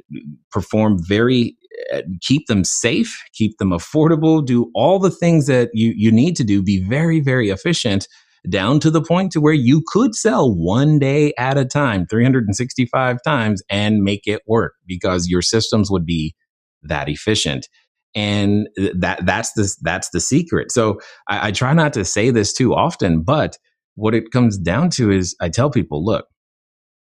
perform 0.52 0.98
very 1.02 1.56
uh, 1.94 2.02
keep 2.22 2.46
them 2.48 2.64
safe 2.64 3.24
keep 3.34 3.58
them 3.58 3.70
affordable 3.70 4.46
do 4.46 4.70
all 4.76 5.00
the 5.00 5.10
things 5.10 5.48
that 5.48 5.70
you 5.74 5.94
you 5.96 6.12
need 6.12 6.36
to 6.36 6.44
do 6.44 6.62
be 6.62 6.84
very 6.84 7.22
very 7.22 7.50
efficient 7.50 8.08
down 8.50 8.80
to 8.82 8.92
the 8.92 9.02
point 9.02 9.32
to 9.32 9.42
where 9.42 9.54
you 9.54 9.84
could 9.88 10.16
sell 10.16 10.54
one 10.54 11.00
day 11.00 11.34
at 11.38 11.58
a 11.58 11.66
time 11.66 12.06
365 12.08 13.18
times 13.24 13.62
and 13.70 14.04
make 14.04 14.28
it 14.28 14.42
work 14.48 14.74
because 14.86 15.28
your 15.28 15.42
systems 15.42 15.92
would 15.92 16.06
be 16.06 16.36
that 16.84 17.10
efficient. 17.10 17.68
And 18.16 18.68
that 18.96 19.26
that's 19.26 19.54
the 19.54 19.72
that's 19.82 20.10
the 20.10 20.20
secret. 20.20 20.72
So 20.72 21.00
I, 21.28 21.50
I 21.50 21.52
try 21.52 21.74
not 21.74 21.94
to 21.94 22.06
say 22.06 22.32
this 22.32 22.54
too 22.54 22.74
often 22.74 23.22
but 23.22 23.58
what 23.96 24.14
it 24.14 24.32
comes 24.32 24.60
down 24.60 24.92
to 24.92 25.12
is 25.12 25.36
i 25.42 25.50
tell 25.50 25.72
people 25.72 26.06
look 26.06 26.28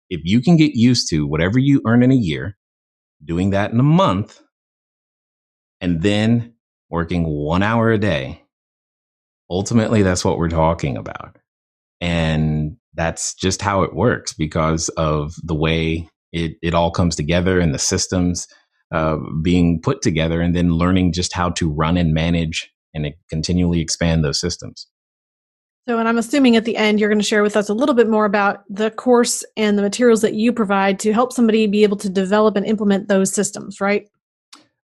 if 0.10 0.22
you 0.24 0.42
can 0.42 0.58
get 0.58 0.76
used 0.76 1.10
to 1.10 1.28
whatever 1.28 1.60
you 1.60 1.82
earn 1.86 2.04
in 2.04 2.12
a 2.12 2.16
year, 2.16 2.58
doing 3.24 3.52
that 3.52 3.72
in 3.72 3.80
a 3.80 3.84
month, 3.84 4.42
and 5.82 6.02
then 6.02 6.54
working 6.90 7.26
one 7.26 7.64
hour 7.64 7.92
a 7.92 7.98
day, 7.98 8.44
ultimately 9.50 10.02
that's 10.02 10.26
what 10.26 10.38
we're 10.38 10.50
talking 10.50 10.98
about. 10.98 11.38
And 12.02 12.78
that's 12.94 13.34
just 13.36 13.62
how 13.62 13.84
it 13.84 13.96
works 13.96 14.34
because 14.34 14.90
of 14.90 15.34
the 15.44 15.56
way 15.56 16.10
it, 16.32 16.58
it 16.62 16.74
all 16.74 16.92
comes 16.92 17.16
together 17.16 17.60
and 17.60 17.74
the 17.74 17.80
systems 17.80 18.48
uh, 18.94 19.18
being 19.42 19.82
put 19.82 20.02
together, 20.02 20.42
and 20.42 20.56
then 20.56 20.74
learning 20.74 21.12
just 21.12 21.34
how 21.34 21.50
to 21.50 21.70
run 21.70 21.98
and 21.98 22.14
manage 22.14 22.72
and 22.94 23.08
continually 23.30 23.82
expand 23.82 24.24
those 24.24 24.40
systems. 24.40 24.88
So, 25.88 26.00
and 26.00 26.08
I'm 26.08 26.18
assuming 26.18 26.56
at 26.56 26.66
the 26.66 26.78
end 26.78 27.00
you're 27.00 27.10
going 27.10 27.20
to 27.20 27.26
share 27.26 27.44
with 27.44 27.58
us 27.58 27.70
a 27.70 27.74
little 27.74 27.96
bit 27.96 28.10
more 28.10 28.26
about 28.26 28.64
the 28.70 28.92
course 28.92 29.44
and 29.56 29.78
the 29.78 29.84
materials 29.84 30.22
that 30.22 30.34
you 30.34 30.52
provide 30.52 31.00
to 31.00 31.14
help 31.14 31.32
somebody 31.32 31.68
be 31.68 31.84
able 31.84 31.98
to 31.98 32.10
develop 32.10 32.56
and 32.56 32.66
implement 32.66 33.08
those 33.08 33.34
systems, 33.34 33.80
right? 33.80 34.08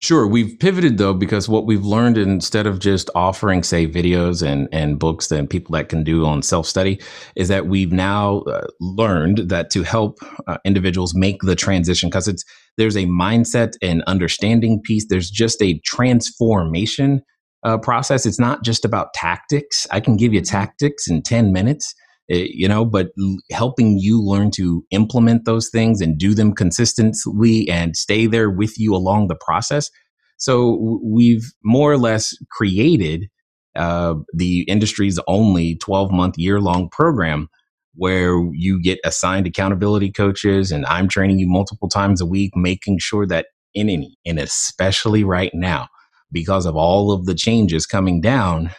Sure. 0.02 0.26
We've 0.26 0.58
pivoted 0.58 0.98
though, 0.98 1.14
because 1.14 1.48
what 1.48 1.64
we've 1.64 1.84
learned 1.84 2.18
instead 2.18 2.66
of 2.66 2.80
just 2.80 3.08
offering, 3.14 3.62
say, 3.62 3.86
videos 3.86 4.46
and, 4.46 4.68
and 4.70 4.98
books 4.98 5.30
and 5.32 5.48
people 5.48 5.72
that 5.72 5.88
can 5.88 6.04
do 6.04 6.26
on 6.26 6.42
self 6.42 6.66
study, 6.66 7.00
is 7.34 7.48
that 7.48 7.66
we've 7.66 7.92
now 7.92 8.40
uh, 8.40 8.66
learned 8.78 9.38
that 9.48 9.70
to 9.70 9.82
help 9.82 10.18
uh, 10.46 10.58
individuals 10.66 11.14
make 11.14 11.40
the 11.42 11.56
transition, 11.56 12.10
because 12.10 12.28
it's 12.28 12.44
there's 12.76 12.96
a 12.96 13.06
mindset 13.06 13.72
and 13.80 14.02
understanding 14.06 14.82
piece, 14.84 15.06
there's 15.08 15.30
just 15.30 15.62
a 15.62 15.80
transformation 15.84 17.22
uh, 17.62 17.78
process. 17.78 18.26
It's 18.26 18.38
not 18.38 18.62
just 18.62 18.84
about 18.84 19.14
tactics. 19.14 19.86
I 19.90 20.00
can 20.00 20.16
give 20.16 20.34
you 20.34 20.42
tactics 20.42 21.08
in 21.08 21.22
10 21.22 21.52
minutes, 21.52 21.94
uh, 22.32 22.36
you 22.36 22.66
know, 22.66 22.84
but 22.84 23.08
helping 23.52 23.98
you 23.98 24.20
learn 24.22 24.50
to 24.52 24.84
implement 24.90 25.44
those 25.44 25.68
things 25.70 26.00
and 26.00 26.18
do 26.18 26.34
them 26.34 26.52
consistently 26.52 27.68
and 27.68 27.96
stay 27.96 28.26
there 28.26 28.50
with 28.50 28.78
you 28.78 28.94
along 28.94 29.28
the 29.28 29.36
process. 29.36 29.90
So 30.36 31.00
we've 31.02 31.52
more 31.64 31.92
or 31.92 31.98
less 31.98 32.36
created 32.50 33.26
uh, 33.76 34.14
the 34.32 34.62
industry's 34.62 35.20
only 35.28 35.76
12 35.76 36.10
month 36.10 36.36
year 36.38 36.60
long 36.60 36.88
program 36.90 37.48
where 37.94 38.36
you 38.52 38.80
get 38.82 38.98
assigned 39.04 39.46
accountability 39.46 40.10
coaches 40.10 40.70
and 40.70 40.84
I'm 40.86 41.08
training 41.08 41.38
you 41.38 41.48
multiple 41.48 41.88
times 41.88 42.20
a 42.20 42.26
week, 42.26 42.52
making 42.54 42.98
sure 42.98 43.26
that 43.26 43.46
in 43.74 43.88
any, 43.88 44.18
and 44.26 44.38
especially 44.38 45.24
right 45.24 45.52
now, 45.54 45.88
because 46.32 46.66
of 46.66 46.74
all 46.74 47.12
of 47.12 47.26
the 47.26 47.34
changes 47.34 47.86
coming 47.86 48.20
down 48.20 48.70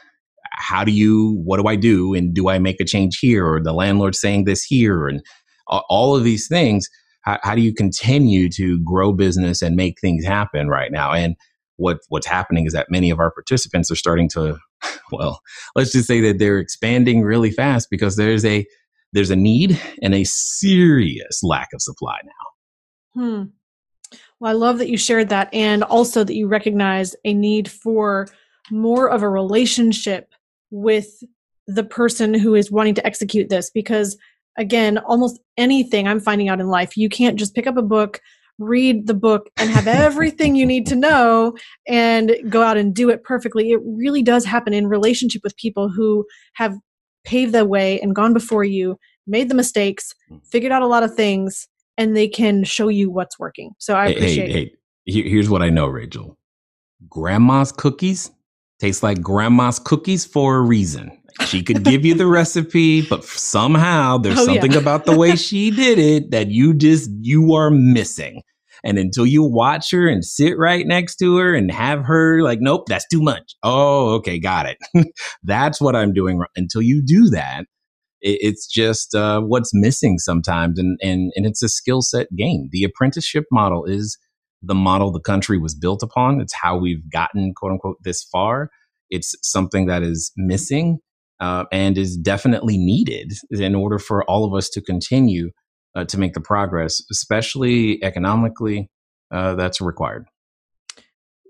how 0.57 0.83
do 0.83 0.91
you 0.91 1.39
what 1.43 1.59
do 1.59 1.67
i 1.67 1.75
do? 1.75 2.13
And 2.13 2.33
do 2.33 2.49
i 2.49 2.59
make 2.59 2.79
a 2.79 2.85
change 2.85 3.19
here? 3.19 3.45
Or 3.45 3.61
the 3.61 3.73
landlord 3.73 4.15
saying 4.15 4.45
this 4.45 4.63
here? 4.63 5.07
And 5.07 5.21
all 5.67 6.15
of 6.15 6.23
these 6.23 6.47
things 6.47 6.87
how, 7.21 7.39
how, 7.43 7.55
do 7.55 7.61
you 7.61 7.73
continue 7.73 8.49
to 8.51 8.79
grow 8.85 9.11
business 9.11 9.61
and 9.61 9.75
make 9.75 9.99
things 9.99 10.23
happen 10.23 10.69
right 10.69 10.93
now? 10.93 11.11
And 11.11 11.35
what 11.75 11.99
what's 12.09 12.25
happening 12.25 12.65
is 12.65 12.73
that 12.73 12.87
many 12.89 13.09
of 13.09 13.19
our 13.19 13.31
participants 13.31 13.91
are 13.91 13.95
starting 13.95 14.29
to 14.29 14.57
well 15.11 15.39
let's 15.75 15.91
just 15.91 16.07
say 16.07 16.21
that 16.21 16.39
they're 16.39 16.59
expanding 16.59 17.21
really 17.21 17.51
fast 17.51 17.89
because 17.89 18.15
there's 18.15 18.43
a 18.45 18.65
there's 19.13 19.29
a 19.29 19.35
need 19.35 19.79
and 20.01 20.13
a 20.13 20.23
serious 20.25 21.41
lack 21.43 21.69
of 21.73 21.81
supply 21.81 22.17
now. 22.23 23.21
Hmm. 23.21 23.43
Well, 24.39 24.51
I 24.51 24.53
love 24.53 24.77
that 24.77 24.89
you 24.89 24.97
shared 24.97 25.29
that 25.29 25.53
and 25.53 25.83
also 25.83 26.23
that 26.23 26.35
you 26.35 26.47
recognize 26.47 27.15
a 27.25 27.33
need 27.33 27.69
for 27.69 28.27
more 28.69 29.09
of 29.09 29.23
a 29.23 29.29
relationship 29.29 30.33
with 30.71 31.07
the 31.67 31.83
person 31.83 32.33
who 32.33 32.55
is 32.55 32.71
wanting 32.71 32.95
to 32.95 33.05
execute 33.05 33.49
this 33.49 33.69
because 33.69 34.17
again, 34.57 34.97
almost 34.99 35.39
anything 35.57 36.07
I'm 36.07 36.19
finding 36.19 36.49
out 36.49 36.59
in 36.59 36.67
life, 36.67 36.97
you 36.97 37.09
can't 37.09 37.37
just 37.37 37.53
pick 37.53 37.67
up 37.67 37.77
a 37.77 37.81
book, 37.83 38.19
read 38.57 39.05
the 39.05 39.13
book 39.13 39.49
and 39.57 39.69
have 39.69 39.87
everything 39.87 40.55
you 40.55 40.65
need 40.65 40.87
to 40.87 40.95
know 40.95 41.55
and 41.87 42.35
go 42.49 42.63
out 42.63 42.77
and 42.77 42.93
do 42.95 43.09
it 43.09 43.23
perfectly. 43.23 43.71
It 43.71 43.79
really 43.85 44.23
does 44.23 44.45
happen 44.45 44.73
in 44.73 44.87
relationship 44.87 45.41
with 45.43 45.55
people 45.57 45.89
who 45.89 46.25
have 46.55 46.75
paved 47.23 47.53
the 47.53 47.65
way 47.65 47.99
and 47.99 48.15
gone 48.15 48.33
before 48.33 48.63
you, 48.63 48.97
made 49.27 49.49
the 49.49 49.55
mistakes, 49.55 50.13
Mm. 50.31 50.39
figured 50.47 50.71
out 50.71 50.81
a 50.81 50.87
lot 50.87 51.03
of 51.03 51.13
things, 51.13 51.67
and 51.97 52.15
they 52.15 52.27
can 52.27 52.63
show 52.63 52.87
you 52.87 53.11
what's 53.11 53.37
working. 53.37 53.71
So 53.77 53.93
I 53.95 54.07
appreciate 54.07 54.49
hey, 54.51 54.61
it. 54.63 54.71
hey, 55.05 55.29
here's 55.29 55.49
what 55.49 55.61
I 55.61 55.69
know, 55.69 55.87
Rachel. 55.87 56.37
Grandma's 57.09 57.71
cookies 57.71 58.31
taste 58.79 59.03
like 59.03 59.21
grandma's 59.21 59.79
cookies 59.79 60.25
for 60.25 60.57
a 60.57 60.61
reason. 60.61 61.11
She 61.47 61.61
could 61.63 61.83
give 61.83 62.03
you 62.05 62.15
the 62.15 62.27
recipe, 62.39 63.01
but 63.03 63.23
somehow 63.23 64.17
there's 64.17 64.37
Oh, 64.39 64.41
yeah. 64.41 64.59
something 64.61 64.75
about 64.75 65.05
the 65.05 65.15
way 65.17 65.35
she 65.35 65.71
did 65.71 65.99
it 65.99 66.31
that 66.31 66.47
you 66.49 66.73
just 66.73 67.09
you 67.21 67.53
are 67.53 67.69
missing. 67.69 68.41
And 68.83 68.97
until 68.99 69.25
you 69.25 69.43
watch 69.43 69.91
her 69.91 70.07
and 70.07 70.23
sit 70.23 70.57
right 70.57 70.85
next 70.85 71.17
to 71.17 71.37
her 71.37 71.53
and 71.55 71.71
have 71.71 72.05
her 72.05 72.41
like, 72.41 72.59
nope, 72.61 72.85
that's 72.87 73.07
too 73.07 73.21
much. 73.21 73.55
Oh, 73.63 74.15
okay, 74.15 74.39
got 74.39 74.67
it. 74.67 74.77
that's 75.43 75.81
what 75.81 75.95
I'm 75.95 76.13
doing. 76.13 76.41
Until 76.55 76.81
you 76.83 77.03
do 77.05 77.29
that, 77.31 77.61
it, 78.21 78.37
it's 78.41 78.67
just 78.67 79.15
uh, 79.15 79.41
what's 79.41 79.71
missing 79.73 80.19
sometimes, 80.19 80.79
and 80.79 80.97
and 81.01 81.31
and 81.35 81.45
it's 81.45 81.63
a 81.63 81.69
skill 81.69 82.01
set 82.01 82.27
game. 82.35 82.69
The 82.71 82.83
apprenticeship 82.83 83.45
model 83.51 83.83
is 83.85 84.17
the 84.67 84.75
model 84.75 85.11
the 85.11 85.19
country 85.19 85.57
was 85.57 85.73
built 85.73 86.03
upon. 86.03 86.41
It's 86.41 86.53
how 86.53 86.77
we've 86.77 87.09
gotten 87.11 87.53
quote 87.55 87.71
unquote 87.73 87.97
this 88.03 88.23
far. 88.23 88.69
It's 89.09 89.35
something 89.41 89.85
that 89.87 90.03
is 90.03 90.31
missing 90.35 90.99
uh, 91.39 91.65
and 91.71 91.97
is 91.97 92.17
definitely 92.17 92.77
needed 92.77 93.33
in 93.51 93.75
order 93.75 93.99
for 93.99 94.23
all 94.29 94.45
of 94.45 94.53
us 94.53 94.69
to 94.69 94.81
continue 94.81 95.51
uh, 95.95 96.05
to 96.05 96.19
make 96.19 96.33
the 96.33 96.41
progress, 96.41 97.01
especially 97.11 98.03
economically. 98.03 98.89
Uh, 99.29 99.55
that's 99.55 99.81
required. 99.81 100.25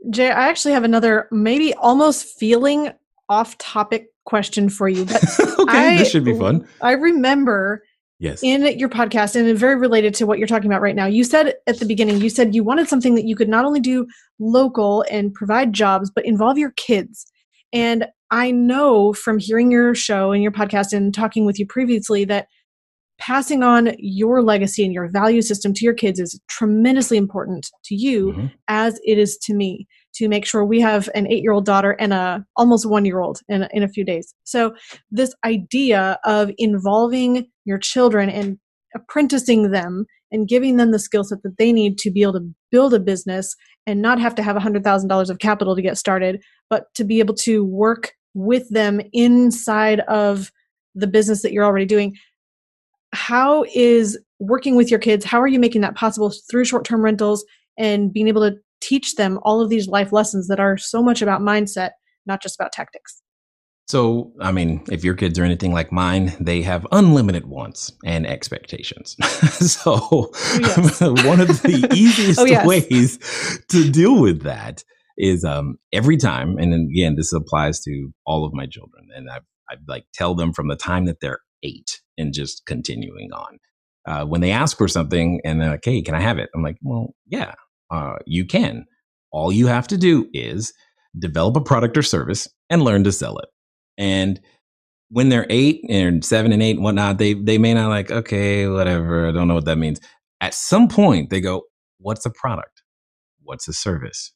Jay, 0.10 0.30
I 0.32 0.50
actually 0.50 0.74
have 0.74 0.84
another 0.84 1.28
maybe 1.32 1.74
almost 1.76 2.38
feeling 2.40 2.92
off 3.30 3.58
topic 3.58 4.08
question 4.26 4.70
for 4.70 4.88
you. 4.88 5.06
But 5.06 5.24
okay, 5.60 5.96
I- 5.96 5.98
this 5.98 6.10
should 6.10 6.26
be 6.26 6.38
fun. 6.38 6.68
I 6.82 6.92
remember 6.94 7.84
Yes. 8.20 8.42
in 8.42 8.66
your 8.80 8.90
podcast 8.90 9.36
and 9.36 9.58
very 9.58 9.76
related 9.76 10.16
to 10.16 10.26
what 10.26 10.40
you're 10.40 10.48
talking 10.48 10.70
about 10.70 10.82
right 10.82 10.96
now 10.96 11.06
you 11.06 11.24
said 11.24 11.54
at 11.68 11.80
the 11.80 11.86
beginning 11.86 12.20
you 12.20 12.30
said 12.32 12.56
you 12.56 12.64
wanted 12.64 12.88
something 12.88 13.14
that 13.16 13.26
you 13.26 13.36
could 13.36 13.50
not 13.50 13.64
only 13.66 13.80
do 13.80 14.08
local 14.40 15.06
and 15.12 15.34
provide 15.34 15.72
jobs 15.72 16.10
but 16.14 16.26
involve 16.26 16.58
your 16.58 16.72
kids 16.78 17.26
and 17.72 18.08
i 18.32 18.50
know 18.50 19.14
from 19.14 19.38
hearing 19.38 19.72
your 19.72 19.94
show 19.94 20.32
and 20.32 20.42
your 20.42 20.52
podcast 20.52 20.94
and 20.94 21.14
talking 21.14 21.46
with 21.46 21.60
you 21.60 21.66
previously 21.68 22.26
that 22.26 22.48
passing 23.20 23.64
on 23.64 23.92
your 23.98 24.44
legacy 24.44 24.84
and 24.86 24.94
your 24.94 25.10
value 25.12 25.42
system 25.42 25.74
to 25.74 25.84
your 25.84 25.94
kids 25.94 26.20
is 26.20 26.40
tremendously 26.48 27.18
important 27.18 27.68
to 27.84 27.96
you 27.96 28.34
Mhm. 28.34 28.52
as 28.68 29.00
it 29.06 29.18
is 29.18 29.38
to 29.44 29.54
me 29.56 29.88
to 30.16 30.28
make 30.28 30.46
sure 30.46 30.64
we 30.66 30.80
have 30.82 31.10
an 31.16 31.28
eight 31.28 31.42
year 31.44 31.52
old 31.52 31.66
daughter 31.66 31.92
and 32.00 32.14
a 32.14 32.44
almost 32.56 32.88
one 32.90 33.06
year 33.06 33.20
old 33.20 33.40
in, 33.50 33.68
in 33.72 33.84
a 33.84 33.88
few 33.90 34.04
days 34.06 34.34
so 34.44 34.74
this 35.12 35.34
idea 35.46 36.20
of 36.26 36.52
involving 36.58 37.48
your 37.68 37.78
children 37.78 38.30
and 38.30 38.58
apprenticing 38.96 39.72
them 39.72 40.06
and 40.32 40.48
giving 40.48 40.78
them 40.78 40.92
the 40.92 41.00
skill 41.00 41.24
set 41.24 41.44
that 41.44 41.58
they 41.58 41.72
need 41.72 41.98
to 42.00 42.10
be 42.10 42.22
able 42.22 42.34
to 42.34 42.50
build 42.72 42.94
a 42.94 43.00
business 43.00 43.56
and 43.86 44.02
not 44.02 44.20
have 44.20 44.34
to 44.36 44.44
have 44.44 44.56
$100000 44.56 45.30
of 45.30 45.40
capital 45.40 45.76
to 45.76 45.82
get 45.82 45.98
started 45.98 46.42
but 46.70 46.86
to 46.96 47.04
be 47.04 47.20
able 47.20 47.34
to 47.34 47.64
work 47.64 48.14
with 48.34 48.68
them 48.70 49.02
inside 49.14 50.00
of 50.02 50.52
the 50.96 51.08
business 51.08 51.42
that 51.42 51.52
you're 51.52 51.66
already 51.66 51.86
doing. 51.86 52.16
How 53.14 53.66
is 53.74 54.18
working 54.40 54.76
with 54.76 54.92
your 54.92 55.00
kids 55.00 55.26
how 55.26 55.42
are 55.42 55.48
you 55.48 55.60
making 55.60 55.82
that 55.82 55.96
possible 55.96 56.32
through 56.50 56.66
short-term 56.66 57.02
rentals 57.02 57.44
and 57.78 58.14
being 58.14 58.28
able 58.28 58.42
to 58.42 58.56
teach 58.82 59.16
them 59.16 59.40
all 59.44 59.62
of 59.62 59.70
these 59.70 59.88
life 59.88 60.12
lessons 60.12 60.48
that 60.48 60.60
are 60.60 60.78
so 60.78 61.02
much 61.02 61.22
about 61.22 61.42
mindset 61.42 61.92
not 62.28 62.42
just 62.42 62.56
about 62.60 62.72
tactics 62.72 63.22
So, 63.88 64.34
I 64.42 64.52
mean, 64.52 64.84
if 64.92 65.06
your 65.06 65.14
kids 65.16 65.40
are 65.40 65.46
anything 65.46 65.72
like 65.72 65.94
mine, 65.94 66.36
they 66.42 66.62
have 66.64 66.86
unlimited 66.92 67.46
wants 67.46 67.90
and 68.04 68.28
expectations. 68.28 69.16
so, 69.52 70.30
yes. 70.60 71.00
one 71.26 71.40
of 71.40 71.48
the 71.62 71.88
easiest 71.96 72.40
Oh, 72.40 72.46
yes. 72.46 72.66
ways 72.66 73.18
to 73.70 73.90
deal 73.90 74.20
with 74.22 74.42
that 74.44 74.84
is 75.18 75.46
um, 75.46 75.78
every 75.94 76.18
time, 76.18 76.58
and 76.58 76.74
again, 76.92 77.16
this 77.16 77.32
applies 77.32 77.80
to 77.84 78.10
all 78.26 78.46
of 78.46 78.54
my 78.54 78.66
children, 78.66 79.08
and 79.16 79.30
I, 79.30 79.38
I 79.70 79.76
like 79.88 80.04
tell 80.14 80.36
them 80.36 80.52
from 80.52 80.68
the 80.68 80.76
time 80.76 81.06
that 81.06 81.22
they're 81.22 81.40
eight 81.64 82.02
and 82.18 82.34
just 82.34 82.66
continuing 82.66 83.30
on. 83.32 83.58
Uh, 84.06 84.26
when 84.26 84.42
they 84.42 84.52
ask 84.52 84.78
for 84.78 84.88
something 84.88 85.40
and 85.44 85.60
they're 85.62 85.72
like, 85.72 85.84
"Hey, 85.84 86.02
can 86.02 86.14
I 86.14 86.20
have 86.22 86.38
it?" 86.40 86.50
I'm 86.54 86.62
like, 86.62 86.78
"Well, 86.82 87.16
yeah, 87.26 87.54
uh, 87.90 88.16
you 88.26 88.46
can. 88.46 88.86
All 89.32 89.52
you 89.52 89.68
have 89.68 89.88
to 89.90 89.98
do 89.98 90.28
is 90.34 90.72
develop 91.18 91.56
a 91.58 91.62
product 91.62 91.98
or 91.98 92.04
service 92.04 92.48
and 92.70 92.84
learn 92.84 93.04
to 93.06 93.12
sell 93.12 93.38
it." 93.40 93.50
And 93.98 94.40
when 95.10 95.30
they're 95.30 95.48
eight 95.50 95.82
and 95.90 96.24
seven 96.24 96.52
and 96.52 96.62
eight 96.62 96.76
and 96.76 96.84
whatnot, 96.84 97.18
they 97.18 97.34
they 97.34 97.58
may 97.58 97.74
not 97.74 97.90
like, 97.90 98.12
okay, 98.12 98.68
whatever. 98.68 99.28
I 99.28 99.32
don't 99.32 99.48
know 99.48 99.56
what 99.56 99.66
that 99.66 99.78
means. 99.78 100.00
At 100.42 100.54
some 100.54 100.88
point, 100.88 101.30
they 101.30 101.42
go, 101.42 101.64
"What's 102.00 102.26
a 102.26 102.30
product? 102.30 102.84
What's 103.44 103.68
a 103.68 103.74
service?" 103.74 104.34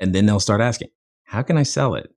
And 0.00 0.14
then 0.14 0.26
they'll 0.26 0.40
start 0.40 0.60
asking, 0.60 0.88
"How 1.24 1.42
can 1.42 1.56
I 1.56 1.64
sell 1.64 1.94
it? 1.94 2.08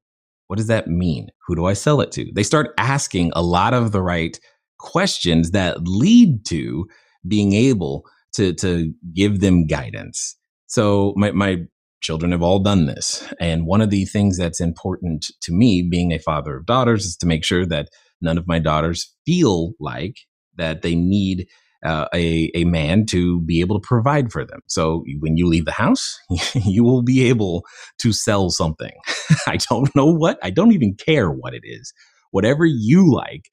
What 0.47 0.57
does 0.57 0.67
that 0.67 0.87
mean? 0.87 1.29
Who 1.47 1.55
do 1.55 1.65
I 1.65 1.73
sell 1.73 2.01
it 2.01 2.11
to?" 2.13 2.31
They 2.33 2.43
start 2.43 2.73
asking 2.77 3.31
a 3.35 3.41
lot 3.41 3.73
of 3.73 3.91
the 3.91 4.01
right 4.01 4.39
questions 4.79 5.51
that 5.51 5.87
lead 5.87 6.45
to 6.45 6.87
being 7.27 7.53
able 7.53 8.05
to 8.33 8.53
to 8.53 8.93
give 9.13 9.39
them 9.41 9.65
guidance. 9.65 10.35
So 10.67 11.13
my 11.17 11.31
my 11.31 11.63
children 12.01 12.31
have 12.31 12.43
all 12.43 12.59
done 12.59 12.85
this. 12.85 13.27
And 13.39 13.65
one 13.65 13.81
of 13.81 13.89
the 13.89 14.05
things 14.05 14.37
that's 14.37 14.61
important 14.61 15.27
to 15.41 15.51
me, 15.51 15.81
being 15.81 16.13
a 16.13 16.19
father 16.19 16.57
of 16.57 16.65
daughters, 16.65 17.05
is 17.05 17.17
to 17.17 17.25
make 17.25 17.43
sure 17.43 17.65
that 17.65 17.89
none 18.21 18.37
of 18.37 18.47
my 18.47 18.59
daughters 18.59 19.13
feel 19.25 19.73
like 19.79 20.17
that 20.55 20.81
they 20.81 20.95
need 20.95 21.47
uh, 21.85 22.07
a, 22.13 22.51
a 22.55 22.63
man 22.65 23.05
to 23.05 23.41
be 23.41 23.59
able 23.59 23.79
to 23.79 23.87
provide 23.87 24.31
for 24.31 24.43
them. 24.43 24.61
So 24.67 25.05
when 25.19 25.37
you 25.37 25.47
leave 25.47 25.65
the 25.65 25.71
house, 25.71 26.19
you 26.55 26.83
will 26.83 27.03
be 27.03 27.27
able 27.29 27.65
to 27.99 28.11
sell 28.11 28.49
something. 28.49 28.93
I 29.47 29.57
don't 29.69 29.93
know 29.95 30.11
what, 30.11 30.39
I 30.43 30.49
don't 30.49 30.73
even 30.73 30.95
care 30.95 31.29
what 31.29 31.53
it 31.53 31.61
is. 31.63 31.93
Whatever 32.31 32.65
you 32.65 33.13
like, 33.13 33.49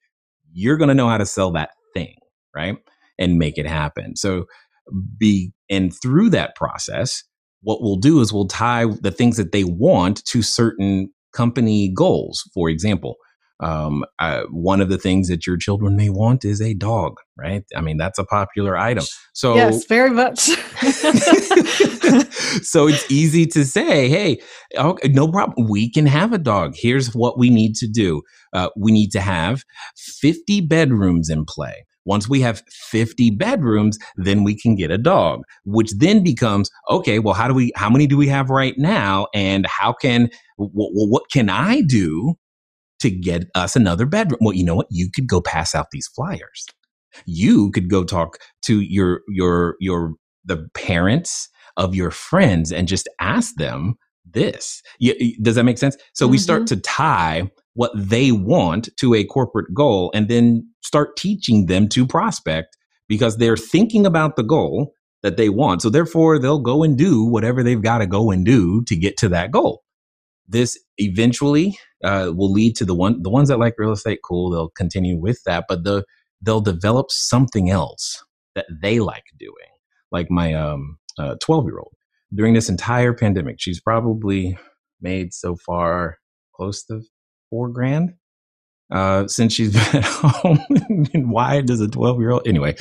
you're 0.51 0.77
going 0.77 0.89
to 0.89 0.95
know 0.95 1.07
how 1.07 1.17
to 1.17 1.25
sell 1.25 1.51
that 1.51 1.71
thing, 1.93 2.15
right? 2.55 2.77
And 3.19 3.37
make 3.37 3.57
it 3.57 3.67
happen. 3.67 4.15
So 4.15 4.45
be, 5.17 5.53
and 5.69 5.93
through 5.93 6.31
that 6.31 6.55
process, 6.55 7.23
what 7.65 7.81
we'll 7.81 7.97
do 7.97 8.21
is 8.21 8.31
we'll 8.31 8.47
tie 8.47 8.85
the 8.85 9.11
things 9.11 9.37
that 9.37 9.51
they 9.51 9.63
want 9.63 10.23
to 10.25 10.41
certain 10.41 11.09
company 11.33 11.91
goals. 11.93 12.49
For 12.53 12.69
example, 12.69 13.15
um, 13.59 14.05
uh, 14.19 14.43
one 14.51 14.81
of 14.81 14.89
the 14.89 14.97
things 14.97 15.29
that 15.29 15.47
your 15.47 15.57
children 15.57 15.95
may 15.95 16.09
want 16.09 16.45
is 16.45 16.61
a 16.61 16.73
dog, 16.73 17.15
right? 17.37 17.63
I 17.75 17.81
mean, 17.81 17.97
that's 17.97 18.19
a 18.19 18.25
popular 18.25 18.77
item. 18.77 19.05
So, 19.33 19.55
yes 19.55 19.85
very 19.85 20.11
much 20.11 20.39
so 22.61 22.87
it's 22.87 23.09
easy 23.09 23.45
to 23.47 23.65
say, 23.65 24.09
hey, 24.09 24.39
okay, 24.77 25.07
no 25.07 25.29
problem. 25.29 25.67
We 25.69 25.89
can 25.89 26.05
have 26.05 26.33
a 26.33 26.37
dog. 26.37 26.73
Here's 26.75 27.15
what 27.15 27.39
we 27.39 27.49
need 27.49 27.75
to 27.75 27.87
do. 27.87 28.21
Uh, 28.53 28.69
we 28.77 28.91
need 28.91 29.11
to 29.11 29.21
have 29.21 29.63
50 29.97 30.61
bedrooms 30.61 31.29
in 31.29 31.45
play. 31.45 31.85
Once 32.05 32.29
we 32.29 32.39
have 32.41 32.61
50 32.69 33.31
bedrooms, 33.31 33.97
then 34.15 34.43
we 34.43 34.59
can 34.59 34.75
get 34.75 34.91
a 34.91 34.97
dog, 34.97 35.41
which 35.65 35.91
then 35.97 36.23
becomes 36.23 36.69
okay. 36.89 37.19
Well, 37.19 37.33
how 37.33 37.47
do 37.47 37.53
we? 37.53 37.71
How 37.75 37.89
many 37.89 38.07
do 38.07 38.17
we 38.17 38.27
have 38.27 38.49
right 38.49 38.77
now? 38.77 39.27
And 39.33 39.65
how 39.65 39.93
can? 39.93 40.29
Well, 40.57 40.69
what 40.73 41.23
can 41.31 41.49
I 41.49 41.81
do 41.81 42.35
to 42.99 43.09
get 43.09 43.45
us 43.55 43.75
another 43.75 44.05
bedroom? 44.05 44.39
Well, 44.41 44.53
you 44.53 44.63
know 44.63 44.75
what? 44.75 44.87
You 44.89 45.09
could 45.13 45.27
go 45.27 45.41
pass 45.41 45.75
out 45.75 45.87
these 45.91 46.07
flyers. 46.07 46.65
You 47.25 47.71
could 47.71 47.89
go 47.89 48.03
talk 48.03 48.37
to 48.65 48.81
your 48.81 49.21
your 49.27 49.75
your 49.79 50.13
the 50.43 50.67
parents 50.73 51.49
of 51.77 51.95
your 51.95 52.11
friends 52.11 52.71
and 52.71 52.87
just 52.87 53.09
ask 53.19 53.55
them 53.55 53.95
this. 54.29 54.81
Does 55.41 55.55
that 55.55 55.63
make 55.63 55.77
sense? 55.77 55.97
So 56.13 56.27
we 56.27 56.37
start 56.37 56.63
mm-hmm. 56.63 56.75
to 56.75 56.81
tie 56.81 57.51
what 57.75 57.91
they 57.93 58.31
want 58.31 58.89
to 58.97 59.13
a 59.13 59.23
corporate 59.23 59.73
goal 59.73 60.11
and 60.13 60.27
then 60.27 60.67
start 60.81 61.15
teaching 61.17 61.67
them 61.67 61.87
to 61.89 62.07
prospect 62.07 62.77
because 63.07 63.37
they're 63.37 63.57
thinking 63.57 64.05
about 64.05 64.35
the 64.35 64.43
goal 64.43 64.93
that 65.21 65.37
they 65.37 65.49
want. 65.49 65.81
So 65.81 65.89
therefore, 65.89 66.39
they'll 66.39 66.59
go 66.59 66.83
and 66.83 66.97
do 66.97 67.23
whatever 67.25 67.63
they've 67.63 67.81
got 67.81 67.99
to 67.99 68.07
go 68.07 68.31
and 68.31 68.45
do 68.45 68.83
to 68.83 68.95
get 68.95 69.17
to 69.17 69.29
that 69.29 69.51
goal. 69.51 69.83
This 70.47 70.79
eventually 70.97 71.77
uh, 72.03 72.31
will 72.35 72.51
lead 72.51 72.75
to 72.77 72.85
the 72.85 72.95
one 72.95 73.21
the 73.23 73.29
ones 73.29 73.49
that 73.49 73.59
like 73.59 73.75
real 73.77 73.91
estate. 73.91 74.19
Cool, 74.23 74.51
they'll 74.51 74.69
continue 74.69 75.17
with 75.17 75.41
that, 75.45 75.65
but 75.67 75.83
the 75.83 76.05
they'll 76.41 76.61
develop 76.61 77.07
something 77.09 77.69
else 77.69 78.23
that 78.53 78.67
they 78.81 78.99
like 78.99 79.25
doing. 79.37 79.53
Like 80.11 80.29
my 80.29 80.53
um 80.53 80.99
twelve 81.41 81.65
year 81.65 81.79
old 81.79 81.93
during 82.33 82.53
this 82.53 82.69
entire 82.69 83.13
pandemic, 83.13 83.55
she's 83.59 83.81
probably 83.81 84.57
made 85.01 85.33
so 85.33 85.55
far 85.55 86.19
close 86.55 86.83
to 86.85 87.01
four 87.49 87.69
grand 87.69 88.13
uh, 88.91 89.27
since 89.27 89.53
she's 89.53 89.73
been 89.91 90.01
at 90.01 90.05
home. 90.05 90.59
and 91.13 91.31
why 91.31 91.61
does 91.61 91.81
a 91.81 91.87
12 91.87 92.19
year 92.19 92.31
old 92.31 92.47
anyway? 92.47 92.75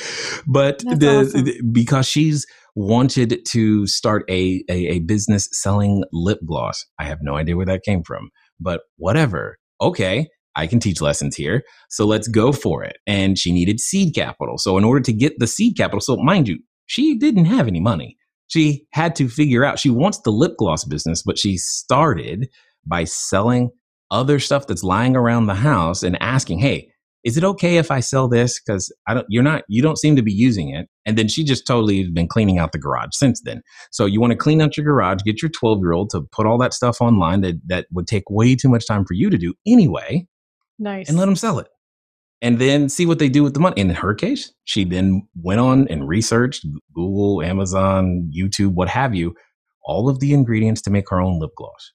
But 0.47 0.79
the, 0.81 1.21
awesome. 1.21 1.45
the- 1.45 1.63
because 1.73 2.07
she's 2.07 2.47
wanted 2.77 3.45
to 3.47 3.87
start 3.87 4.25
a, 4.29 4.65
a 4.69 4.89
a 4.89 4.99
business 5.01 5.49
selling 5.53 6.03
lip 6.13 6.41
gloss. 6.45 6.85
I 6.99 7.05
have 7.05 7.19
no 7.23 7.37
idea 7.37 7.57
where 7.57 7.67
that 7.67 7.85
came 7.85 8.03
from, 8.03 8.31
but 8.61 8.83
whatever. 8.97 9.59
Okay, 9.81 10.29
I 10.57 10.67
can 10.67 10.81
teach 10.81 11.01
lessons 11.01 11.37
here. 11.37 11.63
So 11.89 12.05
let's 12.05 12.29
go 12.29 12.53
for 12.53 12.83
it. 12.85 12.97
And 13.07 13.39
she 13.39 13.53
needed 13.53 13.81
seed 13.81 14.15
capital. 14.15 14.59
So 14.59 14.77
in 14.79 14.85
order 14.85 15.01
to 15.03 15.13
get 15.13 15.39
the 15.39 15.47
seed 15.47 15.77
capital, 15.77 16.01
so 16.01 16.17
mind 16.17 16.49
you, 16.49 16.59
she 16.87 17.17
didn't 17.17 17.47
have 17.47 17.67
any 17.69 17.81
money. 17.81 18.17
She 18.49 18.87
had 18.93 19.17
to 19.17 19.29
figure 19.29 19.65
out 19.65 19.79
she 19.79 19.91
wants 19.91 20.21
the 20.21 20.31
lip 20.31 20.53
gloss 20.59 20.85
business, 20.85 21.23
but 21.23 21.39
she 21.39 21.57
started 21.57 22.49
by 22.87 23.05
selling 23.05 23.71
other 24.15 24.39
stuff 24.39 24.67
that's 24.67 24.85
lying 24.85 25.17
around 25.17 25.47
the 25.47 25.55
house 25.55 26.03
and 26.03 26.17
asking, 26.23 26.61
"Hey, 26.61 26.89
is 27.25 27.39
it 27.39 27.45
okay 27.45 27.79
if 27.79 27.91
I 27.91 28.01
sell 28.01 28.29
this? 28.29 28.61
Because 28.61 28.95
I 29.09 29.15
don't, 29.15 29.27
you're 29.31 29.43
not, 29.43 29.65
you 29.67 29.83
don't 29.83 29.99
seem 29.99 30.15
to 30.17 30.23
be 30.23 30.33
using 30.33 30.69
it. 30.69 30.89
And 31.07 31.17
then 31.17 31.27
she 31.27 31.43
just 31.43 31.67
totally 31.67 32.03
has 32.03 32.11
been 32.11 32.29
cleaning 32.29 32.59
out 32.59 32.73
the 32.73 32.79
garage 32.79 33.11
since 33.13 33.41
then. 33.43 33.63
So 33.91 34.05
you 34.05 34.21
want 34.21 34.33
to 34.33 34.37
clean 34.37 34.61
out 34.61 34.77
your 34.77 34.85
garage, 34.85 35.23
get 35.25 35.41
your 35.41 35.51
12 35.51 35.79
year 35.81 35.93
old 35.93 36.11
to 36.11 36.21
put 36.33 36.47
all 36.47 36.59
that 36.59 36.75
stuff 36.75 37.01
online 37.01 37.41
that 37.41 37.55
that 37.67 37.87
would 37.91 38.07
take 38.07 38.25
way 38.29 38.55
too 38.55 38.69
much 38.69 38.87
time 38.87 39.07
for 39.07 39.15
you 39.15 39.31
to 39.31 39.39
do 39.39 39.55
anyway. 39.67 40.27
Nice. 40.79 41.09
And 41.09 41.17
let 41.17 41.25
them 41.25 41.37
sell 41.37 41.59
it. 41.59 41.69
And 42.43 42.59
then 42.59 42.91
see 42.91 43.07
what 43.07 43.19
they 43.19 43.31
do 43.31 43.43
with 43.43 43.55
the 43.55 43.61
money. 43.61 43.81
In 43.81 43.89
her 43.89 44.13
case, 44.13 44.53
she 44.65 44.85
then 44.85 45.27
went 45.35 45.61
on 45.61 45.89
and 45.89 46.07
researched 46.07 46.67
Google, 46.95 47.41
Amazon, 47.43 48.31
YouTube, 48.37 48.75
what 48.75 48.91
have 48.91 49.15
you, 49.15 49.35
all 49.83 50.11
of 50.11 50.21
the 50.21 50.35
ingredients 50.35 50.83
to 50.83 50.91
make 50.91 51.09
her 51.09 51.23
own 51.23 51.41
lip 51.41 51.53
gloss. 51.57 51.93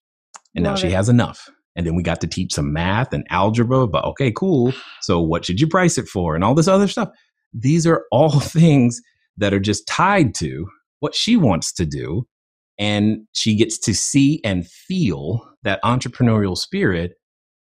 And 0.56 0.66
Love 0.66 0.72
now 0.72 0.76
she 0.78 0.88
it. 0.88 0.94
has 0.94 1.08
enough 1.08 1.52
and 1.80 1.88
then 1.88 1.96
we 1.96 2.04
got 2.04 2.20
to 2.20 2.28
teach 2.28 2.54
some 2.54 2.74
math 2.74 3.14
and 3.14 3.26
algebra 3.30 3.88
but 3.88 4.04
okay 4.04 4.34
cool. 4.34 4.74
So 5.00 5.22
what 5.22 5.46
should 5.46 5.62
you 5.62 5.68
price 5.68 5.98
it 5.98 6.10
for? 6.10 6.36
And 6.36 6.44
all 6.44 6.54
this 6.54 6.68
other 6.68 6.90
stuff. 6.90 7.08
These 7.54 7.88
are 7.88 8.04
all 8.12 8.40
things 8.42 9.00
that 9.38 9.54
are 9.54 9.62
just 9.62 9.88
tied 9.88 10.36
to 10.36 10.68
what 11.00 11.16
she 11.16 11.38
wants 11.38 11.72
to 11.76 11.86
do. 11.86 12.28
And 12.78 13.20
she 13.32 13.56
gets 13.56 13.80
to 13.80 13.94
see 13.96 14.42
and 14.44 14.68
feel 14.68 15.50
that 15.64 15.82
entrepreneurial 15.84 16.58
spirit 16.58 17.14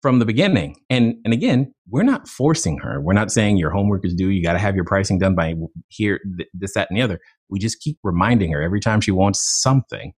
from 0.01 0.19
the 0.19 0.25
beginning. 0.25 0.75
And 0.89 1.15
and 1.23 1.33
again 1.33 1.73
we're 1.89 2.03
not 2.03 2.27
forcing 2.27 2.79
her. 2.79 2.99
We're 2.99 3.13
not 3.13 3.31
saying 3.31 3.55
your 3.55 3.71
homework 3.71 4.05
is 4.05 4.13
due. 4.13 4.27
You 4.27 4.43
got 4.43 4.53
to 4.53 4.59
have 4.59 4.75
your 4.75 4.83
pricing 4.85 5.19
done 5.19 5.35
by 5.35 5.53
here 5.87 6.19
th- 6.37 6.49
this 6.53 6.73
that 6.73 6.89
and 6.89 6.97
the 6.97 7.01
other. 7.01 7.21
We 7.47 7.59
just 7.59 7.79
keep 7.79 7.97
reminding 8.03 8.51
her 8.51 8.61
every 8.61 8.81
time 8.81 8.99
she 8.99 9.11
wants 9.11 9.39
something. 9.61 10.11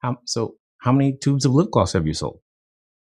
How 0.00 0.18
so 0.26 0.56
how 0.82 0.92
many 0.92 1.16
tubes 1.16 1.46
of 1.46 1.52
lip 1.52 1.70
gloss 1.72 1.94
have 1.94 2.06
you 2.06 2.12
sold 2.12 2.40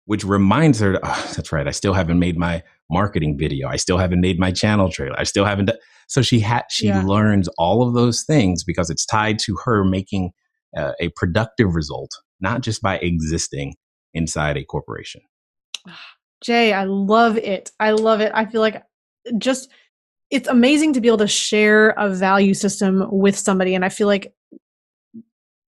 which 0.05 0.23
reminds 0.23 0.79
her, 0.79 0.99
oh, 1.03 1.31
that's 1.35 1.51
right, 1.51 1.67
I 1.67 1.71
still 1.71 1.93
haven't 1.93 2.19
made 2.19 2.37
my 2.37 2.63
marketing 2.89 3.37
video. 3.37 3.67
I 3.67 3.75
still 3.77 3.97
haven't 3.97 4.21
made 4.21 4.39
my 4.39 4.51
channel 4.51 4.89
trailer. 4.89 5.19
I 5.19 5.23
still 5.23 5.45
haven't. 5.45 5.65
Done. 5.65 5.77
So 6.07 6.21
she 6.21 6.39
had 6.39 6.63
she 6.69 6.87
yeah. 6.87 7.03
learns 7.03 7.47
all 7.57 7.87
of 7.87 7.93
those 7.95 8.23
things 8.23 8.63
because 8.63 8.89
it's 8.89 9.05
tied 9.05 9.39
to 9.39 9.57
her 9.65 9.83
making 9.83 10.31
uh, 10.77 10.91
a 10.99 11.09
productive 11.09 11.73
result, 11.73 12.11
not 12.39 12.61
just 12.61 12.81
by 12.81 12.97
existing 12.97 13.75
inside 14.13 14.57
a 14.57 14.63
corporation. 14.63 15.21
Jay, 16.43 16.73
I 16.73 16.83
love 16.83 17.37
it. 17.37 17.71
I 17.79 17.91
love 17.91 18.21
it. 18.21 18.31
I 18.35 18.45
feel 18.45 18.61
like 18.61 18.83
just 19.37 19.69
it's 20.29 20.47
amazing 20.47 20.93
to 20.93 21.01
be 21.01 21.07
able 21.07 21.17
to 21.19 21.27
share 21.27 21.89
a 21.91 22.09
value 22.09 22.53
system 22.53 23.05
with 23.09 23.37
somebody 23.37 23.73
and 23.73 23.85
I 23.85 23.89
feel 23.89 24.07
like 24.07 24.33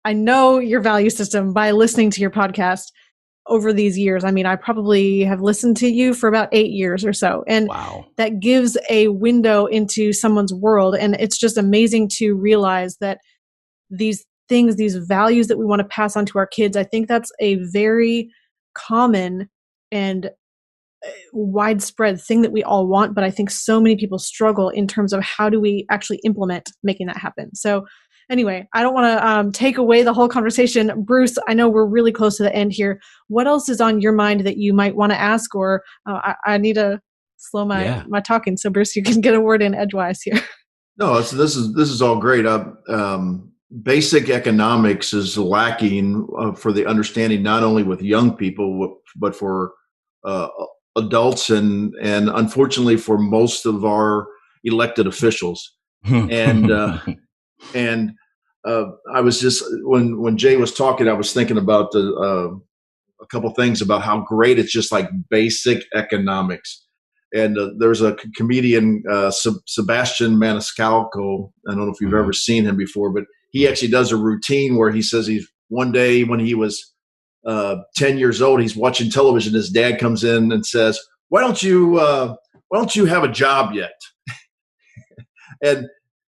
I 0.04 0.12
know 0.12 0.58
your 0.58 0.80
value 0.80 1.10
system 1.10 1.52
by 1.52 1.70
listening 1.70 2.10
to 2.10 2.20
your 2.20 2.30
podcast 2.30 2.92
over 3.46 3.72
these 3.72 3.98
years. 3.98 4.24
I 4.24 4.30
mean, 4.30 4.46
I 4.46 4.56
probably 4.56 5.20
have 5.20 5.42
listened 5.42 5.76
to 5.78 5.88
you 5.88 6.14
for 6.14 6.28
about 6.28 6.48
eight 6.52 6.70
years 6.70 7.04
or 7.04 7.12
so. 7.12 7.44
And 7.46 7.68
wow. 7.68 8.06
that 8.16 8.40
gives 8.40 8.76
a 8.88 9.08
window 9.08 9.66
into 9.66 10.12
someone's 10.12 10.54
world. 10.54 10.96
And 10.96 11.14
it's 11.18 11.38
just 11.38 11.58
amazing 11.58 12.08
to 12.14 12.34
realize 12.34 12.96
that 12.98 13.18
these 13.90 14.24
things, 14.48 14.76
these 14.76 14.96
values 14.96 15.48
that 15.48 15.58
we 15.58 15.66
want 15.66 15.80
to 15.80 15.88
pass 15.88 16.16
on 16.16 16.24
to 16.26 16.38
our 16.38 16.46
kids, 16.46 16.76
I 16.76 16.84
think 16.84 17.06
that's 17.06 17.30
a 17.38 17.56
very 17.56 18.30
common 18.74 19.48
and 19.92 20.26
uh, 20.26 21.10
widespread 21.32 22.20
thing 22.20 22.42
that 22.42 22.52
we 22.52 22.62
all 22.62 22.86
want. 22.86 23.14
But 23.14 23.24
I 23.24 23.30
think 23.30 23.50
so 23.50 23.78
many 23.78 23.96
people 23.96 24.18
struggle 24.18 24.70
in 24.70 24.86
terms 24.86 25.12
of 25.12 25.22
how 25.22 25.50
do 25.50 25.60
we 25.60 25.86
actually 25.90 26.20
implement 26.24 26.70
making 26.82 27.08
that 27.08 27.18
happen. 27.18 27.54
So 27.54 27.84
anyway, 28.30 28.68
I 28.72 28.82
don't 28.82 28.94
want 28.94 29.18
to 29.18 29.26
um, 29.26 29.52
take 29.52 29.78
away 29.78 30.02
the 30.02 30.12
whole 30.12 30.28
conversation. 30.28 31.02
Bruce, 31.02 31.36
I 31.48 31.54
know 31.54 31.68
we're 31.68 31.86
really 31.86 32.12
close 32.12 32.36
to 32.38 32.42
the 32.42 32.54
end 32.54 32.72
here. 32.72 33.00
What 33.28 33.46
else 33.46 33.68
is 33.68 33.80
on 33.80 34.00
your 34.00 34.12
mind 34.12 34.46
that 34.46 34.56
you 34.56 34.72
might 34.72 34.96
want 34.96 35.12
to 35.12 35.20
ask, 35.20 35.54
or 35.54 35.82
uh, 36.08 36.20
I, 36.24 36.34
I, 36.46 36.58
need 36.58 36.74
to 36.74 37.00
slow 37.36 37.64
my 37.64 37.84
yeah. 37.84 38.04
my 38.08 38.20
talking 38.20 38.56
so 38.56 38.70
Bruce, 38.70 38.96
you 38.96 39.02
can 39.02 39.20
get 39.20 39.34
a 39.34 39.40
word 39.40 39.62
in 39.62 39.74
edgewise 39.74 40.22
here. 40.22 40.40
No, 40.96 41.20
this 41.20 41.56
is 41.56 41.74
this 41.74 41.90
is 41.90 42.00
all 42.00 42.20
great. 42.20 42.46
Uh, 42.46 42.66
um, 42.88 43.50
basic 43.82 44.30
economics 44.30 45.12
is 45.12 45.36
lacking 45.36 46.24
uh, 46.38 46.52
for 46.52 46.72
the 46.72 46.86
understanding 46.86 47.42
not 47.42 47.64
only 47.64 47.82
with 47.82 48.00
young 48.00 48.36
people 48.36 49.00
but 49.16 49.34
for 49.34 49.72
uh, 50.24 50.46
adults 50.96 51.50
and 51.50 51.92
and 52.00 52.28
unfortunately 52.28 52.96
for 52.96 53.18
most 53.18 53.66
of 53.66 53.84
our 53.84 54.28
elected 54.62 55.06
officials. 55.06 55.76
and 56.04 56.70
uh, 56.70 56.98
and 57.74 58.12
uh, 58.64 58.84
I 59.14 59.20
was 59.20 59.40
just 59.40 59.62
when 59.82 60.20
when 60.20 60.36
Jay 60.38 60.56
was 60.56 60.74
talking, 60.74 61.08
I 61.08 61.12
was 61.12 61.32
thinking 61.32 61.58
about 61.58 61.92
the 61.92 62.12
uh, 62.14 62.56
a 63.22 63.26
couple 63.26 63.50
things 63.50 63.80
about 63.80 64.02
how 64.02 64.20
great 64.20 64.58
it's 64.58 64.72
just 64.72 64.92
like 64.92 65.08
basic 65.30 65.84
economics. 65.94 66.86
And 67.32 67.58
uh, 67.58 67.70
there's 67.78 68.00
a 68.00 68.16
comedian, 68.36 69.02
uh, 69.10 69.30
Sebastian 69.30 70.36
Maniscalco. 70.36 71.50
I 71.68 71.72
don't 71.74 71.86
know 71.86 71.92
if 71.92 72.00
you've 72.00 72.10
mm-hmm. 72.10 72.18
ever 72.20 72.32
seen 72.32 72.64
him 72.64 72.76
before, 72.76 73.10
but 73.10 73.24
he 73.50 73.66
actually 73.66 73.88
does 73.88 74.12
a 74.12 74.16
routine 74.16 74.76
where 74.76 74.92
he 74.92 75.02
says 75.02 75.26
he's 75.26 75.48
one 75.68 75.90
day 75.90 76.22
when 76.22 76.38
he 76.38 76.54
was 76.54 76.94
uh, 77.44 77.76
10 77.96 78.18
years 78.18 78.40
old, 78.40 78.60
he's 78.60 78.76
watching 78.76 79.10
television. 79.10 79.52
His 79.52 79.68
dad 79.68 79.98
comes 79.98 80.24
in 80.24 80.52
and 80.52 80.64
says, 80.64 80.98
"Why 81.28 81.40
don't 81.40 81.62
you 81.62 81.98
uh, 81.98 82.34
Why 82.68 82.78
don't 82.78 82.96
you 82.96 83.04
have 83.06 83.24
a 83.24 83.28
job 83.28 83.74
yet?" 83.74 83.92
and 85.62 85.86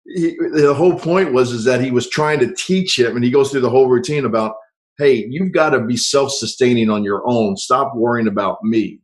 he, 0.06 0.36
the 0.54 0.74
whole 0.74 0.98
point 0.98 1.32
was 1.32 1.52
is 1.52 1.64
that 1.64 1.80
he 1.80 1.90
was 1.90 2.08
trying 2.08 2.40
to 2.40 2.54
teach 2.54 2.98
him, 2.98 3.16
and 3.16 3.24
he 3.24 3.30
goes 3.30 3.50
through 3.50 3.60
the 3.60 3.70
whole 3.70 3.88
routine 3.88 4.24
about, 4.24 4.56
hey, 4.98 5.26
you've 5.28 5.52
got 5.52 5.70
to 5.70 5.80
be 5.80 5.96
self-sustaining 5.96 6.90
on 6.90 7.04
your 7.04 7.22
own. 7.26 7.56
Stop 7.56 7.92
worrying 7.94 8.28
about 8.28 8.58
me. 8.62 9.00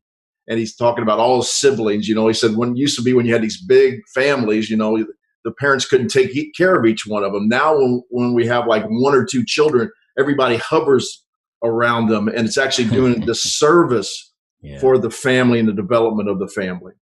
And 0.48 0.58
he's 0.58 0.74
talking 0.74 1.02
about 1.02 1.18
all 1.18 1.38
his 1.38 1.50
siblings. 1.50 2.08
You 2.08 2.14
know, 2.14 2.26
he 2.26 2.34
said 2.34 2.56
when 2.56 2.70
it 2.70 2.78
used 2.78 2.96
to 2.96 3.02
be 3.02 3.12
when 3.12 3.26
you 3.26 3.32
had 3.32 3.42
these 3.42 3.60
big 3.60 4.00
families, 4.14 4.70
you 4.70 4.76
know, 4.76 5.04
the 5.44 5.52
parents 5.52 5.86
couldn't 5.86 6.08
take 6.08 6.32
care 6.56 6.74
of 6.74 6.86
each 6.86 7.06
one 7.06 7.22
of 7.22 7.32
them. 7.32 7.48
Now, 7.48 7.76
when 7.76 8.02
when 8.10 8.34
we 8.34 8.46
have 8.46 8.66
like 8.66 8.84
one 8.88 9.14
or 9.14 9.24
two 9.24 9.44
children, 9.44 9.90
everybody 10.18 10.56
hovers 10.56 11.24
around 11.62 12.08
them, 12.08 12.28
and 12.28 12.46
it's 12.46 12.58
actually 12.58 12.88
doing 12.88 13.20
the 13.26 13.34
service 13.34 14.32
yeah. 14.62 14.78
for 14.78 14.98
the 14.98 15.10
family 15.10 15.58
and 15.58 15.68
the 15.68 15.72
development 15.74 16.28
of 16.28 16.38
the 16.38 16.48
family. 16.48 16.94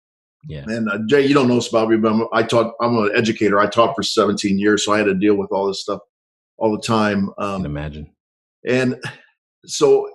Yeah. 0.47 0.65
And 0.67 0.89
uh, 0.89 0.99
Jay, 1.07 1.27
you 1.27 1.35
don't 1.35 1.49
know 1.49 1.57
this 1.57 1.69
about 1.69 1.89
me, 1.89 1.97
but 1.97 2.13
I'm, 2.13 2.27
I 2.33 2.43
taught. 2.43 2.75
I'm 2.81 2.97
an 2.99 3.11
educator. 3.15 3.59
I 3.59 3.67
taught 3.67 3.95
for 3.95 4.03
17 4.03 4.59
years, 4.59 4.85
so 4.85 4.93
I 4.93 4.99
had 4.99 5.05
to 5.05 5.15
deal 5.15 5.37
with 5.37 5.51
all 5.53 5.67
this 5.67 5.81
stuff 5.81 6.01
all 6.59 6.73
the 6.73 6.83
time. 6.83 7.31
Um, 7.39 7.55
I 7.55 7.57
can 7.57 7.67
imagine. 7.67 8.11
And 8.67 8.97
so, 9.65 10.09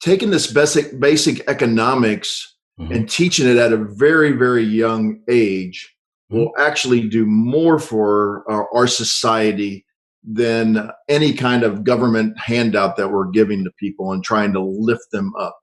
taking 0.00 0.30
this 0.30 0.52
basic 0.52 0.98
basic 0.98 1.48
economics 1.48 2.56
mm-hmm. 2.80 2.92
and 2.92 3.10
teaching 3.10 3.48
it 3.48 3.56
at 3.56 3.72
a 3.72 3.76
very 3.76 4.32
very 4.32 4.64
young 4.64 5.22
age 5.28 5.94
mm-hmm. 6.30 6.40
will 6.40 6.52
actually 6.58 7.08
do 7.08 7.26
more 7.26 7.78
for 7.78 8.44
our, 8.50 8.68
our 8.74 8.86
society 8.86 9.84
than 10.22 10.90
any 11.08 11.32
kind 11.32 11.62
of 11.62 11.82
government 11.82 12.38
handout 12.38 12.96
that 12.96 13.10
we're 13.10 13.30
giving 13.30 13.64
to 13.64 13.70
people 13.78 14.12
and 14.12 14.22
trying 14.22 14.52
to 14.52 14.60
lift 14.60 15.10
them 15.12 15.32
up 15.38 15.56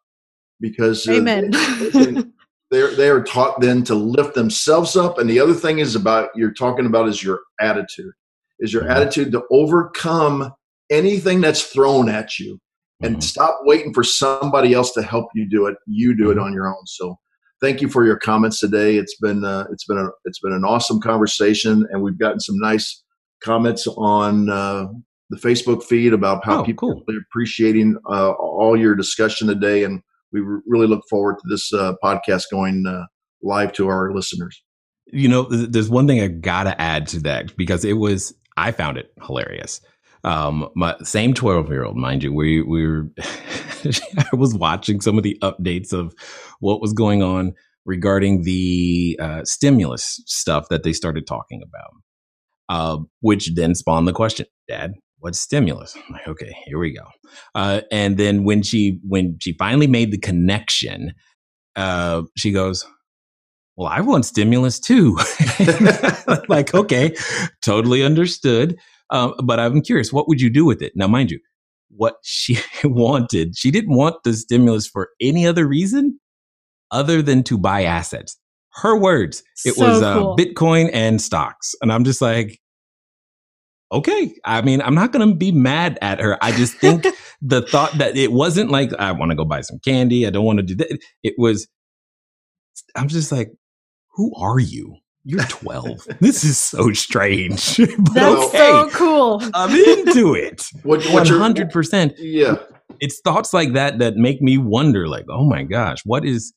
because 0.60 1.08
amen 1.08 1.52
uh, 1.54 2.24
they're 2.72 2.94
they 2.96 3.10
are 3.10 3.24
taught 3.24 3.60
then 3.62 3.84
to 3.84 3.96
lift 3.96 4.36
themselves 4.36 4.96
up 4.96 5.18
and 5.18 5.30
the 5.30 5.40
other 5.40 5.54
thing 5.54 5.80
is 5.80 5.96
about 5.96 6.30
you're 6.36 6.54
talking 6.54 6.86
about 6.86 7.08
is 7.08 7.24
your 7.24 7.42
attitude 7.60 8.12
is 8.60 8.74
your 8.74 8.84
mm-hmm. 8.84 8.92
attitude 8.92 9.32
to 9.32 9.44
overcome 9.52 10.52
anything 10.90 11.42
that's 11.42 11.64
thrown 11.64 12.10
at 12.10 12.40
you 12.40 12.60
and 13.02 13.16
mm-hmm. 13.16 13.22
stop 13.22 13.60
waiting 13.64 13.94
for 13.94 14.04
somebody 14.04 14.74
else 14.74 14.92
to 14.94 15.02
help 15.02 15.28
you 15.34 15.48
do 15.50 15.68
it 15.68 15.76
you 15.86 16.16
do 16.16 16.30
it 16.30 16.36
mm-hmm. 16.36 16.46
on 16.46 16.54
your 16.54 16.68
own 16.68 16.86
so 16.86 17.18
thank 17.62 17.82
you 17.82 17.88
for 17.88 18.06
your 18.06 18.18
comments 18.18 18.60
today 18.60 18.98
it's 18.98 19.18
been 19.18 19.44
uh, 19.44 19.66
it's 19.72 19.86
been 19.86 19.98
a 19.98 20.10
it's 20.26 20.40
been 20.40 20.54
an 20.54 20.66
awesome 20.66 21.00
conversation 21.00 21.86
and 21.92 22.02
we've 22.02 22.20
gotten 22.20 22.40
some 22.40 22.58
nice 22.60 23.04
comments 23.42 23.88
on 23.88 24.50
uh, 24.50 24.88
the 25.30 25.38
facebook 25.38 25.84
feed 25.84 26.14
about 26.14 26.44
how 26.44 26.62
oh, 26.62 26.64
people 26.64 26.94
cool. 26.94 27.16
are 27.16 27.20
appreciating 27.30 27.98
uh, 28.10 28.32
all 28.32 28.78
your 28.78 28.96
discussion 28.96 29.48
today 29.48 29.84
and 29.84 30.02
we 30.32 30.42
really 30.66 30.88
look 30.88 31.04
forward 31.10 31.36
to 31.42 31.48
this 31.50 31.74
uh, 31.74 31.94
podcast 32.04 32.44
going 32.52 32.86
uh, 32.88 33.06
live 33.42 33.74
to 33.74 33.88
our 33.88 34.14
listeners. 34.14 34.62
You 35.08 35.30
know, 35.30 35.44
there's 35.44 35.90
one 35.90 36.08
thing 36.08 36.20
I 36.22 36.28
gotta 36.28 36.80
add 36.82 37.08
to 37.08 37.20
that 37.22 37.56
because 37.56 37.86
it 37.86 37.94
was 37.94 38.34
I 38.58 38.72
found 38.72 38.98
it 38.98 39.12
hilarious. 39.26 39.82
Um, 40.24 40.68
my 40.76 40.96
same 41.04 41.34
12 41.34 41.70
year 41.70 41.86
old, 41.86 41.96
mind 41.96 42.24
you, 42.24 42.34
we 42.34 42.62
we 42.62 42.86
were 42.86 43.08
I 43.20 44.36
was 44.36 44.54
watching 44.54 45.00
some 45.00 45.18
of 45.18 45.24
the 45.24 45.38
updates 45.42 45.94
of 45.94 46.14
what 46.60 46.82
was 46.82 46.92
going 46.92 47.24
on 47.24 47.54
regarding 47.86 48.44
the 48.44 49.18
uh, 49.22 49.44
stimulus 49.46 50.22
stuff 50.26 50.68
that 50.70 50.84
they 50.84 50.92
started 50.92 51.26
talking 51.26 51.64
about, 51.64 51.92
uh, 52.68 53.02
which 53.22 53.52
then 53.56 53.76
spawned 53.76 54.08
the 54.08 54.14
question, 54.14 54.46
Dad, 54.68 54.94
what's 55.20 55.40
stimulus? 55.40 55.96
I'm 55.96 56.14
like, 56.14 56.28
okay, 56.28 56.56
here 56.66 56.80
we 56.80 56.94
go. 56.94 57.06
Uh, 57.56 57.82
and 57.92 58.18
then 58.18 58.44
when 58.44 58.64
she 58.64 59.00
when 59.08 59.38
she 59.42 59.54
finally 59.54 59.88
made 59.88 60.12
the 60.12 60.18
connection, 60.18 61.14
uh, 61.76 62.24
she 62.36 62.52
goes, 62.52 62.86
well, 63.76 63.88
I 63.88 64.02
want 64.02 64.26
stimulus 64.26 64.80
too. 64.80 65.18
like, 66.50 66.74
okay, 66.74 67.16
totally 67.62 68.04
understood. 68.04 68.78
Um, 69.12 69.34
but 69.44 69.60
I'm 69.60 69.82
curious, 69.82 70.12
what 70.12 70.28
would 70.28 70.42
you 70.42 70.50
do 70.50 70.66
with 70.66 70.82
it? 70.82 70.94
Now, 70.96 71.08
mind 71.08 71.32
you, 71.32 71.40
what 71.90 72.16
she 72.24 72.58
wanted, 72.84 73.58
she 73.58 73.72
didn't 73.72 73.96
want 73.96 74.16
the 74.24 74.34
stimulus 74.34 74.88
for 74.88 75.10
any 75.22 75.46
other 75.46 75.68
reason 75.68 76.20
other 76.92 77.22
than 77.22 77.44
to 77.44 77.58
buy 77.58 77.84
assets. 77.84 78.38
Her 78.74 78.98
words, 78.98 79.44
it 79.66 79.76
So 79.76 79.86
was 79.86 80.02
uh, 80.02 80.14
cool. 80.16 80.38
Bitcoin 80.38 80.90
and 80.94 81.22
stocks. 81.22 81.74
And 81.82 81.92
I'm 81.92 82.04
just 82.04 82.22
like, 82.22 82.60
okay. 83.92 84.34
I 84.46 84.62
mean, 84.62 84.82
I'm 84.82 84.96
not 84.96 85.12
going 85.12 85.28
to 85.28 85.36
be 85.36 85.52
mad 85.52 85.98
at 86.02 86.20
her. 86.20 86.38
I 86.44 86.52
just 86.52 86.76
think 86.76 87.06
the 87.42 87.62
thought 87.62 87.98
that 87.98 88.16
it 88.16 88.32
wasn't 88.32 88.72
like, 88.72 88.94
I 89.00 89.12
want 89.12 89.32
to 89.32 89.36
go 89.36 89.46
buy 89.46 89.62
some 89.62 89.80
candy. 89.80 90.26
I 90.28 90.30
don't 90.30 90.46
want 90.46 90.60
to 90.60 90.64
do 90.64 90.76
that. 90.76 91.00
It 91.24 91.36
was, 91.38 91.68
I'm 92.96 93.08
just 93.08 93.32
like, 93.32 93.52
who 94.16 94.34
are 94.36 94.60
you? 94.60 94.96
You're 95.24 95.44
12. 95.44 96.08
this 96.22 96.44
is 96.44 96.58
so 96.58 96.94
strange. 96.94 97.78
That's 97.78 98.46
okay, 98.48 98.58
so 98.58 98.90
cool. 98.92 99.44
I'm 99.54 99.72
into 99.72 100.34
it. 100.34 100.66
What, 100.84 101.04
what's 101.08 101.30
your 101.30 101.40
100%. 101.40 102.16
Yeah. 102.18 102.56
It's 103.00 103.20
thoughts 103.20 103.54
like 103.54 103.74
that 103.74 104.00
that 104.00 104.16
make 104.16 104.42
me 104.42 104.58
wonder, 104.58 105.08
like, 105.08 105.26
oh 105.30 105.44
my 105.44 105.64
gosh, 105.64 106.00
what 106.06 106.26
is, 106.26 106.54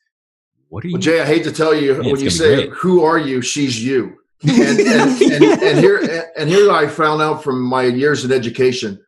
what 0.68 0.84
are 0.84 0.88
you? 0.88 0.94
Well, 0.94 1.02
Jay, 1.02 1.20
I 1.20 1.26
hate 1.26 1.42
to 1.44 1.52
tell 1.52 1.74
you 1.74 2.00
Yeah, 2.00 2.12
when 2.12 2.20
you 2.20 2.30
say 2.30 2.68
great. 2.68 2.70
"Who 2.70 3.02
are 3.02 3.18
you?" 3.18 3.42
She's 3.42 3.84
you. 3.84 4.16
And, 4.42 4.80
and, 4.80 5.22
and, 5.22 5.62
and 5.62 5.78
here 5.78 6.26
and 6.36 6.48
here 6.48 6.70
I 6.70 6.86
found 6.86 7.22
out 7.22 7.44
from 7.44 7.60
my 7.62 7.84
years 7.84 8.24
in 8.24 8.32
education, 8.32 8.98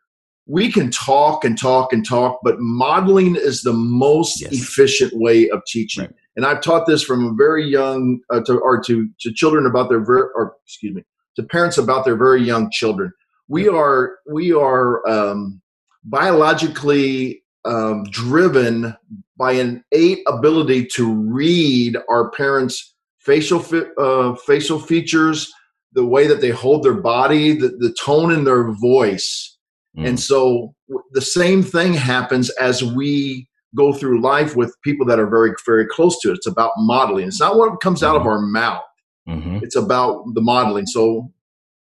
we 0.47 0.71
can 0.71 0.91
talk 0.91 1.45
and 1.45 1.59
talk 1.59 1.93
and 1.93 2.07
talk, 2.07 2.41
but 2.43 2.57
modeling 2.59 3.37
is 3.37 3.63
the 3.63 3.73
most 3.73 4.41
Yes. 4.43 4.53
efficient 4.53 5.13
way 5.15 5.49
of 5.51 5.63
teaching. 5.67 6.05
Right. 6.05 6.15
And 6.37 6.47
I've 6.47 6.61
taught 6.63 6.87
this 6.87 7.03
from 7.03 7.25
a 7.27 7.35
very 7.35 7.65
young 7.65 8.21
uh, 8.31 8.41
to 8.43 8.59
or 8.59 8.81
to 8.83 9.09
to 9.21 9.33
children 9.33 9.67
about 9.67 9.89
their 9.89 10.05
ver- 10.05 10.33
or 10.35 10.57
excuse 10.67 10.95
me 10.95 11.05
to 11.37 11.43
parents 11.43 11.79
about 11.79 12.05
their 12.05 12.17
very 12.17 12.43
young 12.43 12.71
children. 12.71 13.13
We 13.49 13.69
are 13.69 14.17
we 14.31 14.53
are 14.53 15.07
um, 15.09 15.61
biologically 16.05 17.43
um, 17.65 18.05
driven 18.11 18.97
by 19.37 19.53
an 19.53 19.85
innate 19.93 20.21
ability 20.27 20.87
to 20.95 21.13
read 21.15 21.97
our 22.09 22.31
parents' 22.31 22.92
facial 23.25 23.61
fi- 23.61 23.91
uh, 23.99 24.35
facial 24.35 24.79
features, 24.79 25.53
the 25.93 26.07
way 26.07 26.27
that 26.27 26.41
they 26.41 26.51
hold 26.51 26.83
their 26.83 26.95
body, 26.95 27.53
the, 27.55 27.69
the 27.69 27.95
tone 28.01 28.33
in 28.33 28.45
their 28.45 28.71
voice. 28.73 29.57
Mm. 29.97 30.09
And 30.09 30.21
so 30.21 30.75
w- 30.89 31.05
the 31.13 31.21
same 31.21 31.63
thing 31.63 31.95
happens 31.95 32.51
as 32.51 32.83
we 32.83 33.49
go 33.75 33.93
through 33.93 34.21
life 34.21 34.57
with 34.57 34.75
people 34.83 35.07
that 35.07 35.19
are 35.19 35.29
very, 35.29 35.53
very 35.67 35.87
close 35.87 36.19
to 36.21 36.31
it. 36.31 36.35
It's 36.35 36.47
about 36.47 36.73
modeling. 36.79 37.29
It's 37.29 37.41
not 37.41 37.57
what 37.57 37.81
comes 37.81 38.03
out 38.03 38.17
of 38.17 38.27
our 38.27 38.41
mouth. 38.41 38.83
Mhm. 39.29 39.63
It's 39.63 39.77
about 39.77 40.25
the 40.35 40.41
modeling. 40.41 40.87
So 40.87 41.33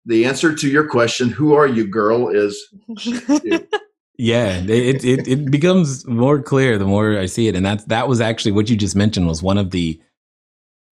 the 0.06 0.26
answer 0.26 0.54
to 0.54 0.70
your 0.70 0.88
question, 0.88 1.30
who 1.30 1.54
are 1.54 1.68
you, 1.68 1.88
girl, 1.88 2.30
is. 2.30 2.60
Yeah, 4.18 4.62
it, 4.68 5.04
it 5.04 5.28
it 5.28 5.50
becomes 5.50 6.06
more 6.06 6.40
clear 6.44 6.78
the 6.78 6.86
more 6.86 7.18
I 7.18 7.26
see 7.26 7.48
it, 7.48 7.56
and 7.56 7.66
that's 7.66 7.84
that 7.86 8.08
was 8.08 8.22
actually 8.22 8.52
what 8.52 8.70
you 8.70 8.78
just 8.78 8.96
mentioned 8.96 9.26
was 9.26 9.42
one 9.42 9.58
of 9.58 9.72
the 9.72 10.00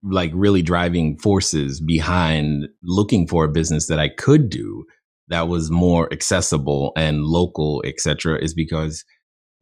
like 0.04 0.32
really 0.34 0.62
driving 0.62 1.18
forces 1.18 1.82
behind 1.82 2.68
looking 2.84 3.28
for 3.28 3.44
a 3.46 3.50
business 3.52 3.88
that 3.88 4.00
I 4.00 4.10
could 4.10 4.50
do 4.50 4.86
that 5.28 5.48
was 5.48 5.70
more 5.70 6.12
accessible 6.12 6.92
and 6.96 7.24
local, 7.24 7.84
etc. 7.86 8.40
Is 8.42 8.54
because 8.54 9.04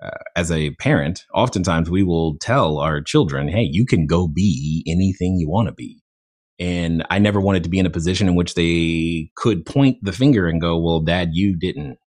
uh, 0.04 0.12
as 0.36 0.52
a 0.52 0.72
parent, 0.76 1.26
oftentimes 1.34 1.90
we 1.90 2.04
will 2.04 2.38
tell 2.40 2.78
our 2.78 3.02
children, 3.02 3.48
"Hey, 3.48 3.68
you 3.70 3.86
can 3.86 4.06
go 4.06 4.28
be 4.28 4.84
anything 4.88 5.38
you 5.40 5.50
want 5.50 5.68
to 5.68 5.74
be." 5.74 6.02
And 6.60 7.06
I 7.10 7.20
never 7.20 7.40
wanted 7.40 7.64
to 7.64 7.70
be 7.70 7.80
in 7.80 7.86
a 7.86 7.92
position 7.92 8.28
in 8.28 8.36
which 8.36 8.56
they 8.56 9.30
could 9.36 9.66
point 9.66 9.98
the 10.02 10.12
finger 10.12 10.48
and 10.48 10.62
go, 10.62 10.80
"Well, 10.80 11.02
Dad, 11.02 11.30
you 11.34 11.58
didn't." 11.58 11.98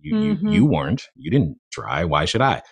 You, 0.00 0.14
Mhm. 0.14 0.42
you 0.42 0.50
you 0.52 0.66
weren't. 0.66 1.04
You 1.16 1.30
didn't 1.30 1.58
try. 1.72 2.04
Why 2.04 2.24
should 2.24 2.40
I? 2.42 2.62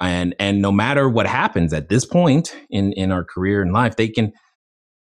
And 0.00 0.34
and 0.38 0.60
no 0.62 0.70
matter 0.70 1.08
what 1.08 1.26
happens 1.26 1.72
at 1.72 1.88
this 1.88 2.04
point 2.04 2.54
in 2.70 2.92
in 2.92 3.10
our 3.10 3.24
career 3.24 3.62
and 3.62 3.72
life, 3.72 3.96
they 3.96 4.08
can. 4.08 4.32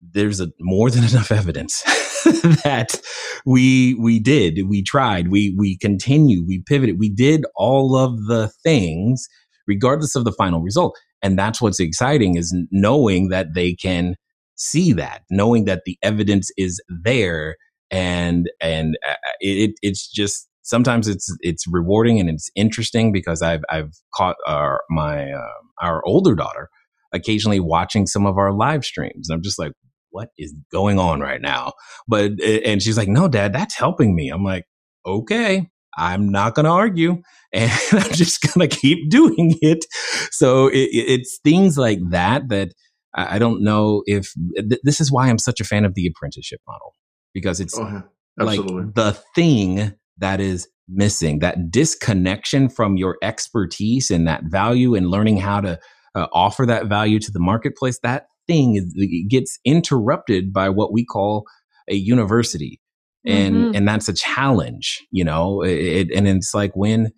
There's 0.02 0.40
a 0.40 0.50
more 0.60 0.90
than 0.90 1.04
enough 1.10 1.32
evidence 1.32 1.82
that 2.64 3.00
we 3.46 3.96
we 3.96 4.20
did. 4.20 4.68
We 4.68 4.84
tried. 4.84 5.30
We 5.30 5.56
we 5.58 5.78
continue. 5.78 6.46
We 6.46 6.64
pivoted. 6.66 7.00
We 7.00 7.10
did 7.10 7.46
all 7.56 7.96
of 7.96 8.26
the 8.28 8.52
things, 8.64 9.28
regardless 9.68 10.16
of 10.16 10.26
the 10.26 10.34
final 10.34 10.62
result. 10.62 10.98
And 11.24 11.38
that's 11.38 11.62
what's 11.62 11.80
exciting 11.80 12.38
is 12.38 12.56
knowing 12.72 13.30
that 13.30 13.56
they 13.56 13.74
can 13.74 14.16
see 14.56 14.94
that, 14.94 15.24
knowing 15.30 15.66
that 15.66 15.84
the 15.86 15.98
evidence 16.04 16.52
is 16.58 16.82
there, 17.04 17.56
and 17.90 18.50
and 18.62 18.98
uh, 19.08 19.16
it 19.40 19.72
it's 19.82 20.08
just 20.08 20.48
sometimes 20.64 21.08
it's 21.08 21.36
it's 21.42 21.66
rewarding 21.68 22.20
and 22.20 22.30
it's 22.30 22.50
interesting 22.56 23.12
because 23.12 23.42
I've 23.42 23.64
I've 23.70 23.94
caught 24.14 24.36
our 24.46 24.82
my 24.90 25.32
uh, 25.32 25.48
our 25.82 26.06
older 26.06 26.36
daughter 26.36 26.70
occasionally 27.14 27.60
watching 27.60 28.06
some 28.08 28.26
of 28.26 28.38
our 28.38 28.54
live 28.54 28.84
streams. 28.86 29.30
And 29.30 29.36
I'm 29.38 29.44
just 29.44 29.60
like, 29.60 29.72
what 30.10 30.30
is 30.38 30.54
going 30.72 31.00
on 31.00 31.20
right 31.20 31.42
now? 31.42 31.74
But 32.08 32.42
and 32.42 32.82
she's 32.82 32.98
like, 32.98 33.08
no, 33.10 33.28
Dad, 33.28 33.54
that's 33.54 33.78
helping 33.78 34.16
me. 34.16 34.30
I'm 34.30 34.44
like, 34.44 34.66
okay. 35.06 35.68
I'm 36.00 36.30
not 36.30 36.54
going 36.54 36.66
to 36.66 36.72
argue 36.72 37.24
and 37.54 37.72
I'm 37.92 38.12
just 38.14 38.42
going 38.44 38.70
to 38.70 38.76
keep 38.76 39.10
doing 39.10 39.58
it. 39.62 39.84
So 40.32 40.68
it, 40.68 40.90
it's 40.92 41.40
things 41.44 41.76
like 41.78 41.98
that 42.12 42.50
that 42.50 42.74
I 43.16 43.40
don't 43.40 43.64
know 43.64 44.04
if 44.06 44.32
th- 44.58 44.80
this 44.84 45.02
is 45.02 45.12
why 45.12 45.28
I'm 45.28 45.40
such 45.40 45.60
a 45.60 45.64
fan 45.64 45.86
of 45.86 45.96
the 45.96 46.06
apprenticeship 46.06 46.60
model 46.68 46.94
because 47.34 47.60
it's 47.60 47.76
Oh, 47.78 47.88
yeah. 47.88 48.02
like 48.38 48.60
the 48.94 49.18
thing 49.34 49.94
that 50.20 50.40
is 50.40 50.68
missing 50.88 51.40
that 51.40 51.72
disconnection 51.72 52.70
from 52.70 52.96
your 52.96 53.18
expertise 53.24 54.12
and 54.12 54.28
that 54.28 54.44
value 54.46 54.94
and 54.96 55.10
learning 55.10 55.38
how 55.38 55.60
to 55.62 55.80
uh, 56.18 56.28
offer 56.34 56.66
that 56.66 56.88
value 56.88 57.20
to 57.20 57.32
the 57.32 57.40
marketplace 57.40 58.00
that 58.04 58.26
thing 58.48 58.76
is 58.76 58.96
gets 59.30 59.60
interrupted 59.66 60.52
by 60.54 60.70
what 60.70 60.92
we 60.94 61.06
call 61.06 61.46
a 61.90 61.96
university 61.96 62.80
and 63.26 63.56
Mhm. 63.56 63.72
and 63.76 63.88
that's 63.88 64.10
a 64.10 64.14
challenge 64.14 65.06
you 65.12 65.24
know 65.24 65.62
it, 65.64 66.10
and 66.16 66.28
it's 66.28 66.54
like 66.54 66.72
when 66.76 67.12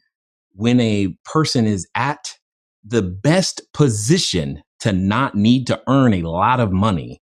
when 0.56 0.80
a 0.80 1.16
person 1.26 1.66
is 1.68 1.88
at 1.96 2.34
the 2.84 3.02
best 3.04 3.62
position 3.74 4.62
to 4.80 4.92
not 4.94 5.36
need 5.36 5.68
to 5.68 5.82
earn 5.88 6.14
a 6.14 6.24
lot 6.24 6.60
of 6.60 6.72
money 6.72 7.22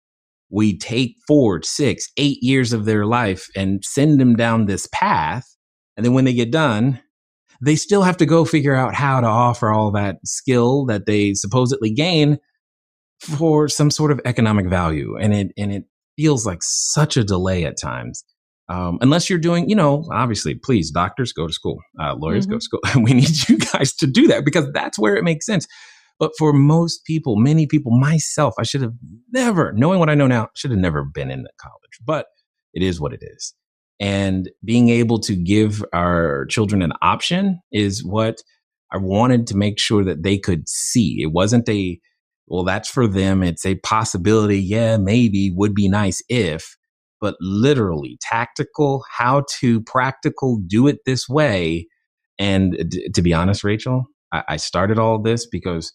we 0.51 0.79
take 0.79 1.17
forward 1.27 1.65
six, 1.65 2.09
eight 2.17 2.39
years 2.41 2.73
of 2.73 2.85
their 2.85 3.05
life 3.05 3.49
and 3.57 3.85
send 3.85 4.21
them 4.21 4.37
down 4.37 4.67
this 4.67 4.89
path. 4.93 5.45
And 5.97 6.07
then 6.07 6.15
when 6.15 6.25
they 6.25 6.35
get 6.35 6.53
done, 6.53 7.01
they 7.63 7.77
still 7.77 8.03
have 8.03 8.17
to 8.19 8.27
go 8.27 8.45
figure 8.45 8.75
out 8.75 8.95
how 8.95 9.21
to 9.21 9.27
offer 9.27 9.73
all 9.73 9.91
that 9.93 10.19
skill 10.25 10.87
that 10.87 11.07
they 11.07 11.35
supposedly 11.35 11.91
gain 11.91 12.39
for 13.21 13.69
some 13.69 13.91
sort 13.91 14.13
of 14.13 14.21
economic 14.25 14.69
value. 14.69 15.17
And 15.17 15.35
it, 15.35 15.53
and 15.57 15.73
it 15.73 15.85
feels 16.17 16.47
like 16.47 16.59
such 16.63 17.17
a 17.17 17.25
delay 17.25 17.65
at 17.65 17.81
times. 17.81 18.25
Um, 18.69 18.99
unless 19.01 19.31
you're 19.31 19.39
doing, 19.39 19.69
you 19.69 19.77
know, 19.77 20.05
obviously, 20.13 20.55
please, 20.55 20.91
doctors 20.91 21.33
go 21.33 21.47
to 21.47 21.53
school, 21.53 21.79
uh, 22.01 22.15
lawyers 22.15 22.47
go 22.47 22.57
to 22.57 22.61
school. 22.61 22.81
we 22.97 23.15
need 23.15 23.49
you 23.49 23.59
guys 23.59 23.95
to 23.97 24.07
do 24.07 24.27
that 24.27 24.45
because 24.45 24.71
that's 24.73 24.99
where 24.99 25.17
it 25.17 25.23
makes 25.23 25.47
sense. 25.47 25.67
But 26.19 26.33
for 26.39 26.53
most 26.53 27.05
people, 27.05 27.37
many 27.37 27.67
people, 27.67 27.97
myself, 27.97 28.55
I 28.59 28.63
should 28.63 28.83
have 28.83 28.95
never, 29.33 29.73
knowing 29.73 30.01
what 30.01 30.09
I 30.09 30.15
know 30.15 30.27
now, 30.27 30.49
should 30.57 30.71
have 30.71 30.81
never 30.81 31.05
been 31.05 31.31
in 31.31 31.47
college. 31.61 31.99
But 32.05 32.27
it 32.75 32.83
is 32.83 33.01
what 33.01 33.13
it 33.13 33.23
is. 33.23 33.55
And 33.99 34.51
being 34.65 34.91
able 34.91 35.19
to 35.21 35.35
give 35.35 35.83
our 35.93 36.47
children 36.47 36.83
an 36.83 36.93
option 37.01 37.61
is 37.73 38.05
what 38.05 38.43
I 38.93 38.99
wanted 38.99 39.47
to 39.49 39.57
make 39.57 39.79
sure 39.79 40.05
that 40.05 40.23
they 40.23 40.39
could 40.39 40.69
see. 40.69 41.23
It 41.23 41.33
wasn't 41.33 41.69
a, 41.69 41.99
well, 42.47 42.63
that's 42.63 42.91
for 42.91 43.09
them. 43.09 43.43
It's 43.43 43.65
a 43.65 43.77
possibility. 43.77 44.61
Yeah, 44.61 44.99
maybe 44.99 45.51
would 45.55 45.75
be 45.75 45.89
nice 45.89 46.23
if, 46.29 46.77
but 47.21 47.37
literally 47.41 48.19
tactical, 48.21 49.05
how 49.11 49.45
to 49.61 49.81
practical, 49.83 50.61
do 50.67 50.87
it 50.87 50.99
this 51.07 51.29
way. 51.29 51.87
And 52.39 52.77
d- 52.89 53.09
to 53.15 53.23
be 53.23 53.33
honest, 53.33 53.65
Rachel, 53.65 54.05
I, 54.33 54.43
I 54.51 54.57
started 54.59 54.99
all 54.99 55.21
this 55.21 55.47
because 55.47 55.93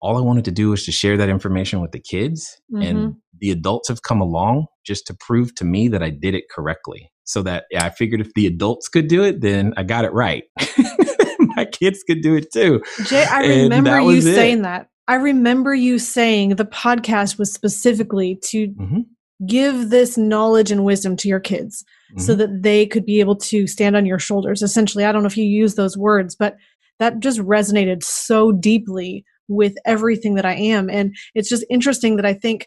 all 0.00 0.16
I 0.16 0.20
wanted 0.20 0.44
to 0.46 0.52
do 0.52 0.70
was 0.70 0.84
to 0.84 0.92
share 0.92 1.16
that 1.16 1.28
information 1.28 1.80
with 1.80 1.92
the 1.92 2.00
kids. 2.00 2.60
And 2.72 2.98
mm-hmm. 2.98 3.10
the 3.40 3.50
adults 3.50 3.88
have 3.88 4.02
come 4.02 4.20
along 4.20 4.66
just 4.84 5.06
to 5.06 5.16
prove 5.18 5.54
to 5.56 5.64
me 5.64 5.88
that 5.88 6.02
I 6.02 6.10
did 6.10 6.34
it 6.34 6.44
correctly. 6.50 7.10
So 7.28 7.42
that 7.42 7.64
yeah, 7.70 7.84
I 7.84 7.90
figured 7.90 8.22
if 8.22 8.32
the 8.32 8.46
adults 8.46 8.88
could 8.88 9.06
do 9.06 9.22
it, 9.22 9.42
then 9.42 9.74
I 9.76 9.82
got 9.82 10.06
it 10.06 10.12
right. 10.14 10.44
My 11.40 11.66
kids 11.66 12.02
could 12.02 12.22
do 12.22 12.34
it 12.36 12.50
too. 12.52 12.82
Jay, 13.04 13.24
I 13.24 13.42
And 13.42 13.62
remember 13.64 14.00
you 14.00 14.18
it. 14.18 14.22
saying 14.22 14.62
that. 14.62 14.88
I 15.08 15.16
remember 15.16 15.74
you 15.74 15.98
saying 15.98 16.56
the 16.56 16.64
podcast 16.64 17.38
was 17.38 17.52
specifically 17.52 18.38
to 18.44 18.68
Mhm. 18.68 19.04
give 19.46 19.90
this 19.90 20.16
knowledge 20.16 20.70
and 20.70 20.84
wisdom 20.86 21.16
to 21.16 21.28
your 21.28 21.40
kids 21.40 21.84
so 22.16 22.34
Mhm. 22.34 22.38
that 22.38 22.62
they 22.62 22.86
could 22.86 23.04
be 23.04 23.20
able 23.20 23.36
to 23.36 23.66
stand 23.66 23.94
on 23.94 24.06
your 24.06 24.18
shoulders. 24.18 24.62
Essentially, 24.62 25.04
I 25.04 25.12
don't 25.12 25.22
know 25.22 25.26
if 25.28 25.36
you 25.36 25.44
use 25.44 25.74
those 25.74 25.98
words, 25.98 26.34
but 26.34 26.56
that 26.98 27.20
just 27.20 27.40
resonated 27.40 28.02
so 28.02 28.52
deeply 28.52 29.22
with 29.48 29.74
everything 29.86 30.34
that 30.36 30.46
I 30.46 30.54
am. 30.54 30.88
And 30.90 31.14
it's 31.34 31.48
just 31.50 31.64
interesting 31.70 32.16
that 32.16 32.26
I 32.26 32.32
think 32.34 32.66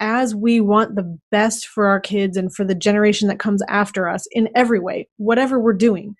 as 0.00 0.34
we 0.34 0.60
want 0.60 0.94
the 0.94 1.18
best 1.30 1.66
for 1.66 1.86
our 1.86 2.00
kids 2.00 2.36
and 2.36 2.54
for 2.54 2.64
the 2.64 2.74
generation 2.74 3.28
that 3.28 3.38
comes 3.38 3.62
after 3.68 4.08
us 4.08 4.26
in 4.30 4.48
every 4.54 4.78
way, 4.78 5.08
whatever 5.16 5.58
we're 5.58 5.72
doing, 5.72 6.14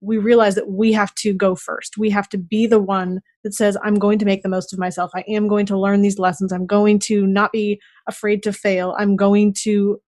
we 0.00 0.16
realize 0.16 0.54
that 0.54 0.70
we 0.70 0.92
have 0.92 1.14
to 1.16 1.34
go 1.34 1.54
first. 1.54 1.98
We 1.98 2.10
have 2.10 2.28
to 2.30 2.38
be 2.38 2.66
the 2.66 2.80
one 2.80 3.20
that 3.44 3.54
says, 3.54 3.76
I'm 3.82 3.96
going 3.96 4.18
to 4.20 4.24
make 4.24 4.42
the 4.42 4.48
most 4.48 4.72
of 4.72 4.78
myself. 4.78 5.10
I 5.14 5.24
am 5.28 5.46
going 5.46 5.66
to 5.66 5.78
learn 5.78 6.00
these 6.00 6.18
lessons. 6.18 6.52
I'm 6.52 6.66
going 6.66 6.98
to 7.00 7.26
not 7.26 7.52
be 7.52 7.80
afraid 8.08 8.42
to 8.44 8.52
fail. 8.52 8.94
I'm 8.98 9.14
going 9.14 9.54
to 9.62 10.00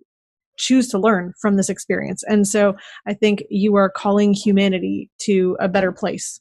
choose 0.59 0.89
to 0.89 0.99
learn 0.99 1.35
from 1.41 1.57
this 1.57 1.69
experience. 1.69 2.23
And 2.27 2.47
so 2.47 2.75
I 3.07 3.15
think 3.15 3.43
you 3.51 3.75
are 3.77 3.91
calling 3.91 4.33
humanity 4.33 5.11
to 5.23 5.57
a 5.61 5.69
better 5.69 5.93
place. 5.93 6.41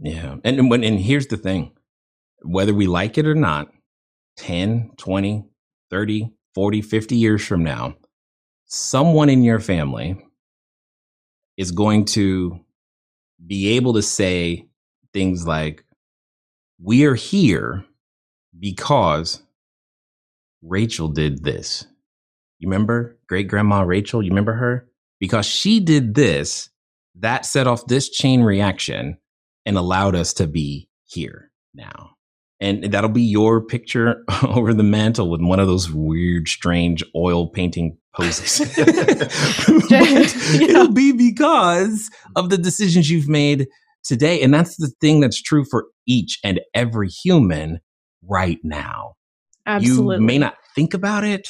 Yeah. 0.00 0.36
And 0.44 0.70
when 0.70 0.84
and 0.84 1.00
here's 1.00 1.26
the 1.28 1.36
thing. 1.36 1.72
Whether 2.42 2.74
we 2.74 2.86
like 2.86 3.18
it 3.18 3.26
or 3.26 3.34
not, 3.34 3.68
10, 4.36 4.92
20, 4.98 5.44
30, 5.90 6.30
40, 6.54 6.82
50 6.82 7.16
years 7.16 7.44
from 7.44 7.62
now, 7.62 7.96
someone 8.66 9.28
in 9.28 9.42
your 9.42 9.60
family 9.60 10.18
is 11.56 11.70
going 11.72 12.04
to 12.04 12.60
be 13.44 13.76
able 13.76 13.94
to 13.94 14.02
say 14.02 14.66
things 15.12 15.46
like, 15.46 15.84
We 16.82 17.04
are 17.04 17.14
here 17.14 17.84
because 18.58 19.42
Rachel 20.62 21.08
did 21.08 21.44
this. 21.44 21.86
You 22.58 22.68
remember 22.68 23.18
great 23.28 23.48
grandma 23.48 23.82
Rachel? 23.82 24.22
You 24.22 24.30
remember 24.30 24.54
her? 24.54 24.88
Because 25.20 25.46
she 25.46 25.80
did 25.80 26.14
this, 26.14 26.70
that 27.14 27.46
set 27.46 27.66
off 27.66 27.86
this 27.86 28.08
chain 28.10 28.42
reaction 28.42 29.18
and 29.64 29.76
allowed 29.76 30.14
us 30.14 30.34
to 30.34 30.46
be 30.46 30.88
here 31.04 31.50
now. 31.74 32.15
And 32.60 32.84
that'll 32.84 33.10
be 33.10 33.22
your 33.22 33.64
picture 33.64 34.24
over 34.42 34.72
the 34.72 34.82
mantle 34.82 35.30
with 35.30 35.40
one 35.42 35.60
of 35.60 35.66
those 35.66 35.90
weird, 35.90 36.48
strange 36.48 37.04
oil 37.14 37.48
painting 37.48 37.98
poses. 38.14 38.60
It'll 40.60 40.92
be 40.92 41.12
because 41.12 42.10
of 42.34 42.48
the 42.50 42.58
decisions 42.58 43.10
you've 43.10 43.28
made 43.28 43.66
today. 44.04 44.42
And 44.42 44.54
that's 44.54 44.76
the 44.76 44.90
thing 45.00 45.20
that's 45.20 45.40
true 45.40 45.64
for 45.70 45.86
each 46.06 46.38
and 46.42 46.60
every 46.74 47.08
human 47.08 47.80
right 48.22 48.58
now. 48.62 49.14
Absolutely. 49.66 50.16
You 50.16 50.22
may 50.22 50.38
not 50.38 50.54
think 50.74 50.94
about 50.94 51.24
it, 51.24 51.48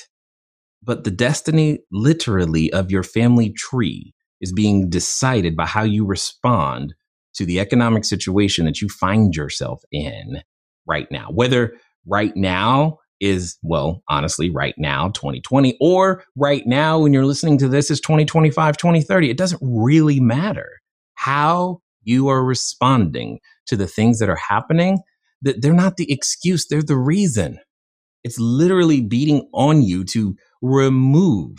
but 0.82 1.04
the 1.04 1.10
destiny 1.10 1.80
literally 1.92 2.72
of 2.72 2.90
your 2.90 3.02
family 3.02 3.50
tree 3.50 4.14
is 4.40 4.52
being 4.52 4.88
decided 4.88 5.56
by 5.56 5.66
how 5.66 5.82
you 5.82 6.06
respond 6.06 6.94
to 7.34 7.44
the 7.44 7.60
economic 7.60 8.04
situation 8.04 8.64
that 8.64 8.80
you 8.80 8.88
find 8.88 9.34
yourself 9.34 9.82
in 9.92 10.42
right 10.86 11.10
now. 11.10 11.28
Whether 11.30 11.74
right 12.06 12.36
now 12.36 12.98
is, 13.20 13.58
well, 13.62 14.02
honestly, 14.08 14.50
right 14.50 14.74
now, 14.76 15.08
2020, 15.08 15.76
or 15.80 16.22
right 16.36 16.66
now 16.66 16.98
when 16.98 17.12
you're 17.12 17.24
listening 17.24 17.58
to 17.58 17.68
this 17.68 17.90
is 17.90 18.00
2025, 18.00 18.76
2030. 18.76 19.30
It 19.30 19.38
doesn't 19.38 19.62
really 19.62 20.20
matter 20.20 20.68
how 21.14 21.80
you 22.02 22.28
are 22.28 22.44
responding 22.44 23.38
to 23.66 23.76
the 23.76 23.86
things 23.86 24.18
that 24.18 24.28
are 24.28 24.36
happening. 24.48 24.98
That 25.42 25.62
they're 25.62 25.72
not 25.72 25.96
the 25.96 26.10
excuse, 26.10 26.66
they're 26.66 26.82
the 26.82 26.96
reason. 26.96 27.58
It's 28.24 28.38
literally 28.38 29.00
beating 29.00 29.48
on 29.52 29.82
you 29.82 30.04
to 30.06 30.34
remove 30.62 31.56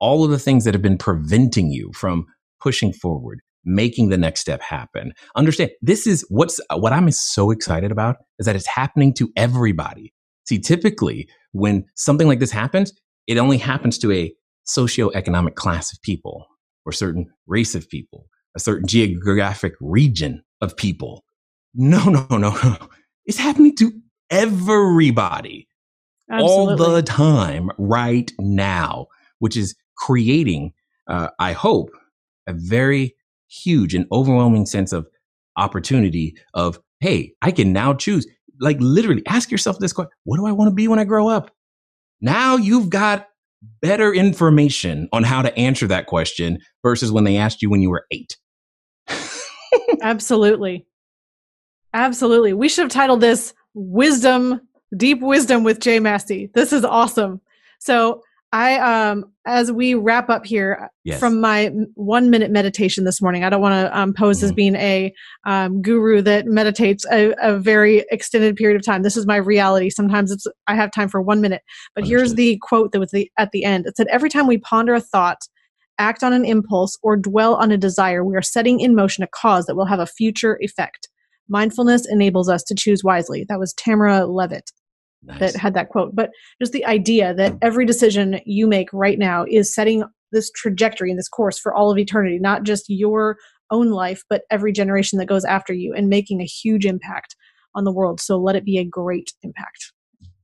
all 0.00 0.24
of 0.24 0.30
the 0.30 0.38
things 0.38 0.64
that 0.64 0.74
have 0.74 0.82
been 0.82 0.98
preventing 0.98 1.70
you 1.70 1.90
from 1.94 2.26
pushing 2.60 2.92
forward, 2.92 3.40
making 3.64 4.08
the 4.08 4.16
next 4.16 4.40
step 4.40 4.60
happen. 4.60 5.12
Understand 5.36 5.70
this 5.82 6.06
is 6.06 6.24
what's 6.28 6.60
what 6.74 6.92
I'm 6.92 7.10
so 7.10 7.50
excited 7.50 7.92
about 7.92 8.16
is 8.38 8.46
that 8.46 8.56
it's 8.56 8.66
happening 8.66 9.12
to 9.14 9.30
everybody. 9.36 10.12
See, 10.46 10.58
typically 10.58 11.28
when 11.52 11.84
something 11.94 12.26
like 12.26 12.40
this 12.40 12.50
happens, 12.50 12.92
it 13.26 13.38
only 13.38 13.58
happens 13.58 13.98
to 13.98 14.12
a 14.12 14.32
socioeconomic 14.66 15.54
class 15.54 15.92
of 15.92 16.00
people 16.02 16.46
or 16.84 16.92
certain 16.92 17.26
race 17.46 17.74
of 17.74 17.88
people, 17.88 18.26
a 18.56 18.60
certain 18.60 18.86
geographic 18.86 19.74
region 19.80 20.42
of 20.60 20.76
people. 20.76 21.24
No, 21.74 22.04
no, 22.04 22.26
no, 22.30 22.38
no. 22.38 22.76
It's 23.26 23.38
happening 23.38 23.76
to 23.76 23.92
everybody 24.30 25.68
Absolutely. 26.30 26.84
all 26.84 26.92
the 26.94 27.02
time 27.02 27.70
right 27.78 28.30
now, 28.38 29.06
which 29.38 29.56
is 29.56 29.74
creating, 29.96 30.72
uh, 31.08 31.28
I 31.38 31.52
hope, 31.52 31.90
a 32.46 32.54
very 32.54 33.14
huge 33.48 33.94
and 33.94 34.06
overwhelming 34.12 34.66
sense 34.66 34.92
of 34.92 35.08
opportunity 35.56 36.36
of, 36.54 36.78
hey, 37.00 37.32
I 37.42 37.50
can 37.50 37.72
now 37.72 37.94
choose. 37.94 38.26
Like 38.60 38.76
literally 38.80 39.22
ask 39.26 39.50
yourself 39.50 39.78
this 39.78 39.92
question 39.92 40.10
What 40.24 40.36
do 40.36 40.46
I 40.46 40.52
want 40.52 40.68
to 40.70 40.74
be 40.74 40.88
when 40.88 40.98
I 40.98 41.04
grow 41.04 41.28
up? 41.28 41.50
Now 42.20 42.56
you've 42.56 42.90
got 42.90 43.28
better 43.80 44.12
information 44.12 45.08
on 45.12 45.24
how 45.24 45.42
to 45.42 45.56
answer 45.56 45.86
that 45.86 46.06
question 46.06 46.58
versus 46.82 47.12
when 47.12 47.24
they 47.24 47.36
asked 47.36 47.62
you 47.62 47.70
when 47.70 47.80
you 47.80 47.90
were 47.90 48.06
eight. 48.10 48.36
Absolutely. 50.02 50.86
Absolutely. 51.94 52.52
We 52.52 52.68
should 52.68 52.82
have 52.82 52.92
titled 52.92 53.20
this 53.20 53.54
Wisdom, 53.74 54.60
Deep 54.96 55.20
Wisdom 55.20 55.64
with 55.64 55.80
Jay 55.80 56.00
Massey. 56.00 56.50
This 56.54 56.72
is 56.72 56.84
awesome. 56.84 57.40
So 57.78 58.22
I 58.52 58.78
um 58.78 59.24
as 59.46 59.70
we 59.70 59.94
wrap 59.94 60.30
up 60.30 60.46
here 60.46 60.88
Yes. 61.04 61.20
from 61.20 61.40
my 61.40 61.70
one 61.94 62.28
minute 62.30 62.50
meditation 62.50 63.04
this 63.04 63.20
morning, 63.22 63.42
I 63.44 63.50
don't 63.50 63.62
want 63.62 63.72
to 63.74 63.98
um, 63.98 64.12
pose 64.12 64.42
as 64.42 64.52
Mhm. 64.52 64.56
being 64.56 64.76
a 64.76 65.12
um, 65.46 65.80
guru 65.80 66.20
that 66.22 66.46
meditates 66.46 67.06
a, 67.10 67.34
a 67.40 67.58
very 67.58 68.04
extended 68.10 68.56
period 68.56 68.76
of 68.76 68.84
time. 68.84 69.02
This 69.02 69.16
is 69.16 69.26
my 69.26 69.36
reality. 69.36 69.88
Sometimes 69.90 70.30
it's 70.30 70.46
I 70.66 70.74
have 70.74 70.90
time 70.90 71.08
for 71.08 71.20
one 71.22 71.40
minute. 71.40 71.62
But 71.94 72.04
here's 72.06 72.34
the 72.34 72.58
quote 72.62 72.92
that 72.92 73.00
was 73.00 73.10
the, 73.10 73.30
at 73.38 73.50
the 73.52 73.64
end. 73.64 73.86
It 73.86 73.96
said, 73.96 74.06
"Every 74.08 74.28
time 74.28 74.46
we 74.46 74.58
ponder 74.58 74.94
a 74.94 75.00
thought, 75.00 75.38
act 75.98 76.22
on 76.22 76.32
an 76.32 76.44
impulse, 76.44 76.98
or 77.02 77.16
dwell 77.16 77.54
on 77.54 77.70
a 77.70 77.76
desire, 77.78 78.24
we 78.24 78.36
are 78.36 78.42
setting 78.42 78.80
in 78.80 78.94
motion 78.94 79.24
a 79.24 79.28
cause 79.28 79.66
that 79.66 79.76
will 79.76 79.86
have 79.86 80.00
a 80.00 80.06
future 80.06 80.58
effect. 80.60 81.08
Mindfulness 81.48 82.06
enables 82.10 82.48
us 82.48 82.62
to 82.64 82.74
choose 82.74 83.02
wisely." 83.04 83.44
That 83.48 83.58
was 83.58 83.72
Tamara 83.74 84.26
Levitt 84.26 84.70
Nice. 85.22 85.40
that 85.40 85.56
had 85.56 85.74
that 85.74 85.88
quote, 85.88 86.14
but 86.14 86.30
just 86.60 86.72
the 86.72 86.86
idea 86.86 87.34
that 87.34 87.56
every 87.60 87.84
decision 87.84 88.40
you 88.46 88.66
make 88.66 88.88
right 88.92 89.18
now 89.18 89.44
is 89.48 89.74
setting 89.74 90.04
this 90.30 90.50
trajectory 90.52 91.10
and 91.10 91.18
this 91.18 91.28
course 91.28 91.58
for 91.58 91.74
all 91.74 91.90
of 91.90 91.98
eternity, 91.98 92.38
not 92.38 92.62
just 92.62 92.84
your 92.88 93.36
own 93.70 93.90
life, 93.90 94.22
but 94.30 94.42
every 94.50 94.72
generation 94.72 95.18
that 95.18 95.26
goes 95.26 95.44
after 95.44 95.72
you 95.72 95.92
and 95.94 96.08
making 96.08 96.40
a 96.40 96.44
huge 96.44 96.86
impact 96.86 97.34
on 97.74 97.84
the 97.84 97.92
world. 97.92 98.20
So 98.20 98.38
let 98.38 98.56
it 98.56 98.64
be 98.64 98.78
a 98.78 98.84
great 98.84 99.32
impact. 99.42 99.92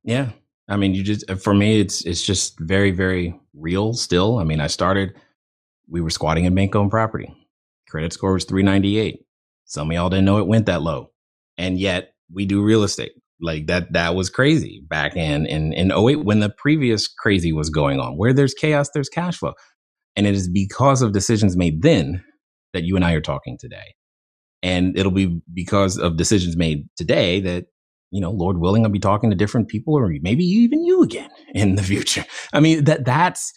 Yeah. 0.02 0.30
I 0.68 0.76
mean, 0.76 0.94
you 0.94 1.02
just 1.02 1.28
uh, 1.30 1.36
for 1.36 1.54
me, 1.54 1.80
it's 1.80 2.04
it's 2.04 2.24
just 2.24 2.58
very 2.60 2.90
very 2.90 3.38
real. 3.54 3.92
Still, 3.92 4.38
I 4.38 4.44
mean, 4.44 4.60
I 4.60 4.66
started. 4.66 5.14
We 5.88 6.00
were 6.00 6.10
squatting 6.10 6.46
in 6.46 6.54
bank 6.54 6.74
owned 6.74 6.90
property. 6.90 7.34
Credit 7.88 8.12
score 8.12 8.32
was 8.32 8.44
three 8.44 8.62
ninety 8.62 8.98
eight. 8.98 9.26
Some 9.66 9.90
of 9.90 9.94
y'all 9.94 10.08
didn't 10.08 10.24
know 10.24 10.38
it 10.38 10.46
went 10.46 10.66
that 10.66 10.82
low, 10.82 11.10
and 11.58 11.78
yet 11.78 12.14
we 12.32 12.46
do 12.46 12.62
real 12.62 12.82
estate. 12.82 13.12
Like 13.40 13.66
that. 13.66 13.92
That 13.92 14.14
was 14.14 14.30
crazy 14.30 14.82
back 14.88 15.16
in 15.16 15.46
in 15.46 15.72
in 15.72 15.92
08 15.92 16.24
when 16.24 16.40
the 16.40 16.50
previous 16.50 17.08
crazy 17.08 17.52
was 17.52 17.68
going 17.68 18.00
on. 18.00 18.16
Where 18.16 18.32
there's 18.32 18.54
chaos, 18.54 18.90
there's 18.94 19.08
cash 19.08 19.38
flow, 19.38 19.54
and 20.16 20.26
it 20.26 20.34
is 20.34 20.48
because 20.48 21.02
of 21.02 21.12
decisions 21.12 21.56
made 21.56 21.82
then 21.82 22.24
that 22.72 22.84
you 22.84 22.96
and 22.96 23.04
I 23.04 23.12
are 23.12 23.20
talking 23.20 23.58
today, 23.58 23.94
and 24.62 24.96
it'll 24.96 25.12
be 25.12 25.40
because 25.52 25.98
of 25.98 26.16
decisions 26.16 26.56
made 26.56 26.88
today 26.96 27.40
that 27.40 27.66
you 28.14 28.20
know, 28.20 28.30
Lord 28.30 28.58
willing, 28.58 28.84
I'll 28.84 28.92
be 28.92 29.00
talking 29.00 29.28
to 29.30 29.36
different 29.36 29.66
people 29.66 29.98
or 29.98 30.08
maybe 30.22 30.44
even 30.44 30.84
you 30.84 31.02
again 31.02 31.30
in 31.54 31.74
the 31.74 31.82
future. 31.82 32.24
I 32.52 32.60
mean, 32.60 32.84
that 32.84 33.04
that's 33.04 33.52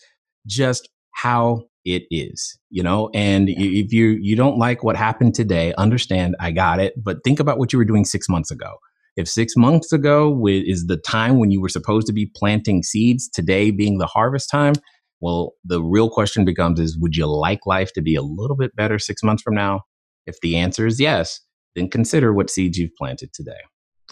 just 0.47 0.89
how 1.13 1.61
it 1.86 2.03
is, 2.09 2.57
you 2.71 2.82
know, 2.82 3.11
and 3.13 3.49
if 3.49 3.93
you, 3.93 4.17
you 4.19 4.36
don't 4.36 4.57
like 4.57 4.84
what 4.84 4.95
happened 4.95 5.36
today, 5.36 5.75
understand 5.78 6.36
I 6.39 6.51
got 6.51 6.80
it, 6.80 6.93
but 7.01 7.17
think 7.23 7.39
about 7.39 7.59
what 7.59 7.71
you 7.71 7.78
were 7.78 7.86
doing 7.86 8.03
six 8.03 8.28
months 8.28 8.49
ago. 8.49 8.78
If 9.18 9.28
six 9.28 9.55
months 9.57 9.91
ago 9.91 10.47
is 10.47 10.86
the 10.86 10.97
time 10.97 11.39
when 11.39 11.51
you 11.51 11.59
were 11.59 11.70
supposed 11.70 12.07
to 12.07 12.13
be 12.13 12.32
planting 12.36 12.84
seeds, 12.84 13.28
today 13.28 13.72
being 13.72 13.97
the 13.97 14.05
harvest 14.05 14.49
time, 14.49 14.74
well, 15.20 15.53
the 15.65 15.84
real 15.84 16.09
question 16.09 16.45
becomes 16.45 16.80
is 16.80 16.97
would 16.99 17.15
you 17.15 17.26
like 17.26 17.65
life 17.65 17.91
to 17.93 18.01
be 18.01 18.15
a 18.15 18.22
little 18.22 18.55
bit 18.55 18.76
better 18.76 18.99
six 18.99 19.24
months 19.24 19.41
from 19.41 19.55
now? 19.55 19.82
If 20.28 20.39
the 20.41 20.55
answer 20.55 20.86
is 20.86 20.99
yes, 20.99 21.41
then 21.76 21.89
consider 21.89 22.32
what 22.32 22.49
seeds 22.49 22.78
you've 22.78 22.95
planted 22.97 23.34
today. 23.34 23.59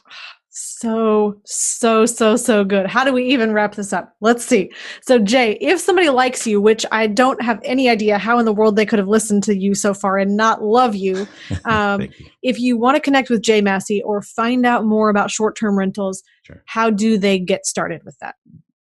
So, 0.57 1.35
so, 1.43 2.05
so, 2.05 2.37
so 2.37 2.63
good. 2.63 2.87
How 2.87 3.03
do 3.03 3.11
we 3.11 3.25
even 3.25 3.51
wrap 3.51 3.75
this 3.75 3.91
up? 3.91 4.15
Let's 4.21 4.45
see. 4.45 4.71
So, 5.01 5.19
Jay, 5.19 5.57
if 5.59 5.81
somebody 5.81 6.07
likes 6.09 6.47
you, 6.47 6.61
which 6.61 6.85
I 6.93 7.07
don't 7.07 7.41
have 7.41 7.59
any 7.65 7.89
idea 7.89 8.17
how 8.17 8.39
in 8.39 8.45
the 8.45 8.53
world 8.53 8.77
they 8.77 8.85
could 8.85 8.97
have 8.97 9.09
listened 9.09 9.43
to 9.43 9.57
you 9.57 9.75
so 9.75 9.93
far 9.93 10.17
and 10.17 10.37
not 10.37 10.63
love 10.63 10.95
you, 10.95 11.27
um, 11.65 12.03
you. 12.03 12.09
if 12.41 12.57
you 12.57 12.77
want 12.77 12.95
to 12.95 13.01
connect 13.01 13.29
with 13.29 13.41
Jay 13.41 13.59
Massey 13.59 14.01
or 14.03 14.21
find 14.21 14.65
out 14.65 14.85
more 14.85 15.09
about 15.09 15.29
short 15.29 15.57
term 15.57 15.77
rentals, 15.77 16.23
Sure. 16.43 16.61
how 16.67 16.89
do 16.89 17.17
they 17.17 17.37
get 17.39 17.65
started 17.65 18.01
with 18.05 18.17
that? 18.19 18.35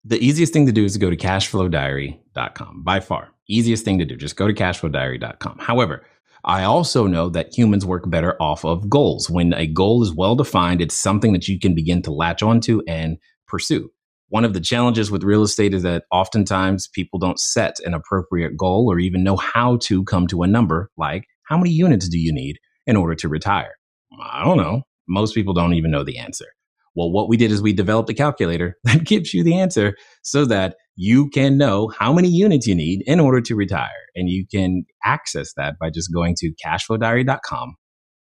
the 0.06 0.18
easiest 0.24 0.52
thing 0.52 0.66
to 0.66 0.72
do 0.74 0.84
is 0.84 0.94
to 0.94 1.00
go 1.00 1.10
to 1.10 1.16
cashflowdiary.com 1.16 2.84
by 2.84 3.00
far 3.00 3.30
easiest 3.48 3.86
thing 3.86 3.98
to 3.98 4.06
do 4.06 4.16
just 4.16 4.36
go 4.36 4.48
to 4.48 4.54
cashflowdiary.com 4.54 5.58
however 5.60 6.06
I 6.46 6.64
also 6.64 7.08
know 7.08 7.30
that 7.30 7.58
humans 7.58 7.86
work 7.86 8.10
better 8.10 8.36
off 8.42 8.66
of 8.66 8.90
goals. 8.90 9.30
When 9.30 9.54
a 9.54 9.66
goal 9.66 10.04
is 10.04 10.14
well 10.14 10.36
defined, 10.36 10.82
it's 10.82 10.96
something 10.96 11.32
that 11.34 11.48
you 11.48 11.60
can 11.60 11.74
begin 11.74 12.02
to 12.04 12.12
latch 12.12 12.44
onto 12.44 12.82
and 12.88 13.18
pursue. 13.48 13.90
One 14.30 14.44
of 14.44 14.54
the 14.54 14.60
challenges 14.60 15.12
with 15.12 15.24
real 15.24 15.44
estate 15.44 15.74
is 15.74 15.84
that 15.84 16.06
oftentimes 16.12 16.88
people 16.88 17.20
don't 17.20 17.40
set 17.40 17.76
an 17.86 17.94
appropriate 17.94 18.58
goal 18.58 18.92
or 18.92 19.00
even 19.00 19.24
know 19.24 19.38
how 19.38 19.78
to 19.84 20.04
come 20.06 20.28
to 20.28 20.42
a 20.44 20.48
number 20.48 20.90
like 20.98 21.26
how 21.44 21.58
many 21.58 21.70
units 21.70 22.10
do 22.10 22.18
you 22.18 22.34
need 22.34 22.58
in 22.88 22.96
order 22.96 23.16
to 23.16 23.30
retire? 23.30 23.74
I 24.22 24.44
don't 24.44 24.58
know. 24.58 24.84
Most 25.08 25.36
people 25.36 25.54
don't 25.54 25.74
even 25.74 25.92
know 25.92 26.04
the 26.04 26.18
answer. 26.18 26.48
Well, 26.96 27.12
what 27.12 27.30
we 27.30 27.38
did 27.38 27.52
is 27.52 27.62
we 27.62 27.74
developed 27.74 28.10
a 28.10 28.14
calculator 28.14 28.78
that 28.84 29.04
gives 29.04 29.34
you 29.34 29.44
the 29.44 29.60
answer 29.60 29.96
so 30.24 30.46
that 30.46 30.76
you 30.96 31.30
can 31.30 31.58
know 31.58 31.92
how 31.98 32.14
many 32.14 32.30
units 32.30 32.68
you 32.68 32.76
need 32.76 33.04
in 33.06 33.20
order 33.20 33.42
to 33.42 33.56
retire. 33.56 33.90
And 34.16 34.30
you 34.30 34.46
can 34.50 34.86
access 35.04 35.54
that 35.58 35.76
by 35.80 35.90
just 35.90 36.14
going 36.14 36.36
to 36.40 36.54
cashflowdiary.com 36.64 37.76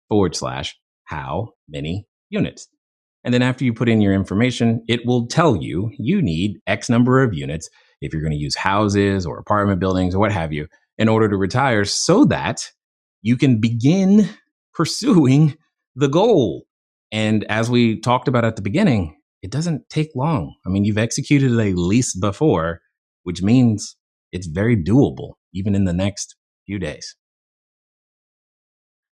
forward 0.09 0.35
slash 0.35 0.75
how 1.05 1.49
many 1.67 2.05
units. 2.29 2.67
And 3.23 3.33
then 3.33 3.41
after 3.41 3.63
you 3.63 3.73
put 3.73 3.89
in 3.89 4.01
your 4.01 4.13
information, 4.13 4.83
it 4.87 5.05
will 5.05 5.27
tell 5.27 5.55
you 5.55 5.91
you 5.97 6.21
need 6.21 6.57
X 6.67 6.89
number 6.89 7.21
of 7.21 7.33
units 7.33 7.69
if 8.01 8.13
you're 8.13 8.21
going 8.21 8.33
to 8.33 8.37
use 8.37 8.55
houses 8.55 9.25
or 9.25 9.37
apartment 9.37 9.79
buildings 9.79 10.15
or 10.15 10.19
what 10.19 10.31
have 10.31 10.51
you 10.51 10.67
in 10.97 11.07
order 11.07 11.29
to 11.29 11.37
retire 11.37 11.85
so 11.85 12.25
that 12.25 12.67
you 13.21 13.37
can 13.37 13.59
begin 13.59 14.29
pursuing 14.73 15.55
the 15.95 16.07
goal. 16.07 16.63
And 17.11 17.43
as 17.45 17.69
we 17.69 17.99
talked 17.99 18.27
about 18.27 18.45
at 18.45 18.55
the 18.55 18.61
beginning, 18.61 19.17
it 19.41 19.51
doesn't 19.51 19.89
take 19.89 20.09
long. 20.15 20.55
I 20.65 20.69
mean, 20.69 20.83
you've 20.83 20.97
executed 20.97 21.51
a 21.51 21.73
lease 21.73 22.15
before, 22.15 22.81
which 23.23 23.41
means 23.41 23.97
it's 24.31 24.47
very 24.47 24.77
doable, 24.77 25.33
even 25.53 25.75
in 25.75 25.85
the 25.85 25.93
next 25.93 26.35
few 26.65 26.79
days. 26.79 27.15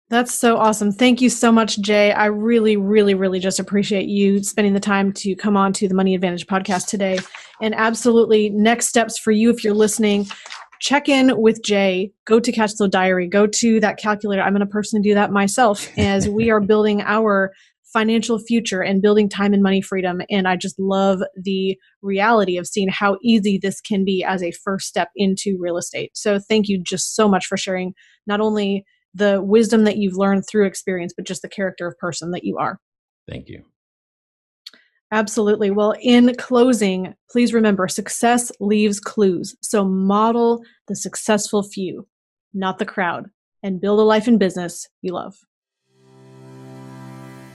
That's 0.10 0.34
so 0.34 0.58
awesome. 0.58 0.92
Thank 0.92 1.22
you 1.22 1.30
so 1.30 1.52
much, 1.52 1.80
Jay. 1.82 2.12
I 2.12 2.26
really, 2.26 2.78
really, 2.78 3.14
really 3.14 3.40
just 3.40 3.60
appreciate 3.60 4.08
you 4.08 4.44
spending 4.44 4.74
the 4.74 4.80
time 4.80 5.14
to 5.14 5.36
come 5.36 5.56
on 5.56 5.72
to 5.74 5.88
the 5.88 5.94
Money 5.94 6.16
Advantage 6.16 6.48
podcast 6.48 6.88
today. 6.88 7.20
And 7.62 7.76
absolutely, 7.76 8.50
next 8.50 8.88
steps 8.88 9.20
for 9.20 9.32
you 9.32 9.52
if 9.52 9.64
you're 9.64 9.76
listening, 9.76 10.26
check 10.80 11.10
in 11.10 11.40
with 11.40 11.62
Jay. 11.64 12.12
Go 12.26 12.40
to 12.40 12.52
Cashflow 12.52 12.90
Diary. 12.90 13.28
Go 13.28 13.46
to 13.46 13.80
that 13.82 13.98
calculator. 13.98 14.42
I'm 14.42 14.54
going 14.54 14.62
to 14.62 14.66
personally 14.66 15.04
do 15.04 15.14
that 15.14 15.32
myself 15.32 15.88
as 15.98 16.28
we 16.28 16.50
are 16.50 16.60
building 16.60 17.02
our 17.04 17.54
financial 17.92 18.40
future 18.40 18.82
and 18.82 19.02
building 19.02 19.30
time 19.30 19.54
and 19.54 19.64
money 19.64 19.82
freedom. 19.82 20.22
And 20.30 20.48
I 20.48 20.56
just 20.56 20.80
love 20.80 21.20
the 21.36 21.78
reality 22.02 22.58
of 22.58 22.68
seeing 22.68 22.90
how 22.90 23.18
easy 23.24 23.60
this 23.62 23.82
can 23.82 24.06
be 24.06 24.24
as 24.24 24.44
a 24.44 24.52
first 24.52 24.88
step 24.88 25.10
into 25.16 25.58
real 25.60 25.78
estate. 25.78 26.12
So 26.14 26.40
thank 26.40 26.68
you 26.68 26.82
just 26.82 27.16
so 27.16 27.28
much 27.28 27.46
for 27.46 27.58
sharing 27.58 27.94
not 28.28 28.42
only 28.42 28.86
the 29.14 29.42
wisdom 29.42 29.86
that 29.86 29.98
you've 29.98 30.18
learned 30.18 30.44
through 30.48 30.68
experience, 30.68 31.14
but 31.16 31.26
just 31.26 31.42
the 31.42 31.50
character 31.50 31.88
of 31.88 31.98
person 31.98 32.32
that 32.32 32.44
you 32.44 32.58
are. 32.58 32.80
Thank 33.28 33.50
you. 33.50 33.64
Absolutely. 35.12 35.72
Well, 35.72 35.96
in 36.00 36.36
closing, 36.36 37.16
please 37.32 37.54
remember 37.54 37.88
success 37.88 38.52
leaves 38.60 39.00
clues. 39.00 39.56
So 39.62 39.84
model 39.84 40.62
the 40.88 40.96
successful 40.96 41.64
few, 41.64 42.08
not 42.54 42.78
the 42.78 42.86
crowd, 42.86 43.26
and 43.64 43.82
build 43.82 44.00
a 44.00 44.04
life 44.04 44.28
and 44.28 44.38
business 44.38 44.88
you 45.02 45.14
love. 45.14 45.34